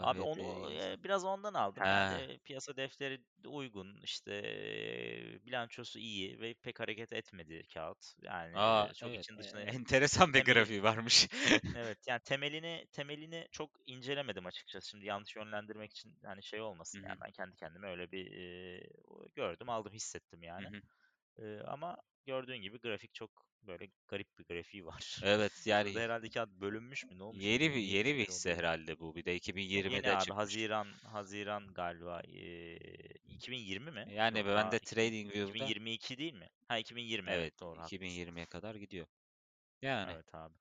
Abi 0.00 0.20
onu 0.22 0.70
eee, 0.72 0.96
biraz 1.04 1.24
ondan 1.24 1.54
aldım. 1.54 1.84
He. 1.84 1.88
Yani 1.88 2.40
piyasa 2.44 2.76
defteri 2.76 3.24
de 3.44 3.48
uygun, 3.48 4.00
işte 4.04 4.42
eee, 4.42 5.46
bilançosu 5.46 5.98
iyi 5.98 6.40
ve 6.40 6.54
pek 6.54 6.80
hareket 6.80 7.12
etmedi 7.12 7.62
kağıt. 7.74 8.14
Yani 8.22 8.54
A! 8.54 8.88
eee, 8.88 8.92
çok 8.96 9.14
Evet, 9.14 9.26
için 9.26 9.38
e 9.38 9.42
dışına 9.42 9.62
enteresan 9.76 10.34
bir 10.34 10.44
temeli 10.44 10.44
grafiği 10.44 10.82
varmış. 10.82 11.28
evet 11.74 11.98
yani 12.08 12.20
temelini 12.24 12.86
temelini 12.92 13.48
çok 13.52 13.70
incelemedim 13.86 14.46
açıkçası. 14.46 14.88
Şimdi 14.88 15.06
yanlış 15.06 15.36
yönlendirmek 15.36 15.90
için 15.90 16.18
hani 16.24 16.42
şey 16.42 16.60
olmasın 16.60 17.00
hı. 17.00 17.06
yani 17.08 17.20
ben 17.20 17.30
kendi 17.32 17.56
kendime 17.56 17.88
öyle 17.90 18.12
bir 18.12 18.26
eee, 18.26 18.88
gördüm, 19.34 19.68
aldım, 19.68 19.92
hissettim 19.92 20.42
yani. 20.42 20.68
Eee, 21.38 21.62
ama 21.66 21.98
gördüğün 22.26 22.56
gibi 22.62 22.80
grafik 22.80 23.14
çok 23.14 23.46
böyle 23.66 23.88
garip 24.08 24.38
bir 24.38 24.44
grafiği 24.44 24.86
var. 24.86 25.20
Evet, 25.20 25.66
yani 25.66 26.02
herhalde 26.02 26.28
kağıt 26.30 26.50
bölünmüş 26.50 27.08
mü? 27.10 27.18
Ne 27.18 27.22
olmuş? 27.22 27.50
yeni 27.50 27.74
bir 27.74 27.80
yeni 27.80 28.14
bir 28.16 28.22
2021 28.22 28.28
hisse 28.28 28.54
herhâlde 28.54 28.98
bu. 28.98 29.14
Bir 29.14 29.24
de 29.24 29.34
Yeni 29.68 29.90
2020'de 29.90 30.16
abi 30.16 30.16
çıkmış. 30.16 30.32
haziran 30.32 30.98
haziran 31.02 31.74
galiba. 31.74 32.20
Eee, 32.20 32.76
2020 33.28 33.90
mi? 33.90 34.06
Yani 34.06 34.38
Yok 34.38 34.46
ben 34.46 34.70
de 34.72 34.78
2000 34.80 34.80
TradingView'da 34.80 35.74
2022 35.74 36.18
değil 36.18 36.34
mi? 36.34 36.48
Ha 36.68 36.78
2020 36.78 37.30
Evet, 37.30 37.30
evet 37.30 37.60
doğru 37.60 37.80
haklısın. 37.80 38.28
2020'ye 38.36 38.46
kadar 38.46 38.74
gidiyor. 38.74 39.06
Yani. 39.82 40.12
Evet 40.12 40.34
abi. 40.34 40.54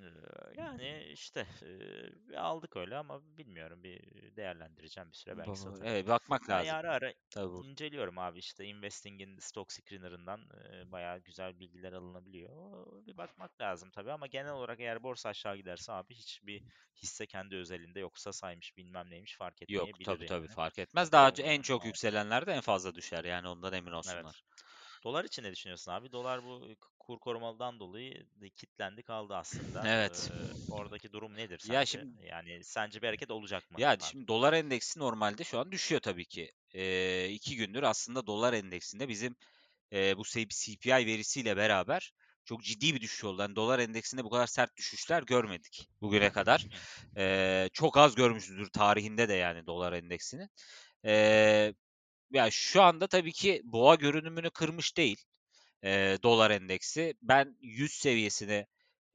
Eee, 0.00 0.10
yani 0.58 1.04
işte 1.12 1.46
eee, 1.62 2.36
aldık 2.36 2.76
öyle 2.76 2.96
ama 2.96 3.36
bilmiyorum 3.38 3.82
bir 3.84 4.00
değerlendireceğim 4.36 5.10
bir 5.12 5.16
süre 5.16 5.38
belki 5.38 5.58
Bu 5.58 5.60
satarım. 5.60 5.94
evet, 5.94 6.08
bakmak 6.08 6.48
Yani 6.48 6.50
lazım. 6.50 6.72
ara 6.72 6.92
ara 6.92 7.12
Tabii 7.30 7.62
inceliyorum 7.62 8.18
abi 8.18 8.38
işte 8.38 8.64
Investing'in 8.64 9.38
Stock 9.38 9.72
Screener'ından 9.72 10.40
eee, 10.54 10.92
bayağı 10.92 11.18
güzel 11.18 11.58
bilgiler 11.60 11.92
alınabiliyor. 11.92 12.86
Bir 13.06 13.16
bakmak 13.16 13.60
lazım 13.60 13.90
tabii 13.90 14.12
ama 14.12 14.26
genel 14.26 14.52
olarak 14.52 14.80
eğer 14.80 15.02
borsa 15.02 15.28
aşağı 15.28 15.56
giderse 15.56 15.92
abi 15.92 16.14
hiçbir 16.14 16.62
hisse 17.02 17.26
kendi 17.26 17.56
özelinde 17.56 18.00
yoksa 18.00 18.32
saymış 18.32 18.76
bilmem 18.76 19.10
neymiş 19.10 19.36
fark 19.36 19.62
Yok, 19.68 20.02
etmeyebilir 20.02 20.02
tabii, 20.02 20.24
tabii 20.24 20.48
yani. 20.48 20.58
fark 20.58 20.78
etmez. 20.78 21.12
Daha 21.12 21.28
O 21.28 21.38
en 21.38 21.62
çok 21.62 21.84
maalesef. 21.84 21.84
yükselenler 21.84 22.46
de 22.46 22.52
en 22.52 22.60
fazla 22.60 22.94
düşer 22.94 23.24
yani 23.24 23.48
ondan 23.48 23.72
emin 23.72 23.92
Evet. 24.06 24.28
olsunlar. 24.32 24.44
Dolar 25.04 25.24
için 25.24 25.42
ne 25.42 25.52
düşünüyorsun 25.52 25.92
abi? 25.92 26.12
Dolar 26.12 26.44
bu 26.44 26.68
kur 26.98 27.18
korumalıdan 27.18 27.80
dolayı 27.80 28.26
de 28.40 28.50
kilitlendi 28.50 29.02
kaldı 29.02 29.36
aslında. 29.36 29.84
Evet. 29.88 30.30
Ee, 30.32 30.52
oradaki 30.70 31.12
durum 31.12 31.34
nedir 31.36 31.58
Ya 31.58 31.80
sence? 31.80 31.84
şimdi 31.86 32.26
Yani 32.26 32.64
sence 32.64 33.02
bir 33.02 33.06
hareket 33.06 33.30
olacak 33.30 33.70
mı 33.70 33.78
ya 33.80 33.90
abi? 33.90 34.02
şimdi 34.02 34.28
dolar 34.28 34.52
endeksi 34.52 35.00
normalde 35.00 35.44
şu 35.44 35.58
an 35.58 35.72
düşüyor 35.72 36.00
tabii 36.00 36.24
ki. 36.24 36.52
Ee, 36.74 37.28
iki 37.30 37.56
gündür 37.56 37.82
aslında 37.82 38.26
dolar 38.26 38.52
endeksinde 38.52 39.08
bizim 39.08 39.36
e, 39.92 40.16
bu 40.18 40.24
CPI 40.24 41.06
verisiyle 41.06 41.56
beraber 41.56 42.12
çok 42.44 42.62
ciddi 42.62 42.94
bir 42.94 43.00
düşüş 43.00 43.24
oldu. 43.24 43.42
Yani 43.42 43.56
dolar 43.56 43.78
endeksinde 43.78 44.24
bu 44.24 44.30
kadar 44.30 44.46
sert 44.46 44.76
düşüşler 44.76 45.22
görmedik 45.22 45.88
bugüne 46.00 46.30
kadar. 46.32 46.66
Ee, 47.16 47.68
çok 47.72 47.96
az 47.96 48.14
görmüşüzdür 48.14 48.66
tarihinde 48.70 49.28
de 49.28 49.34
yani 49.34 49.66
dolar 49.66 49.92
endeksini. 49.92 50.48
Ee, 51.04 51.74
ya 52.30 52.50
şu 52.50 52.82
anda 52.82 53.06
tabii 53.06 53.32
ki 53.32 53.60
boğa 53.64 53.94
görünümünü 53.94 54.50
kırmış 54.50 54.96
değil 54.96 55.24
e, 55.84 56.18
dolar 56.22 56.50
endeksi. 56.50 57.14
Ben 57.22 57.56
100 57.60 57.92
seviyesini 57.92 58.66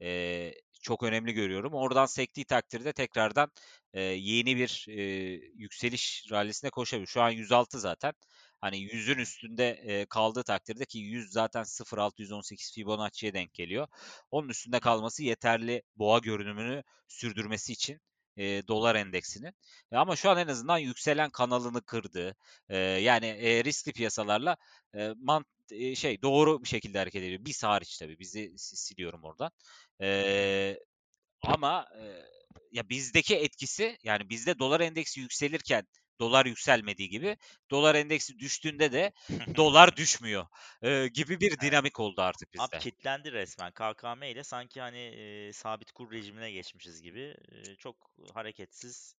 e, 0.02 0.52
çok 0.82 1.02
önemli 1.02 1.32
görüyorum. 1.32 1.74
Oradan 1.74 2.06
sektiği 2.06 2.44
takdirde 2.44 2.92
tekrardan 2.92 3.50
e, 3.94 4.02
yeni 4.02 4.56
bir 4.56 4.86
e, 4.88 5.02
yükseliş 5.54 6.26
rallisine 6.30 6.70
koşabilir. 6.70 7.06
Şu 7.06 7.22
an 7.22 7.30
106 7.30 7.80
zaten. 7.80 8.12
Hani 8.60 8.76
100'ün 8.78 9.18
üstünde 9.18 9.68
e, 9.68 10.06
kaldığı 10.06 10.42
takdirde 10.42 10.84
ki 10.84 10.98
100 10.98 11.32
zaten 11.32 11.64
0.618 11.64 12.74
Fibonacci'ye 12.74 13.34
denk 13.34 13.54
geliyor. 13.54 13.88
Onun 14.30 14.48
üstünde 14.48 14.80
kalması 14.80 15.22
yeterli 15.22 15.82
boğa 15.96 16.18
görünümünü 16.18 16.82
sürdürmesi 17.08 17.72
için 17.72 18.00
e, 18.40 18.68
dolar 18.68 18.94
endeksinin. 18.94 19.52
E, 19.92 19.96
ama 19.96 20.16
şu 20.16 20.30
an 20.30 20.38
en 20.38 20.48
azından 20.48 20.78
yükselen 20.78 21.30
kanalını 21.30 21.82
kırdı. 21.82 22.36
E, 22.68 22.76
yani 22.78 23.26
e, 23.26 23.64
riskli 23.64 23.92
piyasalarla 23.92 24.56
e, 24.94 25.08
mant 25.22 25.46
e, 25.70 25.94
şey 25.94 26.22
doğru 26.22 26.62
bir 26.62 26.68
şekilde 26.68 26.98
hareket 26.98 27.22
ediyor. 27.22 27.44
Biz 27.44 27.62
hariç 27.64 27.98
tabii. 27.98 28.18
Bizi 28.18 28.52
si- 28.58 28.76
siliyorum 28.76 29.24
oradan. 29.24 29.50
E, 30.02 30.78
ama 31.42 31.86
e, 32.00 32.04
ya 32.72 32.88
bizdeki 32.88 33.36
etkisi 33.36 33.98
yani 34.04 34.30
bizde 34.30 34.58
dolar 34.58 34.80
endeksi 34.80 35.20
yükselirken 35.20 35.86
dolar 36.20 36.46
yükselmediği 36.46 37.08
gibi 37.08 37.36
dolar 37.70 37.94
endeksi 37.94 38.38
düştüğünde 38.38 38.92
de 38.92 39.12
dolar 39.56 39.96
düşmüyor 39.96 40.46
e, 40.82 41.08
gibi 41.08 41.40
bir 41.40 41.60
dinamik 41.60 42.00
oldu 42.00 42.22
artık 42.22 42.48
Abi 42.58 42.64
bizde. 42.64 42.78
kilitlendi 42.78 43.32
resmen. 43.32 43.72
KKM 43.72 44.30
ile 44.30 44.44
sanki 44.44 44.80
hani 44.80 44.98
e, 44.98 45.52
sabit 45.52 45.92
kur 45.92 46.12
rejimine 46.12 46.52
geçmişiz 46.52 47.02
gibi 47.02 47.36
e, 47.52 47.76
çok 47.76 47.96
hareketsiz 48.34 49.16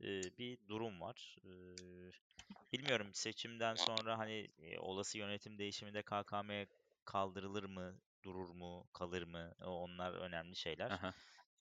e, 0.00 0.06
bir 0.38 0.58
durum 0.68 1.00
var. 1.00 1.36
E, 1.44 1.52
bilmiyorum 2.72 3.10
seçimden 3.12 3.74
sonra 3.74 4.18
hani 4.18 4.48
e, 4.58 4.78
olası 4.78 5.18
yönetim 5.18 5.58
değişiminde 5.58 6.02
KKM 6.02 6.50
kaldırılır 7.04 7.64
mı, 7.64 7.94
durur 8.24 8.48
mu, 8.48 8.86
kalır 8.92 9.22
mı? 9.22 9.54
Onlar 9.64 10.12
önemli 10.12 10.56
şeyler. 10.56 10.90
Aha. 10.90 11.14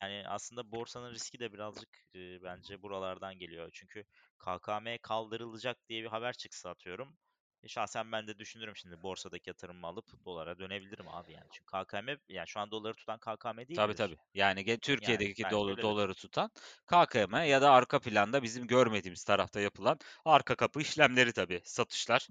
Yani 0.03 0.27
aslında 0.27 0.71
borsanın 0.71 1.11
riski 1.13 1.39
de 1.39 1.53
birazcık 1.53 1.89
e, 2.15 2.43
bence 2.43 2.81
buralardan 2.81 3.39
geliyor. 3.39 3.69
Çünkü 3.73 4.05
KKM 4.39 4.97
kaldırılacak 4.97 5.77
diye 5.89 6.03
bir 6.03 6.07
haber 6.09 6.33
çıksa 6.33 6.69
atıyorum. 6.69 7.17
E, 7.63 7.67
şahsen 7.67 8.11
ben 8.11 8.27
de 8.27 8.39
düşünürüm 8.39 8.75
şimdi 8.75 9.03
borsadaki 9.03 9.49
yatırımımı 9.49 9.87
alıp 9.87 10.25
dolara 10.25 10.59
dönebilirim 10.59 11.07
abi 11.07 11.33
yani. 11.33 11.47
Çünkü 11.51 11.65
KKM 11.71 12.17
yani 12.29 12.47
şu 12.47 12.59
an 12.59 12.71
doları 12.71 12.93
tutan 12.95 13.19
KKM 13.19 13.67
değil 13.67 13.81
Tabii 13.81 13.93
midir? 13.93 14.05
tabii. 14.05 14.17
Yani 14.33 14.61
ge- 14.61 14.79
Yani 14.99 15.27
Türkiye'deki 15.27 15.43
bence 15.43 15.69
dola- 15.69 15.71
öyledir. 15.71 15.81
doları 15.81 16.13
tutan 16.13 16.51
KKM 16.87 17.47
ya 17.47 17.61
da 17.61 17.71
arka 17.71 17.99
planda 17.99 18.43
bizim 18.43 18.67
görmediğimiz 18.67 19.23
tarafta 19.23 19.59
yapılan 19.59 19.99
arka 20.25 20.55
kapı 20.55 20.81
işlemleri 20.81 21.33
tabii 21.33 21.61
satışlar. 21.65 22.27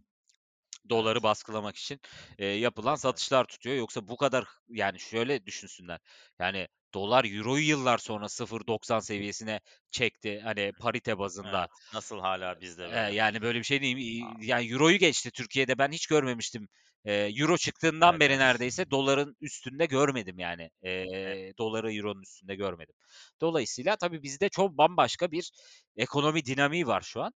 doları 0.91 1.23
Evet. 1.23 1.23
baskılamak 1.23 1.77
için 1.77 2.01
e, 2.39 2.47
yapılan 2.47 2.95
Evet. 2.95 2.97
satışlar 2.97 3.45
tutuyor. 3.45 3.77
Yoksa 3.77 4.09
bu 4.09 4.17
kadar 4.17 4.45
yani 4.69 5.01
şöyle 5.01 5.47
düşünsünler. 5.47 6.01
Yani 6.41 6.69
dolar 6.95 7.25
euroyu 7.25 7.69
yıllar 7.69 7.99
sonra 7.99 8.29
0.90 8.29 9.01
seviyesine 9.01 9.61
çekti. 9.91 10.41
Hani 10.45 10.73
parite 10.81 11.19
bazında. 11.19 11.59
Evet. 11.61 11.95
Nasıl 11.95 12.19
hala 12.21 12.61
bizde 12.61 12.83
böyle? 12.83 13.15
yani 13.15 13.43
böyle 13.43 13.59
bir 13.59 13.65
şey 13.65 13.83
değil. 13.83 14.25
Yani 14.41 14.73
euroyu 14.73 14.99
geçti 14.99 15.31
Türkiye'de 15.31 15.79
ben 15.79 15.93
hiç 15.93 16.07
görmemiştim. 16.07 16.69
Euro 17.05 17.57
çıktığından 17.57 18.11
evet 18.11 18.21
beri 18.21 18.33
evet. 18.33 18.41
neredeyse 18.41 18.91
doların 18.91 19.37
üstünde 19.41 19.87
görmedim 19.87 20.39
yani. 20.39 20.71
E, 20.83 20.91
E, 20.91 21.53
doları 21.59 21.95
euronun 21.95 22.23
üstünde 22.23 22.55
görmedim. 22.55 22.95
Dolayısıyla 23.41 23.97
tabii 23.97 24.23
bizde 24.23 24.49
çok 24.49 24.79
bambaşka 24.79 25.31
bir 25.31 25.51
ekonomi 25.97 26.45
dinamiği 26.45 26.87
var 26.87 27.01
şu 27.01 27.23
an. 27.23 27.33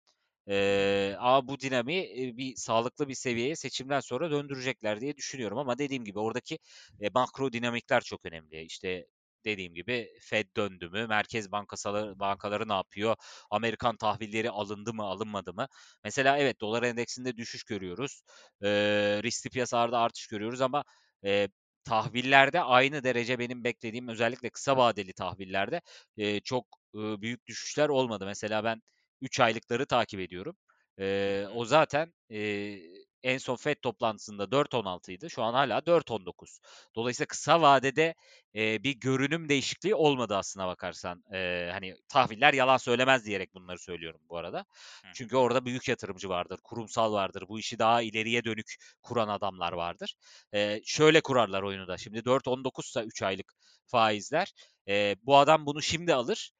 Eee, 0.48 1.16
ama 1.18 1.48
bu 1.48 1.60
dinamiği 1.60 2.02
e, 2.02 2.36
bir 2.36 2.56
sağlıklı 2.56 3.08
bir 3.08 3.14
seviyeye 3.14 3.56
seçimden 3.56 4.00
sonra 4.00 4.30
döndürecekler 4.30 5.00
diye 5.00 5.16
düşünüyorum. 5.16 5.58
Ama 5.58 5.78
dediğim 5.78 6.04
gibi 6.04 6.18
oradaki 6.18 6.58
e, 7.00 7.08
makro 7.14 7.52
dinamikler 7.52 8.00
çok 8.00 8.24
önemli. 8.26 8.62
İşte 8.62 9.06
dediğim 9.44 9.74
gibi 9.74 10.08
Fed 10.20 10.46
döndü 10.56 10.88
mü, 10.88 11.06
merkez 11.06 11.52
bankasaları, 11.52 12.18
bankaları 12.18 12.68
ne 12.68 12.72
yapıyor, 12.72 13.16
Amerikan 13.50 13.96
tahvilleri 13.96 14.50
alındı 14.50 14.94
mı, 14.94 15.02
alınmadı 15.04 15.54
mı? 15.54 15.66
Mesela 16.04 16.38
evet 16.38 16.60
dolar 16.60 16.82
endeksinde 16.82 17.36
düşüş 17.36 17.64
görüyoruz, 17.64 18.22
eee 18.62 19.20
riskli 19.22 19.50
piyasalarda 19.50 19.98
artış 19.98 20.26
görüyoruz 20.26 20.60
ama 20.60 20.84
e, 21.24 21.48
tahvillerde 21.84 22.60
aynı 22.60 23.04
derece 23.04 23.38
benim 23.38 23.64
beklediğim 23.64 24.08
özellikle 24.08 24.50
kısa 24.50 24.76
vadeli 24.76 25.12
tahvillerde 25.12 25.80
e, 26.16 26.40
çok 26.40 26.66
e, 26.94 26.98
büyük 27.22 27.46
düşüşler 27.46 27.88
olmadı. 27.88 28.26
Mesela 28.26 28.64
ben 28.64 28.82
3 29.20 29.40
aylıkları 29.40 29.86
takip 29.86 30.20
ediyorum. 30.20 30.56
hı. 31.00 31.48
o 31.54 31.64
zaten 31.64 32.12
eee, 32.28 32.82
en 33.24 33.38
son 33.38 33.56
FED 33.56 33.76
toplantısında 33.82 34.50
4.16 34.52 35.12
idi. 35.12 35.30
Şu 35.30 35.42
an 35.42 35.52
hala 35.54 35.86
4.19. 35.86 36.60
Dolayısıyla 36.96 37.26
kısa 37.26 37.60
vadede 37.62 38.14
eee, 38.54 38.80
bir 38.84 38.92
görünüm 39.00 39.48
değişikliği 39.48 39.94
olmadı 39.94 40.36
aslına 40.36 40.66
bakarsan. 40.66 41.24
Eee, 41.32 41.70
hani 41.72 41.94
tahviller 42.08 42.54
yalan 42.54 42.76
söylemez 42.76 43.24
diyerek 43.26 43.54
bunları 43.54 43.78
söylüyorum 43.78 44.20
bu 44.28 44.36
arada. 44.38 44.64
Hı. 45.02 45.08
Çünkü 45.14 45.36
orada 45.36 45.64
büyük 45.64 45.88
yatırımcı 45.88 46.28
vardır, 46.28 46.60
kurumsal 46.64 47.12
vardır, 47.12 47.44
bu 47.48 47.58
işi 47.58 47.78
daha 47.78 48.02
ileriye 48.02 48.44
dönük 48.44 48.74
kuran 49.02 49.28
adamlar 49.28 49.72
vardır. 49.72 50.14
Eee, 50.52 50.80
şöyle 50.84 51.20
kurarlar 51.20 51.62
oyunu 51.62 51.88
da. 51.88 51.98
Şimdi 51.98 52.24
4.19 52.24 52.86
ise 52.86 53.00
3 53.02 53.22
aylık 53.22 53.52
faizler. 53.86 54.52
Eee, 54.86 55.16
bu 55.22 55.36
adam 55.38 55.66
bunu 55.66 55.82
şimdi 55.82 56.14
alır. 56.14 56.50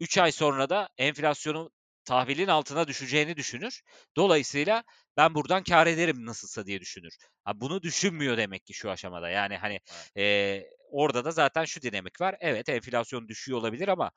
3 0.00 0.18
ay 0.18 0.32
sonra 0.32 0.70
da 0.70 0.88
enflasyonun 0.98 1.70
tahvilin 2.04 2.46
altına 2.48 2.88
düşeceğini 2.88 3.36
düşünür. 3.36 3.82
Dolayısıyla 4.16 4.84
ben 5.16 5.34
buradan 5.34 5.62
kâr 5.64 5.86
ederim 5.86 6.26
nasılsa 6.26 6.66
diye 6.66 6.80
düşünür. 6.80 7.16
Ha, 7.44 7.60
bunu 7.60 7.82
düşünmüyor 7.82 8.36
demek 8.36 8.66
ki 8.66 8.74
şu 8.74 8.90
aşamada. 8.90 9.28
Yani 9.30 9.56
hani 9.56 9.80
Evet. 9.86 10.10
eee, 10.16 10.70
orada 10.90 11.24
da 11.24 11.30
zaten 11.30 11.64
şu 11.64 11.82
dinamik 11.82 12.20
var. 12.20 12.36
Evet 12.40 12.68
enflasyon 12.68 13.28
düşüyor 13.28 13.58
olabilir 13.58 13.88
ama 13.88 14.10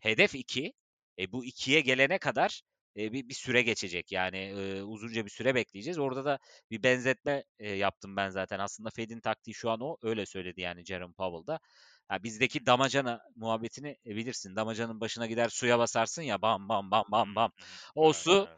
hedef 0.00 0.34
2. 0.34 0.72
E, 1.18 1.32
bu 1.32 1.44
2'ye 1.44 1.80
gelene 1.80 2.18
kadar 2.18 2.62
e, 2.96 3.12
bir, 3.12 3.28
bir 3.28 3.34
süre 3.34 3.62
geçecek. 3.62 4.12
Yani 4.12 4.36
e, 4.38 4.82
uzunca 4.82 5.24
bir 5.24 5.30
süre 5.30 5.54
bekleyeceğiz. 5.54 5.98
Orada 5.98 6.24
da 6.24 6.38
bir 6.70 6.82
benzetme 6.82 7.44
e, 7.58 7.70
yaptım 7.72 8.16
ben 8.16 8.28
zaten. 8.30 8.58
Aslında 8.58 8.90
Fed'in 8.90 9.20
taktiği 9.20 9.54
şu 9.54 9.70
an 9.70 9.80
o. 9.80 9.96
Öyle 10.02 10.26
söyledi 10.26 10.60
yani 10.60 10.84
Jerome 10.84 11.14
Powell 11.14 11.46
da. 11.46 11.60
Ha, 12.08 12.16
Hı 12.16 12.22
bizdeki 12.22 12.66
damacana 12.66 13.20
muhabbetini 13.36 13.96
e, 14.06 14.16
bilirsin. 14.16 14.56
Damacanın 14.56 15.00
başına 15.00 15.26
gider 15.26 15.48
suya 15.48 15.78
basarsın 15.78 16.22
ya 16.22 16.42
bam 16.42 16.68
bam 16.68 16.90
bam 16.90 17.04
bam 17.08 17.34
bam. 17.34 17.52
O 17.94 18.12
su 18.12 18.48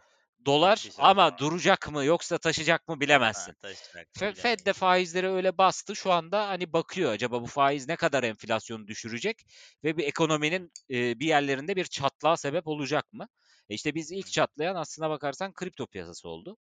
dolar 0.46 0.76
süre 0.76 0.92
ama 0.98 1.30
sonra 1.30 1.38
duracak 1.38 1.92
mı 1.92 2.04
yoksa 2.04 2.38
taşıyacak 2.38 2.88
mı 2.88 2.94
ha, 2.94 3.00
bilemezsin. 3.00 3.54
taşıyacak 3.62 4.16
mı 4.16 4.22
Fe- 4.22 4.34
Fed 4.34 4.66
de 4.66 4.72
faizleri 4.72 5.28
öyle 5.28 5.58
bastı. 5.58 5.96
Şu 5.96 6.12
anda 6.12 6.48
hani 6.48 6.72
bakıyor 6.72 7.12
acaba 7.12 7.42
bu 7.42 7.46
faiz 7.46 7.88
ne 7.88 7.96
kadar 7.96 8.22
enflasyonu 8.24 8.86
düşürecek 8.86 9.46
ve 9.84 9.96
bir 9.96 10.04
ekonominin 10.04 10.72
e, 10.90 11.20
bir 11.20 11.26
yerlerinde 11.26 11.76
bir 11.76 11.84
çatlağa 11.84 12.36
sebep 12.36 12.66
olacak 12.66 13.12
mı? 13.12 13.28
E 13.68 13.74
işte 13.74 13.94
biz 13.94 14.12
ilk 14.12 14.32
çatlayan 14.32 14.74
aslına 14.76 15.10
bakarsan 15.10 15.52
kripto 15.52 15.86
piyasası 15.86 16.28
oldu. 16.28 16.56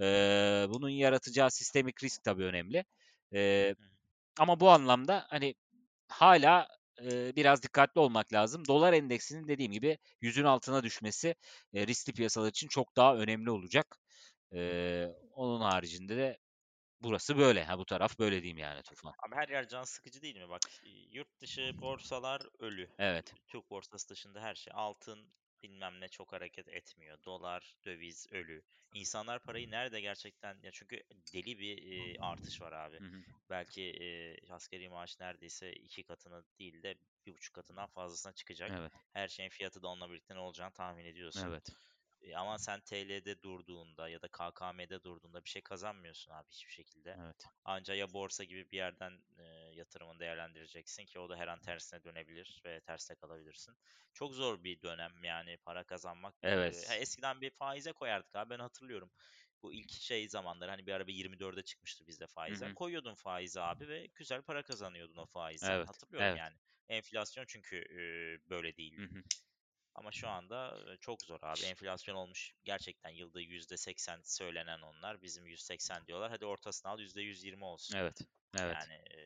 E, 0.00 0.04
bunun 0.68 0.88
yaratacağı 0.88 1.50
sistemik 1.50 2.04
risk 2.04 2.24
tabii 2.24 2.44
önemli. 2.44 2.84
E, 3.34 3.74
ama 4.38 4.60
bu 4.60 4.70
anlamda 4.70 5.26
hani 5.30 5.54
hala 6.08 6.68
e, 7.02 7.36
biraz 7.36 7.62
dikkatli 7.62 8.00
olmak 8.00 8.32
lazım. 8.32 8.66
Dolar 8.68 8.92
endeksinin 8.92 9.48
dediğim 9.48 9.72
gibi 9.72 9.98
yüzün 10.20 10.44
altına 10.44 10.82
düşmesi 10.82 11.34
e, 11.74 11.86
riskli 11.86 12.12
piyasalar 12.12 12.48
için 12.48 12.68
çok 12.68 12.96
daha 12.96 13.16
önemli 13.16 13.50
olacak. 13.50 13.98
E, 14.54 15.04
onun 15.32 15.60
haricinde 15.60 16.16
de 16.16 16.38
burası 17.00 17.38
böyle. 17.38 17.64
Ha 17.64 17.78
bu 17.78 17.84
taraf 17.84 18.18
böyle 18.18 18.42
diyeyim 18.42 18.58
yani 18.58 18.82
Tufan. 18.82 19.12
Abi 19.28 19.34
her 19.34 19.48
yer 19.48 19.68
can 19.68 19.84
sıkıcı 19.84 20.22
değil 20.22 20.36
mi? 20.36 20.48
Bak 20.48 20.60
yurt 21.10 21.40
dışı 21.40 21.72
borsalar 21.80 22.42
ölü. 22.58 22.88
Evet. 22.98 23.34
Türk 23.48 23.70
borsası 23.70 24.08
dışında 24.08 24.40
her 24.40 24.54
şey. 24.54 24.72
Altın 24.76 25.28
bilmem 25.62 26.00
ne 26.00 26.08
çok 26.08 26.32
hareket 26.32 26.68
etmiyor. 26.68 27.18
Dolar, 27.24 27.76
döviz 27.84 28.26
ölü. 28.32 28.62
İnsanlar 28.94 29.38
parayı 29.38 29.70
nerede 29.70 30.00
gerçekten 30.00 30.58
ya 30.62 30.70
çünkü 30.72 31.02
deli 31.34 31.58
bir 31.58 31.92
e, 31.92 32.20
artış 32.20 32.62
var 32.62 32.72
abi. 32.72 33.00
Hı 33.00 33.04
hı. 33.04 33.22
Belki 33.50 33.82
e, 33.82 34.36
asgari 34.52 34.88
maaş 34.88 35.20
neredeyse 35.20 35.72
iki 35.72 36.02
katına 36.02 36.42
değil 36.58 36.82
de 36.82 36.94
bir 37.26 37.34
buçuk 37.34 37.54
katından 37.54 37.86
fazlasına 37.86 38.32
çıkacak. 38.32 38.70
Evet. 38.78 38.92
Her 39.12 39.28
şeyin 39.28 39.50
fiyatı 39.50 39.82
da 39.82 39.88
onunla 39.88 40.10
birlikte 40.10 40.34
ne 40.34 40.38
olacağını 40.38 40.72
tahmin 40.72 41.04
ediyorsun. 41.04 41.48
Evet. 41.48 41.68
E, 42.22 42.36
ama 42.36 42.58
sen 42.58 42.80
TL'de 42.80 43.42
durduğunda 43.42 44.08
ya 44.08 44.22
da 44.22 44.28
KKM'de 44.28 45.02
durduğunda 45.02 45.44
bir 45.44 45.50
şey 45.50 45.62
kazanmıyorsun 45.62 46.32
abi 46.32 46.50
hiçbir 46.50 46.72
şekilde. 46.72 47.16
Evet. 47.24 47.44
Anca 47.64 47.94
ya 47.94 48.12
borsa 48.12 48.44
gibi 48.44 48.70
bir 48.70 48.76
yerden 48.76 49.12
e, 49.38 49.57
yatırımını 49.78 50.18
değerlendireceksin 50.20 51.06
ki 51.06 51.18
o 51.18 51.28
da 51.28 51.36
her 51.36 51.48
an 51.48 51.60
tersine 51.60 52.04
dönebilir 52.04 52.60
ve 52.64 52.80
terste 52.80 53.14
kalabilirsin. 53.14 53.76
Çok 54.14 54.34
zor 54.34 54.64
bir 54.64 54.82
dönem 54.82 55.24
yani 55.24 55.56
para 55.56 55.84
kazanmak. 55.84 56.34
E, 56.44 56.50
Evet. 56.50 56.88
ha, 56.88 56.94
eskiden 56.94 57.40
bir 57.40 57.50
faize 57.50 57.92
koyardık 57.92 58.36
abi 58.36 58.50
ben 58.50 58.58
hatırlıyorum. 58.58 59.10
Bu 59.62 59.72
ilk 59.74 59.90
şey 59.92 60.28
zamanlar 60.28 60.70
hani 60.70 60.86
bir 60.86 60.92
ara 60.92 61.06
bir 61.06 61.14
24'e 61.14 61.62
çıkmıştı 61.62 62.06
bizde 62.06 62.26
Hı 62.48 62.54
faizler. 62.54 62.70
hı. 62.70 62.74
Koyuyordun 62.74 63.14
faize 63.14 63.60
abi 63.60 63.88
ve 63.88 64.06
güzel 64.14 64.42
para 64.42 64.62
kazanıyordun 64.62 65.16
o 65.16 65.26
faizden. 65.26 65.70
Evet. 65.72 65.86
Hatırlıyorum 65.86 66.28
Evet. 66.28 66.36
yani. 66.36 66.56
Enflasyon 66.88 67.44
çünkü 67.48 67.76
e, 67.76 68.00
böyle 68.50 68.76
Hı 68.96 69.02
değildi. 69.02 69.04
hı. 69.04 69.22
Ama 69.94 70.12
şu 70.12 70.28
anda 70.28 70.78
e, 70.92 70.96
çok 70.96 71.24
zor 71.24 71.38
abi. 71.42 71.64
Enflasyon 71.66 72.14
olmuş 72.14 72.52
gerçekten 72.64 73.10
yılda 73.10 73.40
%80 73.40 74.20
söylenen 74.24 74.80
onlar. 74.80 75.22
Bizim 75.22 75.46
180 75.46 76.06
diyorlar. 76.06 76.30
Hadi 76.30 76.46
ortasını 76.46 76.90
al 76.92 77.00
%120 77.00 77.64
olsun. 77.64 77.98
Evet. 77.98 78.20
Evet. 78.58 78.76
Yani 78.80 78.94
e, 78.94 79.20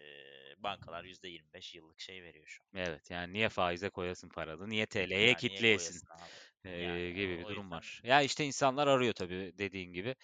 bankalar 0.62 1.04
%25 1.04 1.74
yıllık 1.74 2.00
şey 2.00 2.22
veriyor 2.22 2.46
şu 2.48 2.64
an. 2.64 2.70
Evet. 2.76 3.10
Yani 3.10 3.32
niye 3.32 3.48
faize 3.48 3.90
koyasın 3.90 4.28
paranı? 4.28 4.68
Niye 4.70 4.86
TL'ye 4.86 5.34
Yani 5.34 5.46
niye 5.46 5.62
kitleyesin? 5.64 6.02
abi? 6.10 6.40
Eee, 6.64 7.12
Yani 7.12 7.12
gibi 7.12 7.38
bir 7.38 7.48
durum 7.48 7.70
yüzden 7.72 7.72
var. 7.72 8.00
Ya 8.04 8.22
işte 8.22 8.44
insanlar 8.44 8.86
arıyor 8.86 9.12
tabii 9.14 9.52
dediğin 9.58 9.92
gibi. 9.92 10.16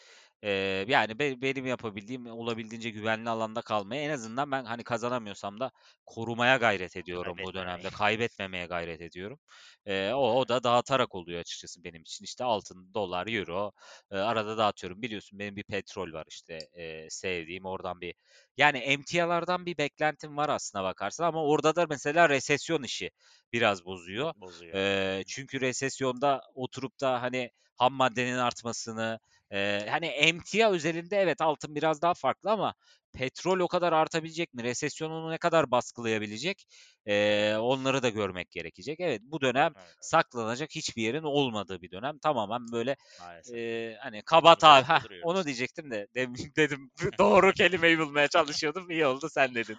Eee, 0.42 0.84
yani 0.88 1.18
be- 1.18 1.42
benim 1.42 1.66
yapabildiğim 1.66 2.26
olabildiğince 2.26 2.90
güvenli 2.90 3.30
alanda 3.30 3.62
kalmaya 3.62 4.02
en 4.02 4.10
azından 4.10 4.50
ben 4.52 4.64
hani 4.64 4.84
kazanamıyorsam 4.84 5.60
da 5.60 5.70
korumaya 6.06 6.56
gayret 6.56 6.96
ediyorum 6.96 7.42
bu 7.42 7.54
dönemde. 7.54 7.90
Kaybetmemeye 7.90 8.66
gayret 8.66 9.00
ediyorum. 9.00 9.38
Eee, 9.86 10.12
o, 10.14 10.32
o 10.40 10.48
da 10.48 10.62
dağıtarak 10.64 11.14
oluyor 11.14 11.40
açıkçası 11.40 11.84
benim 11.84 12.02
için. 12.02 12.24
İşte 12.24 12.44
altın, 12.44 12.94
dolar, 12.94 13.26
euro 13.26 13.72
eee, 14.12 14.18
arada 14.18 14.58
dağıtıyorum. 14.58 15.02
Biliyorsun 15.02 15.38
benim 15.38 15.56
bir 15.56 15.64
petrol 15.64 16.12
var 16.12 16.24
işte 16.28 16.58
eee, 16.76 17.06
sevdiğim 17.10 17.64
oradan 17.66 18.00
bir 18.00 18.14
yani 18.56 18.78
emtialardan 18.78 19.66
bir 19.66 19.78
beklentim 19.78 20.36
var 20.36 20.48
aslına 20.48 20.84
bakarsan 20.84 21.24
ama 21.24 21.44
orada 21.44 21.76
da 21.76 21.86
mesela 21.90 22.28
resesyon 22.28 22.82
işi 22.82 23.10
biraz 23.52 23.84
bozuyor. 23.84 24.34
Bozuyor. 24.34 24.74
Eee, 24.74 25.22
çünkü 25.26 25.60
resesyonda 25.60 26.40
oturup 26.54 27.00
da 27.00 27.22
hani 27.22 27.50
ham 27.78 27.92
maddenin 27.94 28.36
artmasını, 28.36 29.18
eee, 29.52 29.86
hani 29.90 30.06
emtia 30.06 30.70
özelinde 30.70 31.16
evet 31.16 31.40
altın 31.40 31.74
biraz 31.74 32.02
daha 32.02 32.14
farklı 32.14 32.50
ama 32.50 32.74
petrol 33.12 33.60
o 33.60 33.68
kadar 33.68 33.92
artabilecek 33.92 34.54
mi? 34.54 34.62
Resesyon 34.62 35.10
onu 35.10 35.30
ne 35.30 35.38
kadar 35.38 35.70
baskılayabilecek? 35.70 36.64
Eee, 37.06 37.56
onları 37.60 38.02
da 38.02 38.08
görmek 38.08 38.50
gerekecek. 38.50 39.00
Evet 39.00 39.20
bu 39.24 39.40
dönem 39.40 39.74
Evet, 39.74 39.96
saklanacak 40.00 40.70
hiçbir 40.74 41.02
yerin 41.02 41.22
olmadığı 41.22 41.82
bir 41.82 41.90
dönem. 41.90 42.18
Tamamen 42.18 42.72
böyle 42.72 42.96
Maalesef. 43.18 43.60
eee, 43.60 43.98
hani 44.02 44.22
kaba 44.26 44.54
Onun 44.54 44.58
ta 44.58 44.82
başında 44.82 45.00
heh, 45.00 45.02
duruyoruz. 45.02 45.20
onu 45.20 45.44
diyecektim 45.44 45.90
de 45.90 46.06
demin 46.14 46.36
dedim 46.56 46.90
doğru 47.18 47.52
kelimeyi 47.52 47.98
bulmaya 47.98 48.28
çalışıyordum. 48.28 48.90
İyi 48.90 49.06
oldu 49.06 49.28
sen 49.30 49.54
dedin. 49.54 49.78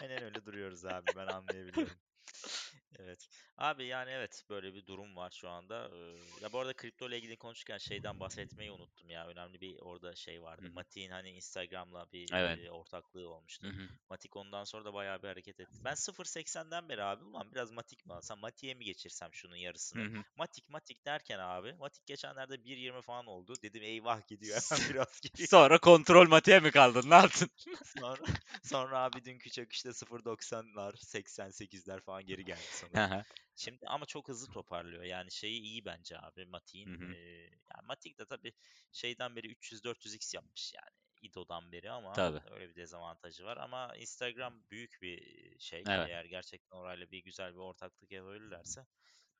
Aynen 0.00 0.22
öyle 0.22 0.44
duruyoruz 0.44 0.84
abi 0.84 1.14
ben 1.14 1.26
anlayabiliyorum. 1.26 1.98
Evet. 2.98 3.26
Abi 3.62 3.84
yani 3.84 4.10
evet 4.10 4.44
böyle 4.50 4.74
bir 4.74 4.86
durum 4.86 5.16
var 5.16 5.30
şu 5.30 5.48
anda. 5.48 5.90
Ee, 5.94 6.44
ya 6.44 6.52
bu 6.52 6.58
arada 6.58 6.72
kripto 6.72 7.08
ile 7.08 7.16
ilgili 7.18 7.36
konuşurken 7.36 7.78
şeyden 7.78 8.20
bahsetmeyi 8.20 8.70
unuttum 8.70 9.10
ya. 9.10 9.26
Önemli 9.26 9.60
bir 9.60 9.78
orada 9.78 10.14
şey 10.14 10.42
vardı. 10.42 10.62
Hı. 10.66 10.72
Matik'in 10.72 11.10
hani 11.10 11.30
Instagram'la 11.30 12.06
bir 12.12 12.32
Evet. 12.32 12.58
e, 12.66 12.70
ortaklığı 12.70 13.28
olmuştu. 13.28 13.66
hı. 13.66 13.88
Matik 14.10 14.36
ondan 14.36 14.64
sonra 14.64 14.84
da 14.84 14.94
bayağı 14.94 15.22
bir 15.22 15.28
hareket 15.28 15.60
etti. 15.60 15.72
Ben 15.84 15.94
0.80'den 15.94 16.88
beri 16.88 17.02
abi 17.04 17.24
ulan 17.24 17.52
biraz 17.52 17.70
Matik 17.70 18.06
mi 18.06 18.12
alsam 18.12 18.38
Matik'e 18.38 18.74
mi 18.74 18.84
geçirsem 18.84 19.34
şunun 19.34 19.56
yarısını? 19.56 20.02
hı. 20.04 20.22
Matik 20.36 20.68
Matik 20.68 21.06
derken 21.06 21.38
abi 21.38 21.72
Matik 21.72 22.06
geçenlerde 22.06 22.54
1.20 22.54 23.02
falan 23.02 23.26
oldu. 23.26 23.54
Dedim 23.62 23.82
eyvah 23.82 24.28
gidiyor 24.28 24.60
hemen 24.70 24.88
biraz 24.94 25.20
geriye. 25.20 25.46
Sonra 25.46 25.78
kontrol 25.78 26.28
matiğe 26.28 26.60
mi 26.60 26.70
kaldın? 26.70 27.10
Ne 27.10 27.14
yaptın? 27.14 27.50
Sonra, 27.98 28.22
sonra 28.64 28.98
abi 28.98 29.24
dünkü 29.24 29.50
çöküşte 29.50 29.88
0.90'lar 29.88 30.92
88'ler 30.94 32.00
falan 32.00 32.26
geri 32.26 32.44
geldi 32.44 32.58
hı. 32.94 33.24
Şimdi 33.56 33.86
ama 33.86 34.06
çok 34.06 34.28
hızlı 34.28 34.52
toparlıyor. 34.52 35.02
Yani 35.02 35.30
şeyi 35.30 35.60
iyi 35.60 35.84
bence 35.84 36.18
abi 36.18 36.46
Matik'in. 36.46 37.10
Eee 37.12 37.50
yani 37.74 37.86
Matik 37.86 38.18
de 38.18 38.24
tabii 38.26 38.52
şeyden 38.92 39.36
beri 39.36 39.46
300-400x 39.46 40.34
yapmış 40.34 40.72
yani. 40.74 40.96
İdo'dan 41.22 41.72
beri 41.72 41.90
ama 41.90 42.12
Tabii. 42.12 42.40
öyle 42.50 42.68
bir 42.68 42.74
dezavantajı 42.76 43.44
var. 43.44 43.56
Ama 43.56 43.96
Instagram 43.96 44.62
büyük 44.70 44.98
bir 45.02 45.20
şey. 45.58 45.82
Evet. 45.86 46.08
Eğer 46.08 46.24
gerçekten 46.24 46.76
orayla 46.76 47.10
bir 47.10 47.24
güzel 47.24 47.52
bir 47.52 47.58
ortaklık 47.58 48.10
yapabilirlerse 48.12 48.86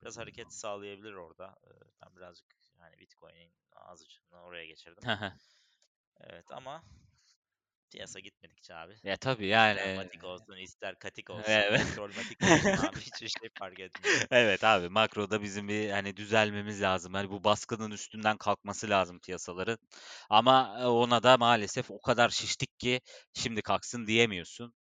biraz 0.02 0.18
hareket 0.18 0.52
sağlayabilir 0.52 1.12
orada. 1.12 1.54
Ben 2.02 2.16
birazcık 2.16 2.46
hani 2.78 2.98
Bitcoin'in 2.98 3.52
azıcığını 3.72 4.42
oraya 4.42 4.66
geçirdim. 4.66 5.04
Evet 6.20 6.50
ama 6.52 6.84
piyasa 7.92 8.20
gitmedikçe 8.20 8.74
abi. 8.74 8.92
Ya 9.04 9.16
tabii 9.16 9.44
İster 9.44 9.76
yani. 9.76 9.96
matik 9.96 10.24
olsun, 10.24 10.56
ister 10.56 10.94
katik 10.98 11.30
olsun, 11.30 11.42
Evet. 11.46 11.86
petrol 11.86 12.08
matik 12.08 12.38
olsun 12.52 12.88
abi 12.88 13.00
hiçbir 13.00 13.28
şey 13.28 13.48
fark 13.58 13.80
etmiyor. 13.80 14.26
Evet 14.30 14.64
abi 14.64 14.88
makroda 14.88 15.42
bizim 15.42 15.68
bir 15.68 15.90
hani 15.90 16.16
düzelmemiz 16.16 16.82
lazım. 16.82 17.14
Hani 17.14 17.30
bu 17.30 17.44
baskının 17.44 17.90
üstünden 17.90 18.36
kalkması 18.36 18.90
lazım 18.90 19.18
piyasaların. 19.20 19.78
Ama 20.30 20.78
e, 20.80 20.86
ona 20.86 21.22
da 21.22 21.36
maalesef 21.36 21.90
o 21.90 22.00
kadar 22.00 22.28
şiştik 22.28 22.78
ki 22.78 23.00
şimdi 23.34 23.62
kalksın 23.62 24.06
diyemiyorsun. 24.06 24.74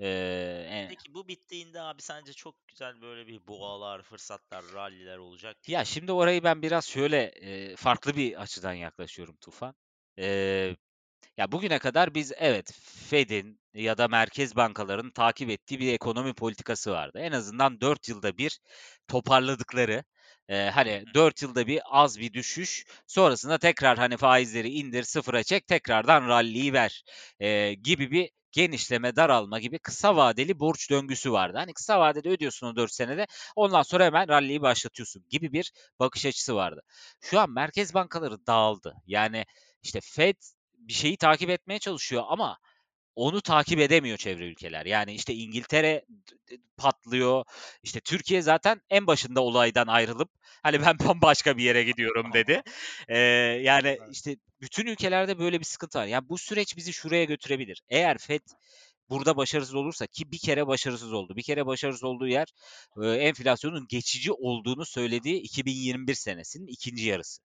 Ee, 0.00 0.86
Peki 0.88 1.14
bu 1.14 1.28
bittiğinde 1.28 1.80
abi 1.80 2.02
sence 2.02 2.32
çok 2.32 2.68
güzel 2.68 3.00
böyle 3.00 3.26
bir 3.26 3.46
boğalar, 3.46 4.02
fırsatlar, 4.02 4.64
ralliler 4.74 5.18
olacak 5.18 5.68
ya 5.68 5.84
şimdi 5.84 6.12
orayı 6.12 6.44
ben 6.44 6.62
biraz 6.62 6.86
şöyle 6.86 7.22
e, 7.22 7.76
farklı 7.76 8.16
bir 8.16 8.42
açıdan 8.42 8.72
yaklaşıyorum 8.72 9.36
Tufan. 9.36 9.74
Ee, 10.18 10.76
Ya 11.36 11.52
bugüne 11.52 11.78
kadar 11.78 12.14
biz 12.14 12.32
evet 12.36 12.72
Fed'in 13.10 13.60
ya 13.74 13.98
da 13.98 14.08
merkez 14.08 14.56
bankalarının 14.56 15.10
takip 15.10 15.50
ettiği 15.50 15.80
bir 15.80 15.92
ekonomi 15.92 16.34
politikası 16.34 16.90
vardı. 16.92 17.18
En 17.22 17.32
azından 17.32 17.80
4 17.80 18.08
yılda 18.08 18.38
bir 18.38 18.58
toparladıkları 19.08 20.04
e, 20.48 20.70
hani 20.74 20.92
Hı 20.92 21.10
hı, 21.10 21.14
4 21.14 21.42
yılda 21.42 21.66
bir 21.66 21.80
az 21.84 22.18
bir 22.20 22.32
düşüş 22.32 22.84
sonrasında 23.06 23.58
tekrar 23.58 23.98
hani 23.98 24.16
faizleri 24.16 24.68
indir 24.70 25.02
sıfıra 25.02 25.42
çek 25.42 25.66
tekrardan 25.66 26.28
rally'yi 26.28 26.72
ver 26.72 27.02
e, 27.40 27.74
gibi 27.74 28.10
bir 28.10 28.30
genişleme 28.52 29.16
daralma 29.16 29.58
gibi 29.60 29.78
kısa 29.78 30.16
vadeli 30.16 30.58
borç 30.60 30.90
döngüsü 30.90 31.32
vardı. 31.32 31.58
Hani 31.58 31.72
kısa 31.74 32.00
vadede 32.00 32.28
ödüyorsun 32.28 32.66
o 32.66 32.76
4 32.76 32.92
senede 32.92 33.26
ondan 33.56 33.82
sonra 33.82 34.04
hemen 34.04 34.28
rally'yi 34.28 34.60
başlatıyorsun 34.62 35.24
gibi 35.30 35.52
bir 35.52 35.72
bakış 35.98 36.26
açısı 36.26 36.54
vardı. 36.54 36.80
Şu 37.20 37.40
an 37.40 37.50
merkez 37.50 37.94
bankaları 37.94 38.46
dağıldı. 38.46 38.94
Yani 39.06 39.44
işte 39.82 40.00
Fed 40.02 40.36
bir 40.88 40.92
şeyi 40.92 41.16
takip 41.16 41.50
etmeye 41.50 41.78
çalışıyor 41.78 42.24
ama 42.28 42.58
onu 43.14 43.40
takip 43.40 43.80
edemiyor 43.80 44.16
çevre 44.18 44.44
ülkeler. 44.44 44.86
Yani 44.86 45.14
işte 45.14 45.34
İngiltere 45.34 46.04
patlıyor. 46.76 47.44
İşte 47.82 48.00
Türkiye 48.00 48.42
zaten 48.42 48.80
en 48.90 49.06
başında 49.06 49.40
olaydan 49.40 49.86
ayrılıp 49.86 50.30
hani 50.62 50.82
ben 50.82 50.98
bambaşka 51.08 51.56
bir 51.56 51.62
yere 51.62 51.84
gidiyorum 51.84 52.32
dedi. 52.32 52.62
Ee, 53.08 53.18
yani 53.62 53.98
işte 54.10 54.36
bütün 54.60 54.86
ülkelerde 54.86 55.38
böyle 55.38 55.60
bir 55.60 55.64
sıkıntı 55.64 55.98
var. 55.98 56.06
Yani 56.06 56.28
bu 56.28 56.38
süreç 56.38 56.76
bizi 56.76 56.92
şuraya 56.92 57.24
götürebilir. 57.24 57.82
Eğer 57.88 58.18
FED 58.18 58.42
burada 59.10 59.36
başarısız 59.36 59.74
olursa 59.74 60.06
ki 60.06 60.32
bir 60.32 60.38
kere 60.38 60.66
başarısız 60.66 61.12
oldu. 61.12 61.36
Bir 61.36 61.42
kere 61.42 61.66
başarısız 61.66 62.04
olduğu 62.04 62.28
yer 62.28 62.48
e, 63.02 63.06
enflasyonun 63.06 63.86
geçici 63.88 64.32
olduğunu 64.32 64.84
söylediği 64.86 65.40
2021 65.40 66.14
senesinin 66.14 66.66
ikinci 66.66 67.08
yarısı. 67.08 67.42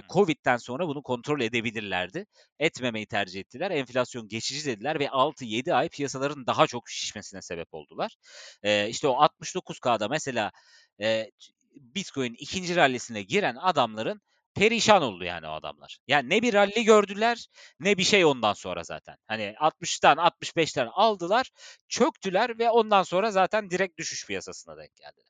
Covid'den 0.12 0.56
sonra 0.56 0.88
bunu 0.88 1.02
kontrol 1.02 1.40
edebilirlerdi. 1.40 2.26
Etmemeyi 2.58 3.06
tercih 3.06 3.40
ettiler. 3.40 3.70
Enflasyon 3.70 4.28
geçici 4.28 4.66
dediler 4.66 4.98
ve 5.00 5.10
6-7 5.10 5.74
ay 5.74 5.88
piyasaların 5.88 6.46
daha 6.46 6.66
çok 6.66 6.88
şişmesine 6.90 7.42
sebep 7.42 7.74
oldular. 7.74 8.16
Eee, 8.64 8.86
işte 8.90 9.08
o 9.08 9.14
hı, 9.18 9.24
69K'da 9.24 10.08
mesela 10.08 10.52
eee, 10.98 11.30
Bitcoin 11.74 12.34
ikinci 12.38 12.76
rallisine 12.76 13.22
giren 13.22 13.56
adamların 13.60 14.20
perişan 14.54 15.02
oldu 15.02 15.24
yani 15.24 15.46
o 15.48 15.50
adamlar. 15.50 15.98
Yani 16.08 16.30
ne 16.30 16.42
bir 16.42 16.54
ralli 16.54 16.84
gördüler 16.84 17.46
ne 17.80 17.98
bir 17.98 18.04
şey 18.04 18.24
ondan 18.24 18.52
sonra 18.52 18.82
zaten. 18.84 19.16
Hani 19.26 19.54
60'tan 19.58 20.16
65'ten 20.16 20.88
aldılar, 20.92 21.50
çöktüler 21.88 22.58
ve 22.58 22.70
ondan 22.70 23.02
sonra 23.02 23.30
zaten 23.30 23.70
direkt 23.70 23.98
düşüş 23.98 24.26
piyasasına 24.26 24.76
denk 24.76 24.96
geldiler. 24.96 25.28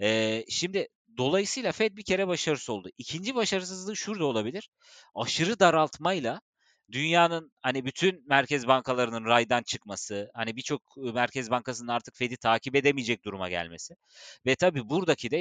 Eee, 0.00 0.44
şimdi 0.48 0.88
dolayısıyla 1.18 1.72
Fed 1.72 1.96
bir 1.96 2.04
kere 2.04 2.28
başarısız 2.28 2.70
oldu. 2.70 2.88
İkinci 2.98 3.34
başarısızlığı 3.34 3.96
şurada 3.96 4.24
olabilir. 4.24 4.70
Aşırı 5.14 5.60
daraltmayla 5.60 6.40
dünyanın 6.92 7.52
hani 7.62 7.84
bütün 7.84 8.28
merkez 8.28 8.66
bankalarının 8.66 9.24
raydan 9.24 9.62
çıkması, 9.62 10.30
hani 10.34 10.56
birçok 10.56 10.82
merkez 10.96 11.50
bankasının 11.50 11.88
artık 11.88 12.16
Fed'i 12.16 12.36
takip 12.36 12.76
edemeyecek 12.76 13.24
duruma 13.24 13.48
gelmesi 13.48 13.94
ve 14.46 14.56
tabii 14.56 14.88
buradaki 14.88 15.30
de 15.30 15.36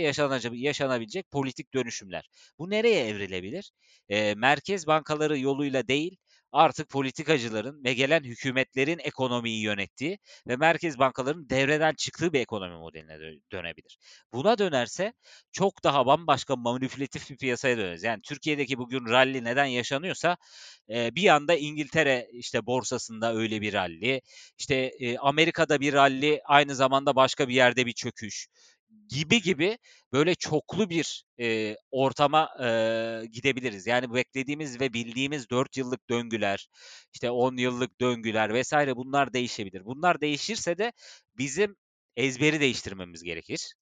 yaşanabilecek 0.53 1.31
politik 1.31 1.73
dönüşümler. 1.73 2.29
Bu 2.59 2.69
nereye 2.69 3.07
evrilebilir? 3.07 3.71
Eee, 4.09 4.35
merkez 4.35 4.87
bankaları 4.87 5.39
yoluyla 5.39 5.87
değil 5.87 6.17
artık 6.51 6.89
politikacıların 6.89 7.83
ve 7.83 7.93
gelen 7.93 8.23
hükümetlerin 8.23 8.99
ekonomiyi 8.99 9.61
yönettiği 9.61 10.19
ve 10.47 10.55
merkez 10.55 10.99
bankalarının 10.99 11.49
devreden 11.49 11.93
çıktığı 11.93 12.33
bir 12.33 12.39
ekonomi 12.39 12.77
modeline 12.77 13.19
dönebilir. 13.51 13.97
Buna 14.33 14.57
dönerse 14.57 15.13
çok 15.51 15.83
daha 15.83 16.05
bambaşka 16.05 16.55
manipülatif 16.55 17.29
bir 17.29 17.37
piyasaya 17.37 17.77
döneriz. 17.77 18.03
Yani 18.03 18.21
Türkiye'deki 18.21 18.77
bugün 18.77 19.05
rally 19.09 19.43
neden 19.43 19.65
yaşanıyorsa 19.65 20.37
bir 20.89 21.21
yanda 21.21 21.55
İngiltere 21.55 22.27
işte 22.31 22.65
borsasında 22.65 23.35
öyle 23.35 23.61
bir 23.61 23.73
rally, 23.73 24.21
işte 24.57 24.91
Amerika'da 25.19 25.79
bir 25.79 25.93
rally, 25.93 26.39
aynı 26.45 26.75
zamanda 26.75 27.15
başka 27.15 27.47
bir 27.47 27.53
yerde 27.53 27.85
bir 27.85 27.93
çöküş 27.93 28.47
gibi 29.09 29.41
gibi 29.41 29.77
böyle 30.13 30.35
çoklu 30.35 30.89
bir 30.89 31.25
e, 31.39 31.75
ortama 31.91 32.49
e, 32.59 33.25
gidebiliriz. 33.31 33.87
Yani 33.87 34.13
beklediğimiz 34.13 34.79
ve 34.79 34.93
bildiğimiz 34.93 35.49
4 35.49 35.77
yıllık 35.77 36.09
döngüler, 36.09 36.67
işte 37.13 37.31
10 37.31 37.57
yıllık 37.57 38.01
döngüler 38.01 38.53
vesaire 38.53 38.95
bunlar 38.95 39.33
değişebilir. 39.33 39.85
Bunlar 39.85 40.21
değişirse 40.21 40.77
de 40.77 40.93
bizim 41.37 41.75
ezberi 42.15 42.59
değiştirmemiz 42.59 43.23
gerekir. 43.23 43.73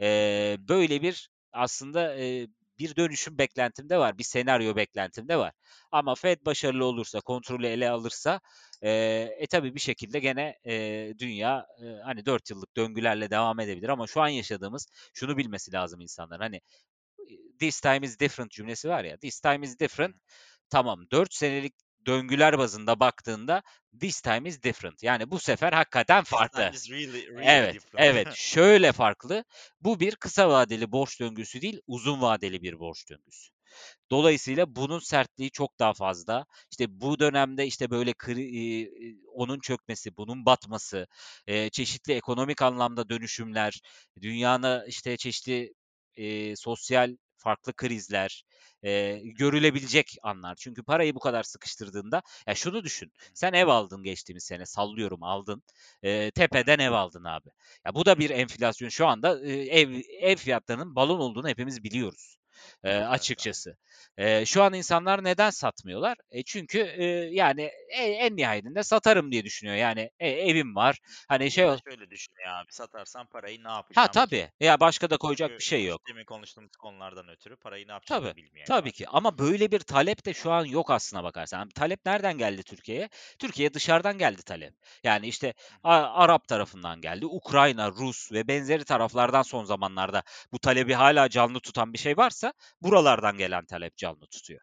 E, 0.00 0.56
böyle 0.60 1.02
bir 1.02 1.30
aslında 1.52 2.16
e, 2.18 2.46
bir 2.78 2.96
dönüşüm 2.96 3.38
beklentimde 3.38 3.98
var, 3.98 4.18
bir 4.18 4.24
senaryo 4.24 4.76
beklentimde 4.76 5.36
var. 5.36 5.52
Ama 5.92 6.14
Fed 6.14 6.38
başarılı 6.46 6.84
olursa, 6.84 7.20
kontrolü 7.20 7.66
ele 7.66 7.90
alırsa 7.90 8.40
e, 8.82 8.90
e 9.38 9.46
tabii 9.46 9.74
bir 9.74 9.80
şekilde 9.80 10.18
gene 10.18 10.58
e, 10.66 11.14
dünya 11.18 11.66
e, 11.82 11.84
hani 12.04 12.26
4 12.26 12.50
yıllık 12.50 12.76
döngülerle 12.76 13.30
devam 13.30 13.60
edebilir 13.60 13.88
ama 13.88 14.06
şu 14.06 14.22
an 14.22 14.28
yaşadığımız 14.28 14.86
şunu 15.14 15.36
bilmesi 15.36 15.72
lazım 15.72 16.00
insanlar. 16.00 16.40
Hani 16.40 16.60
this 17.58 17.80
time 17.80 18.06
is 18.06 18.20
different 18.20 18.50
cümlesi 18.50 18.88
var 18.88 19.04
ya. 19.04 19.16
This 19.16 19.40
time 19.40 19.66
is 19.66 19.78
different. 19.78 20.16
Tamam 20.70 21.06
4 21.10 21.34
senelik 21.34 21.74
döngüler 22.06 22.58
bazında 22.58 23.00
baktığında 23.00 23.62
this 24.00 24.20
time 24.20 24.48
is 24.48 24.62
different. 24.62 25.02
Yani 25.02 25.30
bu 25.30 25.38
sefer 25.38 25.72
hakikaten 25.72 26.24
farklı. 26.24 26.60
Really, 26.60 27.26
really 27.26 27.44
evet, 27.44 27.74
different. 27.74 27.94
evet. 27.96 28.34
Şöyle 28.34 28.92
farklı. 28.92 29.44
Bu 29.80 30.00
bir 30.00 30.16
kısa 30.16 30.48
vadeli 30.48 30.92
borç 30.92 31.20
döngüsü 31.20 31.60
değil, 31.60 31.80
uzun 31.86 32.22
vadeli 32.22 32.62
bir 32.62 32.78
borç 32.78 33.10
döngüsü. 33.10 33.55
Dolayısıyla 34.10 34.76
bunun 34.76 34.98
sertliği 34.98 35.50
çok 35.50 35.78
daha 35.78 35.92
fazla. 35.94 36.46
İşte 36.70 37.00
bu 37.00 37.18
dönemde 37.18 37.66
işte 37.66 37.90
böyle 37.90 38.12
kri, 38.12 38.90
onun 39.34 39.60
çökmesi, 39.60 40.16
bunun 40.16 40.46
batması, 40.46 41.06
çeşitli 41.72 42.12
ekonomik 42.12 42.62
anlamda 42.62 43.08
dönüşümler, 43.08 43.80
dünyana 44.22 44.84
işte 44.86 45.16
çeşitli 45.16 45.74
e, 46.16 46.56
sosyal 46.56 47.16
farklı 47.38 47.72
krizler 47.72 48.44
e, 48.82 49.20
görülebilecek 49.24 50.16
anlar. 50.22 50.54
Çünkü 50.54 50.82
parayı 50.82 51.14
bu 51.14 51.20
kadar 51.20 51.42
sıkıştırdığında 51.42 52.22
ya 52.46 52.54
şunu 52.54 52.84
düşün. 52.84 53.12
Sen 53.34 53.52
ev 53.52 53.66
aldın 53.66 54.02
geçtiğimiz 54.02 54.44
sene 54.44 54.66
sallıyorum 54.66 55.22
aldın. 55.22 55.62
E, 56.02 56.30
tepeden 56.30 56.78
ev 56.78 56.92
aldın 56.92 57.24
abi. 57.24 57.48
Ya 57.86 57.94
bu 57.94 58.06
da 58.06 58.18
bir 58.18 58.30
enflasyon. 58.30 58.88
Şu 58.88 59.06
anda 59.06 59.46
e, 59.46 59.52
ev 59.52 60.02
ev 60.20 60.36
fiyatlarının 60.36 60.96
balon 60.96 61.20
olduğunu 61.20 61.48
hepimiz 61.48 61.84
biliyoruz. 61.84 62.36
E, 62.84 62.94
açıkçası. 62.94 63.76
E, 64.18 64.46
şu 64.46 64.62
an 64.62 64.72
insanlar 64.72 65.24
neden 65.24 65.50
satmıyorlar? 65.50 66.16
E, 66.30 66.42
çünkü 66.42 66.78
e, 66.78 67.04
yani 67.32 67.62
e, 67.88 68.02
en 68.02 68.36
nihayetinde 68.36 68.82
satarım 68.82 69.32
diye 69.32 69.44
düşünüyor. 69.44 69.76
Yani 69.76 70.10
e, 70.18 70.28
evim 70.28 70.76
var. 70.76 70.98
Hani 71.28 71.50
şey 71.50 71.64
şöyle 71.64 72.10
düşünüyor 72.10 72.48
abi. 72.48 72.72
Satarsan 72.72 73.26
parayı 73.26 73.64
ne 73.64 73.68
yapacağım? 73.68 74.06
Ha 74.06 74.10
tabii. 74.10 74.40
Ki? 74.40 74.50
Ya 74.60 74.80
başka 74.80 75.10
da 75.10 75.16
koyacak 75.16 75.48
çünkü, 75.48 75.58
bir 75.58 75.64
şey 75.64 75.84
yok. 75.84 76.00
Demin 76.08 76.24
konuştuğumuz 76.24 76.76
konulardan 76.76 77.28
ötürü 77.28 77.56
parayı 77.56 77.88
ne 77.88 77.92
yapacağını 77.92 78.24
tabii, 78.24 78.36
bilmiyor. 78.36 78.66
Tabii 78.66 78.92
ki. 78.92 79.08
Ama 79.08 79.38
böyle 79.38 79.70
bir 79.70 79.80
talep 79.80 80.26
de 80.26 80.34
şu 80.34 80.52
an 80.52 80.64
yok 80.64 80.90
aslına 80.90 81.24
bakarsan. 81.24 81.58
Yani 81.58 81.70
talep 81.72 82.06
nereden 82.06 82.38
geldi 82.38 82.62
Türkiye'ye? 82.62 83.08
Türkiye 83.38 83.74
dışarıdan 83.74 84.18
geldi 84.18 84.42
talep. 84.42 84.74
Yani 85.04 85.26
işte 85.26 85.54
Arap 85.82 86.48
tarafından 86.48 87.00
geldi. 87.00 87.26
Ukrayna, 87.26 87.90
Rus 87.90 88.32
ve 88.32 88.48
benzeri 88.48 88.84
taraflardan 88.84 89.42
son 89.42 89.64
zamanlarda 89.64 90.22
bu 90.52 90.58
talebi 90.58 90.94
hala 90.94 91.28
canlı 91.28 91.60
tutan 91.60 91.92
bir 91.92 91.98
şey 91.98 92.16
varsa 92.16 92.45
buralardan 92.82 93.38
gelen 93.38 93.66
talep 93.66 93.96
canlı 93.96 94.26
tutuyor. 94.26 94.60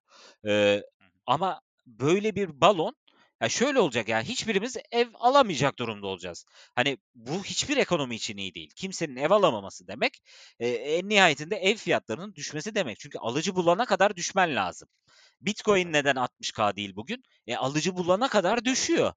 Ee, 0.47 0.83
ama 1.25 1.61
böyle 1.85 2.35
bir 2.35 2.61
balon 2.61 2.95
ya 3.43 3.49
şöyle 3.49 3.79
olacak 3.79 4.07
yani 4.07 4.23
hiçbirimiz 4.23 4.77
ev 4.91 5.07
alamayacak 5.13 5.79
durumda 5.79 6.07
olacağız. 6.07 6.45
Hani 6.75 6.97
bu 7.15 7.43
hiçbir 7.43 7.77
ekonomi 7.77 8.15
için 8.15 8.37
iyi 8.37 8.55
değil. 8.55 8.71
Kimsenin 8.75 9.15
ev 9.15 9.31
alamaması 9.31 9.87
demek 9.87 10.21
e, 10.59 10.67
en 10.69 11.09
nihayetinde 11.09 11.55
ev 11.55 11.75
fiyatlarının 11.75 12.35
düşmesi 12.35 12.75
demek. 12.75 12.99
Çünkü 12.99 13.17
alıcı 13.17 13.55
bulana 13.55 13.85
kadar 13.85 14.15
düşmen 14.15 14.55
lazım. 14.55 14.89
Bitcoin 15.41 15.93
neden 15.93 16.15
60k 16.15 16.75
değil 16.75 16.95
bugün? 16.95 17.23
E, 17.47 17.55
alıcı 17.55 17.95
bulana 17.95 18.27
kadar 18.27 18.65
düşüyor. 18.65 19.13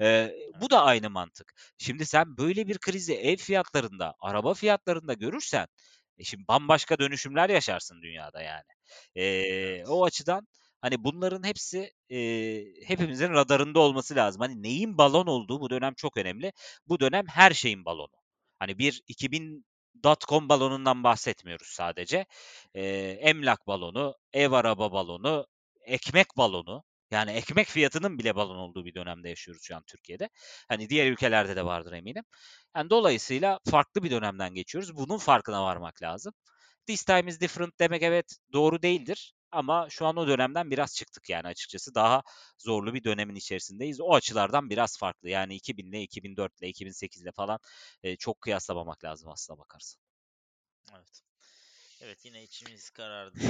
E, 0.00 0.32
bu 0.60 0.70
da 0.70 0.82
aynı 0.82 1.10
mantık. 1.10 1.54
Şimdi 1.78 2.06
sen 2.06 2.36
böyle 2.36 2.66
bir 2.66 2.78
krizi 2.78 3.14
ev 3.14 3.36
fiyatlarında, 3.36 4.14
araba 4.20 4.54
fiyatlarında 4.54 5.12
görürsen 5.14 5.66
e 6.18 6.24
şimdi 6.24 6.44
bambaşka 6.48 6.98
dönüşümler 6.98 7.50
yaşarsın 7.50 8.02
dünyada 8.02 8.42
yani. 8.42 8.64
E, 9.14 9.24
evet. 9.24 9.88
O 9.88 10.04
açıdan 10.04 10.46
hani 10.80 11.04
bunların 11.04 11.42
hepsi 11.44 11.92
e, 12.10 12.18
hepimizin 12.86 13.30
radarında 13.32 13.80
olması 13.80 14.16
lazım. 14.16 14.40
Hani 14.40 14.62
neyin 14.62 14.98
balon 14.98 15.26
olduğu 15.26 15.60
bu 15.60 15.70
dönem 15.70 15.94
çok 15.94 16.16
önemli. 16.16 16.52
Bu 16.86 17.00
dönem 17.00 17.26
her 17.28 17.50
şeyin 17.50 17.84
balonu. 17.84 18.12
Hani 18.58 18.78
bir 18.78 19.02
2000 19.08 19.64
dotcom 20.04 20.48
balonundan 20.48 21.04
bahsetmiyoruz 21.04 21.68
sadece. 21.68 22.26
E, 22.74 22.82
emlak 23.20 23.66
balonu, 23.66 24.14
ev 24.32 24.52
araba 24.52 24.92
balonu, 24.92 25.46
ekmek 25.86 26.26
balonu. 26.36 26.84
Yani 27.10 27.30
ekmek 27.30 27.68
fiyatının 27.68 28.18
bile 28.18 28.36
balon 28.36 28.56
olduğu 28.56 28.84
bir 28.84 28.94
dönemde 28.94 29.28
yaşıyoruz 29.28 29.62
şu 29.62 29.76
an 29.76 29.82
Türkiye'de. 29.86 30.28
Hani 30.68 30.88
diğer 30.88 31.10
ülkelerde 31.10 31.56
de 31.56 31.64
vardır 31.64 31.92
eminim. 31.92 32.24
Yani 32.76 32.90
dolayısıyla 32.90 33.60
farklı 33.70 34.02
bir 34.02 34.10
dönemden 34.10 34.54
geçiyoruz. 34.54 34.96
Bunun 34.96 35.18
farkına 35.18 35.64
varmak 35.64 36.02
lazım. 36.02 36.32
This 36.86 37.04
time 37.04 37.30
is 37.30 37.40
different 37.40 37.80
demek 37.80 38.02
evet 38.02 38.36
doğru 38.52 38.82
değildir. 38.82 39.34
Ama 39.52 39.90
şu 39.90 40.06
an 40.06 40.16
o 40.16 40.28
dönemden 40.28 40.70
biraz 40.70 40.94
çıktık 40.96 41.30
yani 41.30 41.46
açıkçası. 41.46 41.94
Daha 41.94 42.22
zorlu 42.58 42.94
bir 42.94 43.04
dönemin 43.04 43.34
içerisindeyiz. 43.34 44.00
O 44.00 44.14
açılardan 44.14 44.70
biraz 44.70 44.98
farklı. 44.98 45.28
Yani 45.28 45.54
2000 45.54 45.86
ile 45.86 46.02
2004 46.02 46.60
ile 46.60 46.68
2008 46.68 47.22
ile 47.22 47.32
falan 47.32 47.58
e, 48.02 48.16
çok 48.16 48.40
kıyaslamamak 48.40 49.04
lazım 49.04 49.30
aslına 49.30 49.58
bakarsan. 49.58 50.02
Evet. 50.96 51.22
Evet 52.00 52.24
yine 52.24 52.42
içimiz 52.42 52.90
karardı. 52.90 53.38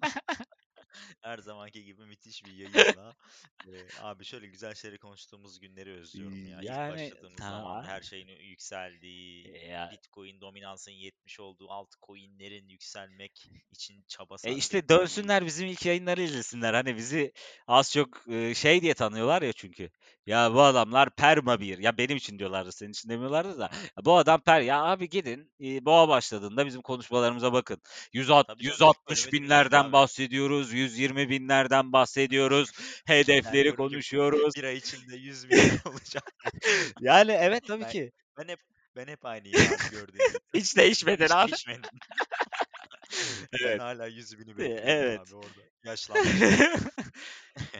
Her 1.20 1.38
zamanki 1.38 1.84
gibi 1.84 2.06
müthiş 2.06 2.44
bir 2.44 2.52
yayınla. 2.52 3.14
Ee, 3.66 3.70
abi 4.02 4.24
şöyle 4.24 4.46
güzel 4.46 4.74
şeyleri 4.74 4.98
konuştuğumuz 4.98 5.60
günleri 5.60 5.92
özlüyorum 5.92 6.46
ya. 6.46 6.60
Yani, 6.62 7.06
İlk 7.06 7.12
başladığımız 7.12 7.36
ta... 7.36 7.50
zaman 7.50 7.84
her 7.84 8.02
şeyin 8.02 8.28
yükseldiği, 8.28 9.56
ya. 9.68 9.90
Bitcoin 9.92 10.40
dominansın 10.40 10.92
yetmiş 10.92 11.40
olduğu 11.40 11.70
altcoin'lerin 11.70 12.68
yükselmek 12.68 13.50
için 13.72 14.04
çaba 14.08 14.38
sarf 14.38 14.52
E 14.52 14.56
işte 14.56 14.88
dönsünler 14.88 15.46
bizim 15.46 15.68
ilk 15.68 15.86
yayınları 15.86 16.22
izlesinler. 16.22 16.74
Hani 16.74 16.96
bizi 16.96 17.32
az 17.66 17.92
çok 17.92 18.24
şey 18.54 18.82
diye 18.82 18.94
tanıyorlar 18.94 19.42
ya 19.42 19.52
çünkü. 19.52 19.90
Ya 20.26 20.54
bu 20.54 20.62
adamlar 20.62 21.10
perma 21.10 21.60
bir. 21.60 21.78
Ya 21.78 21.98
benim 21.98 22.16
için 22.16 22.38
diyorlardı, 22.38 22.72
senin 22.72 22.90
için 22.90 23.08
demiyorlardı 23.08 23.58
da. 23.58 23.70
Ya 23.72 24.04
bu 24.04 24.16
adam 24.16 24.40
per. 24.40 24.60
Ya 24.60 24.82
abi 24.82 25.08
gidin 25.08 25.52
e, 25.60 25.84
boğa 25.84 26.08
başladığında 26.08 26.66
bizim 26.66 26.82
konuşmalarımıza 26.82 27.52
bakın. 27.52 27.80
100, 28.12 28.30
160 28.58 29.32
binlerden 29.32 29.92
bahsediyoruz. 29.92 30.72
120 30.84 31.28
binlerden 31.28 31.92
bahsediyoruz. 31.92 32.70
Hedefleri 33.06 33.74
konuşuyoruz. 33.74 34.54
Bir 34.56 34.64
ay 34.64 34.76
içinde 34.76 35.16
100 35.16 35.50
bin 35.50 35.58
olacak. 35.90 36.32
yani 37.00 37.32
evet 37.32 37.66
tabii 37.66 37.82
ben, 37.82 37.90
ki. 37.90 38.12
Ben 38.38 38.48
hep 38.48 38.60
ben 38.96 39.06
hep 39.06 39.24
aynıyım 39.24 39.56
abi 39.60 39.90
gördüğün 39.90 40.28
gibi. 40.28 40.38
Hiç 40.54 40.76
değişmedin 40.76 41.28
abi. 41.30 41.52
Hiç 41.52 41.66
değişmedin. 41.66 41.98
evet. 43.60 43.78
Ben 43.78 43.78
hala 43.78 44.06
yüz 44.06 44.38
bini 44.38 44.48
bekliyorum 44.48 44.84
evet. 44.86 45.20
abi 45.20 45.34
orada. 45.34 45.60
Yaşlanmış. 45.84 46.32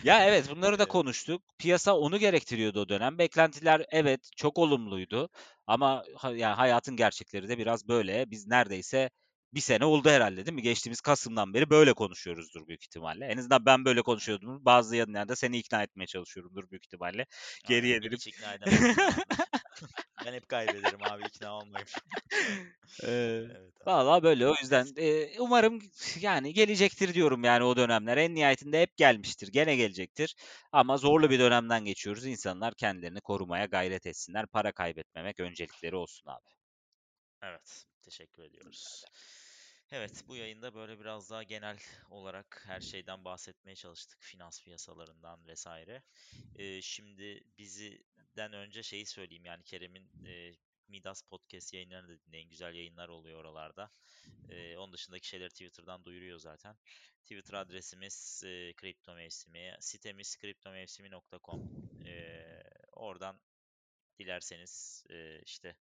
ya 0.04 0.26
evet 0.26 0.50
bunları 0.50 0.78
da 0.78 0.84
konuştuk. 0.84 1.42
Piyasa 1.58 1.96
onu 1.96 2.18
gerektiriyordu 2.18 2.80
o 2.80 2.88
dönem. 2.88 3.18
Beklentiler 3.18 3.86
evet 3.90 4.30
çok 4.36 4.58
olumluydu. 4.58 5.28
Ama 5.66 6.04
yani 6.24 6.54
hayatın 6.54 6.96
gerçekleri 6.96 7.48
de 7.48 7.58
biraz 7.58 7.88
böyle. 7.88 8.30
Biz 8.30 8.46
neredeyse 8.46 9.10
bir 9.54 9.60
sene 9.60 9.84
oldu 9.84 10.10
herhalde 10.10 10.46
değil 10.46 10.54
mi? 10.54 10.62
Geçtiğimiz 10.62 11.00
Kasım'dan 11.00 11.54
beri 11.54 11.70
böyle 11.70 11.92
konuşuyoruzdur 11.92 12.66
büyük 12.66 12.82
ihtimalle. 12.82 13.26
En 13.26 13.38
azından 13.38 13.66
ben 13.66 13.84
böyle 13.84 14.02
konuşuyordum. 14.02 14.64
Bazı 14.64 14.96
yanlarda 14.96 15.36
seni 15.36 15.58
ikna 15.58 15.82
etmeye 15.82 16.06
çalışıyorumdur 16.06 16.70
büyük 16.70 16.84
ihtimalle. 16.84 17.26
Geriye 17.68 18.02
dönüp. 18.02 18.14
Hiç 18.14 18.26
ikna 18.26 18.54
edemezsin 18.54 18.96
ben 20.26 20.32
hep 20.32 20.48
kaybederim 20.48 21.02
abi 21.02 21.22
ikna 21.24 21.56
olmayayım. 21.56 21.88
ee, 23.02 23.06
evet, 23.58 23.86
Valla 23.86 24.22
böyle 24.22 24.48
o 24.48 24.54
yüzden 24.60 24.86
e, 24.96 25.38
umarım 25.40 25.82
yani 26.20 26.54
gelecektir 26.54 27.14
diyorum 27.14 27.44
yani 27.44 27.64
o 27.64 27.76
dönemler. 27.76 28.16
En 28.16 28.34
nihayetinde 28.34 28.82
hep 28.82 28.96
gelmiştir. 28.96 29.48
Gene 29.48 29.76
gelecektir. 29.76 30.36
Ama 30.72 30.96
zorlu 30.96 31.30
bir 31.30 31.38
dönemden 31.38 31.84
geçiyoruz. 31.84 32.26
İnsanlar 32.26 32.74
kendilerini 32.74 33.20
korumaya 33.20 33.64
gayret 33.64 34.06
etsinler. 34.06 34.46
Para 34.46 34.72
kaybetmemek 34.72 35.40
öncelikleri 35.40 35.96
olsun 35.96 36.30
abi. 36.30 36.48
Evet. 37.42 37.84
Teşekkür 38.02 38.42
ediyoruz. 38.42 39.04
Evet, 39.04 39.43
bu 40.28 40.36
yayında 40.36 40.74
böyle 40.74 41.00
biraz 41.00 41.30
daha 41.30 41.42
genel 41.42 41.78
olarak 42.10 42.62
her 42.66 42.80
şeyden 42.80 43.24
bahsetmeye 43.24 43.76
çalıştık. 43.76 44.18
Finans 44.22 44.62
piyasalarından 44.62 45.46
vesaire. 45.46 46.02
Eee, 46.54 46.80
şimdi 46.82 47.40
bizden 47.58 48.52
önce 48.52 48.82
şeyi 48.82 49.06
söyleyeyim 49.06 49.44
yani 49.44 49.62
Kerem'in 49.64 50.10
eee, 50.24 50.56
Midas 50.88 51.22
Podcast 51.22 51.74
yayınlarını 51.74 52.08
da 52.08 52.22
dinleyin. 52.26 52.48
Güzel 52.50 52.74
yayınlar 52.74 53.08
oluyor 53.08 53.40
oralarda. 53.40 53.90
Eee, 54.48 54.76
onun 54.78 54.92
dışındaki 54.92 55.28
şeyleri 55.28 55.50
Twitter'dan 55.50 56.04
duyuruyor 56.04 56.38
zaten. 56.38 56.76
Twitter 57.24 57.54
adresimiz 57.54 58.42
eee 58.46 58.72
kripto 58.76 59.14
mevsimi. 59.14 59.76
Sitemiz 59.80 60.36
kriptomevsimi.com. 60.36 61.60
Eee, 62.04 62.62
oradan 62.92 63.40
dilerseniz 64.18 65.04
eee, 65.10 65.42
işte 65.44 65.76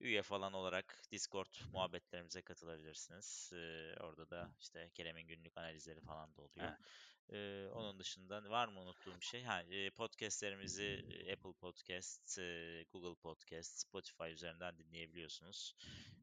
üye 0.00 0.22
falan 0.22 0.52
olarak 0.52 1.02
Discord 1.12 1.54
muhabbetlerimize 1.72 2.42
katılabilirsiniz. 2.42 3.52
Ee, 3.54 3.94
orada 4.00 4.30
da 4.30 4.50
işte 4.60 4.90
Kerem'in 4.94 5.26
günlük 5.26 5.58
analizleri 5.58 6.00
falan 6.00 6.36
da 6.36 6.42
oluyor. 6.42 6.72
Ee, 7.32 7.68
onun 7.74 7.98
dışında 7.98 8.50
var 8.50 8.68
mı 8.68 8.80
unuttuğum 8.80 9.20
bir 9.20 9.26
şey? 9.26 9.42
Ha, 9.42 9.62
podcastlerimizi 9.96 11.04
Apple 11.32 11.52
Podcast, 11.52 12.40
Google 12.92 13.14
Podcast, 13.14 13.78
Spotify 13.78 14.30
üzerinden 14.32 14.78
dinleyebiliyorsunuz. 14.78 15.74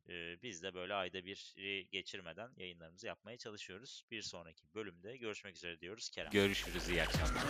Ee, 0.10 0.38
biz 0.43 0.64
de 0.64 0.74
böyle 0.74 0.93
ayda 0.93 1.26
bir 1.26 1.56
geçirmeden 1.91 2.52
yayınlarımızı 2.58 3.08
yapmaya 3.08 3.38
çalışıyoruz. 3.38 4.06
Bir 4.12 4.22
sonraki 4.22 4.74
bölümde 4.76 5.18
görüşmek 5.18 5.56
üzere 5.56 5.80
diyoruz 5.80 6.10
Kerem. 6.10 6.32
Görüşürüz. 6.32 6.89
iyi 6.89 7.04
akşamlar. 7.04 7.43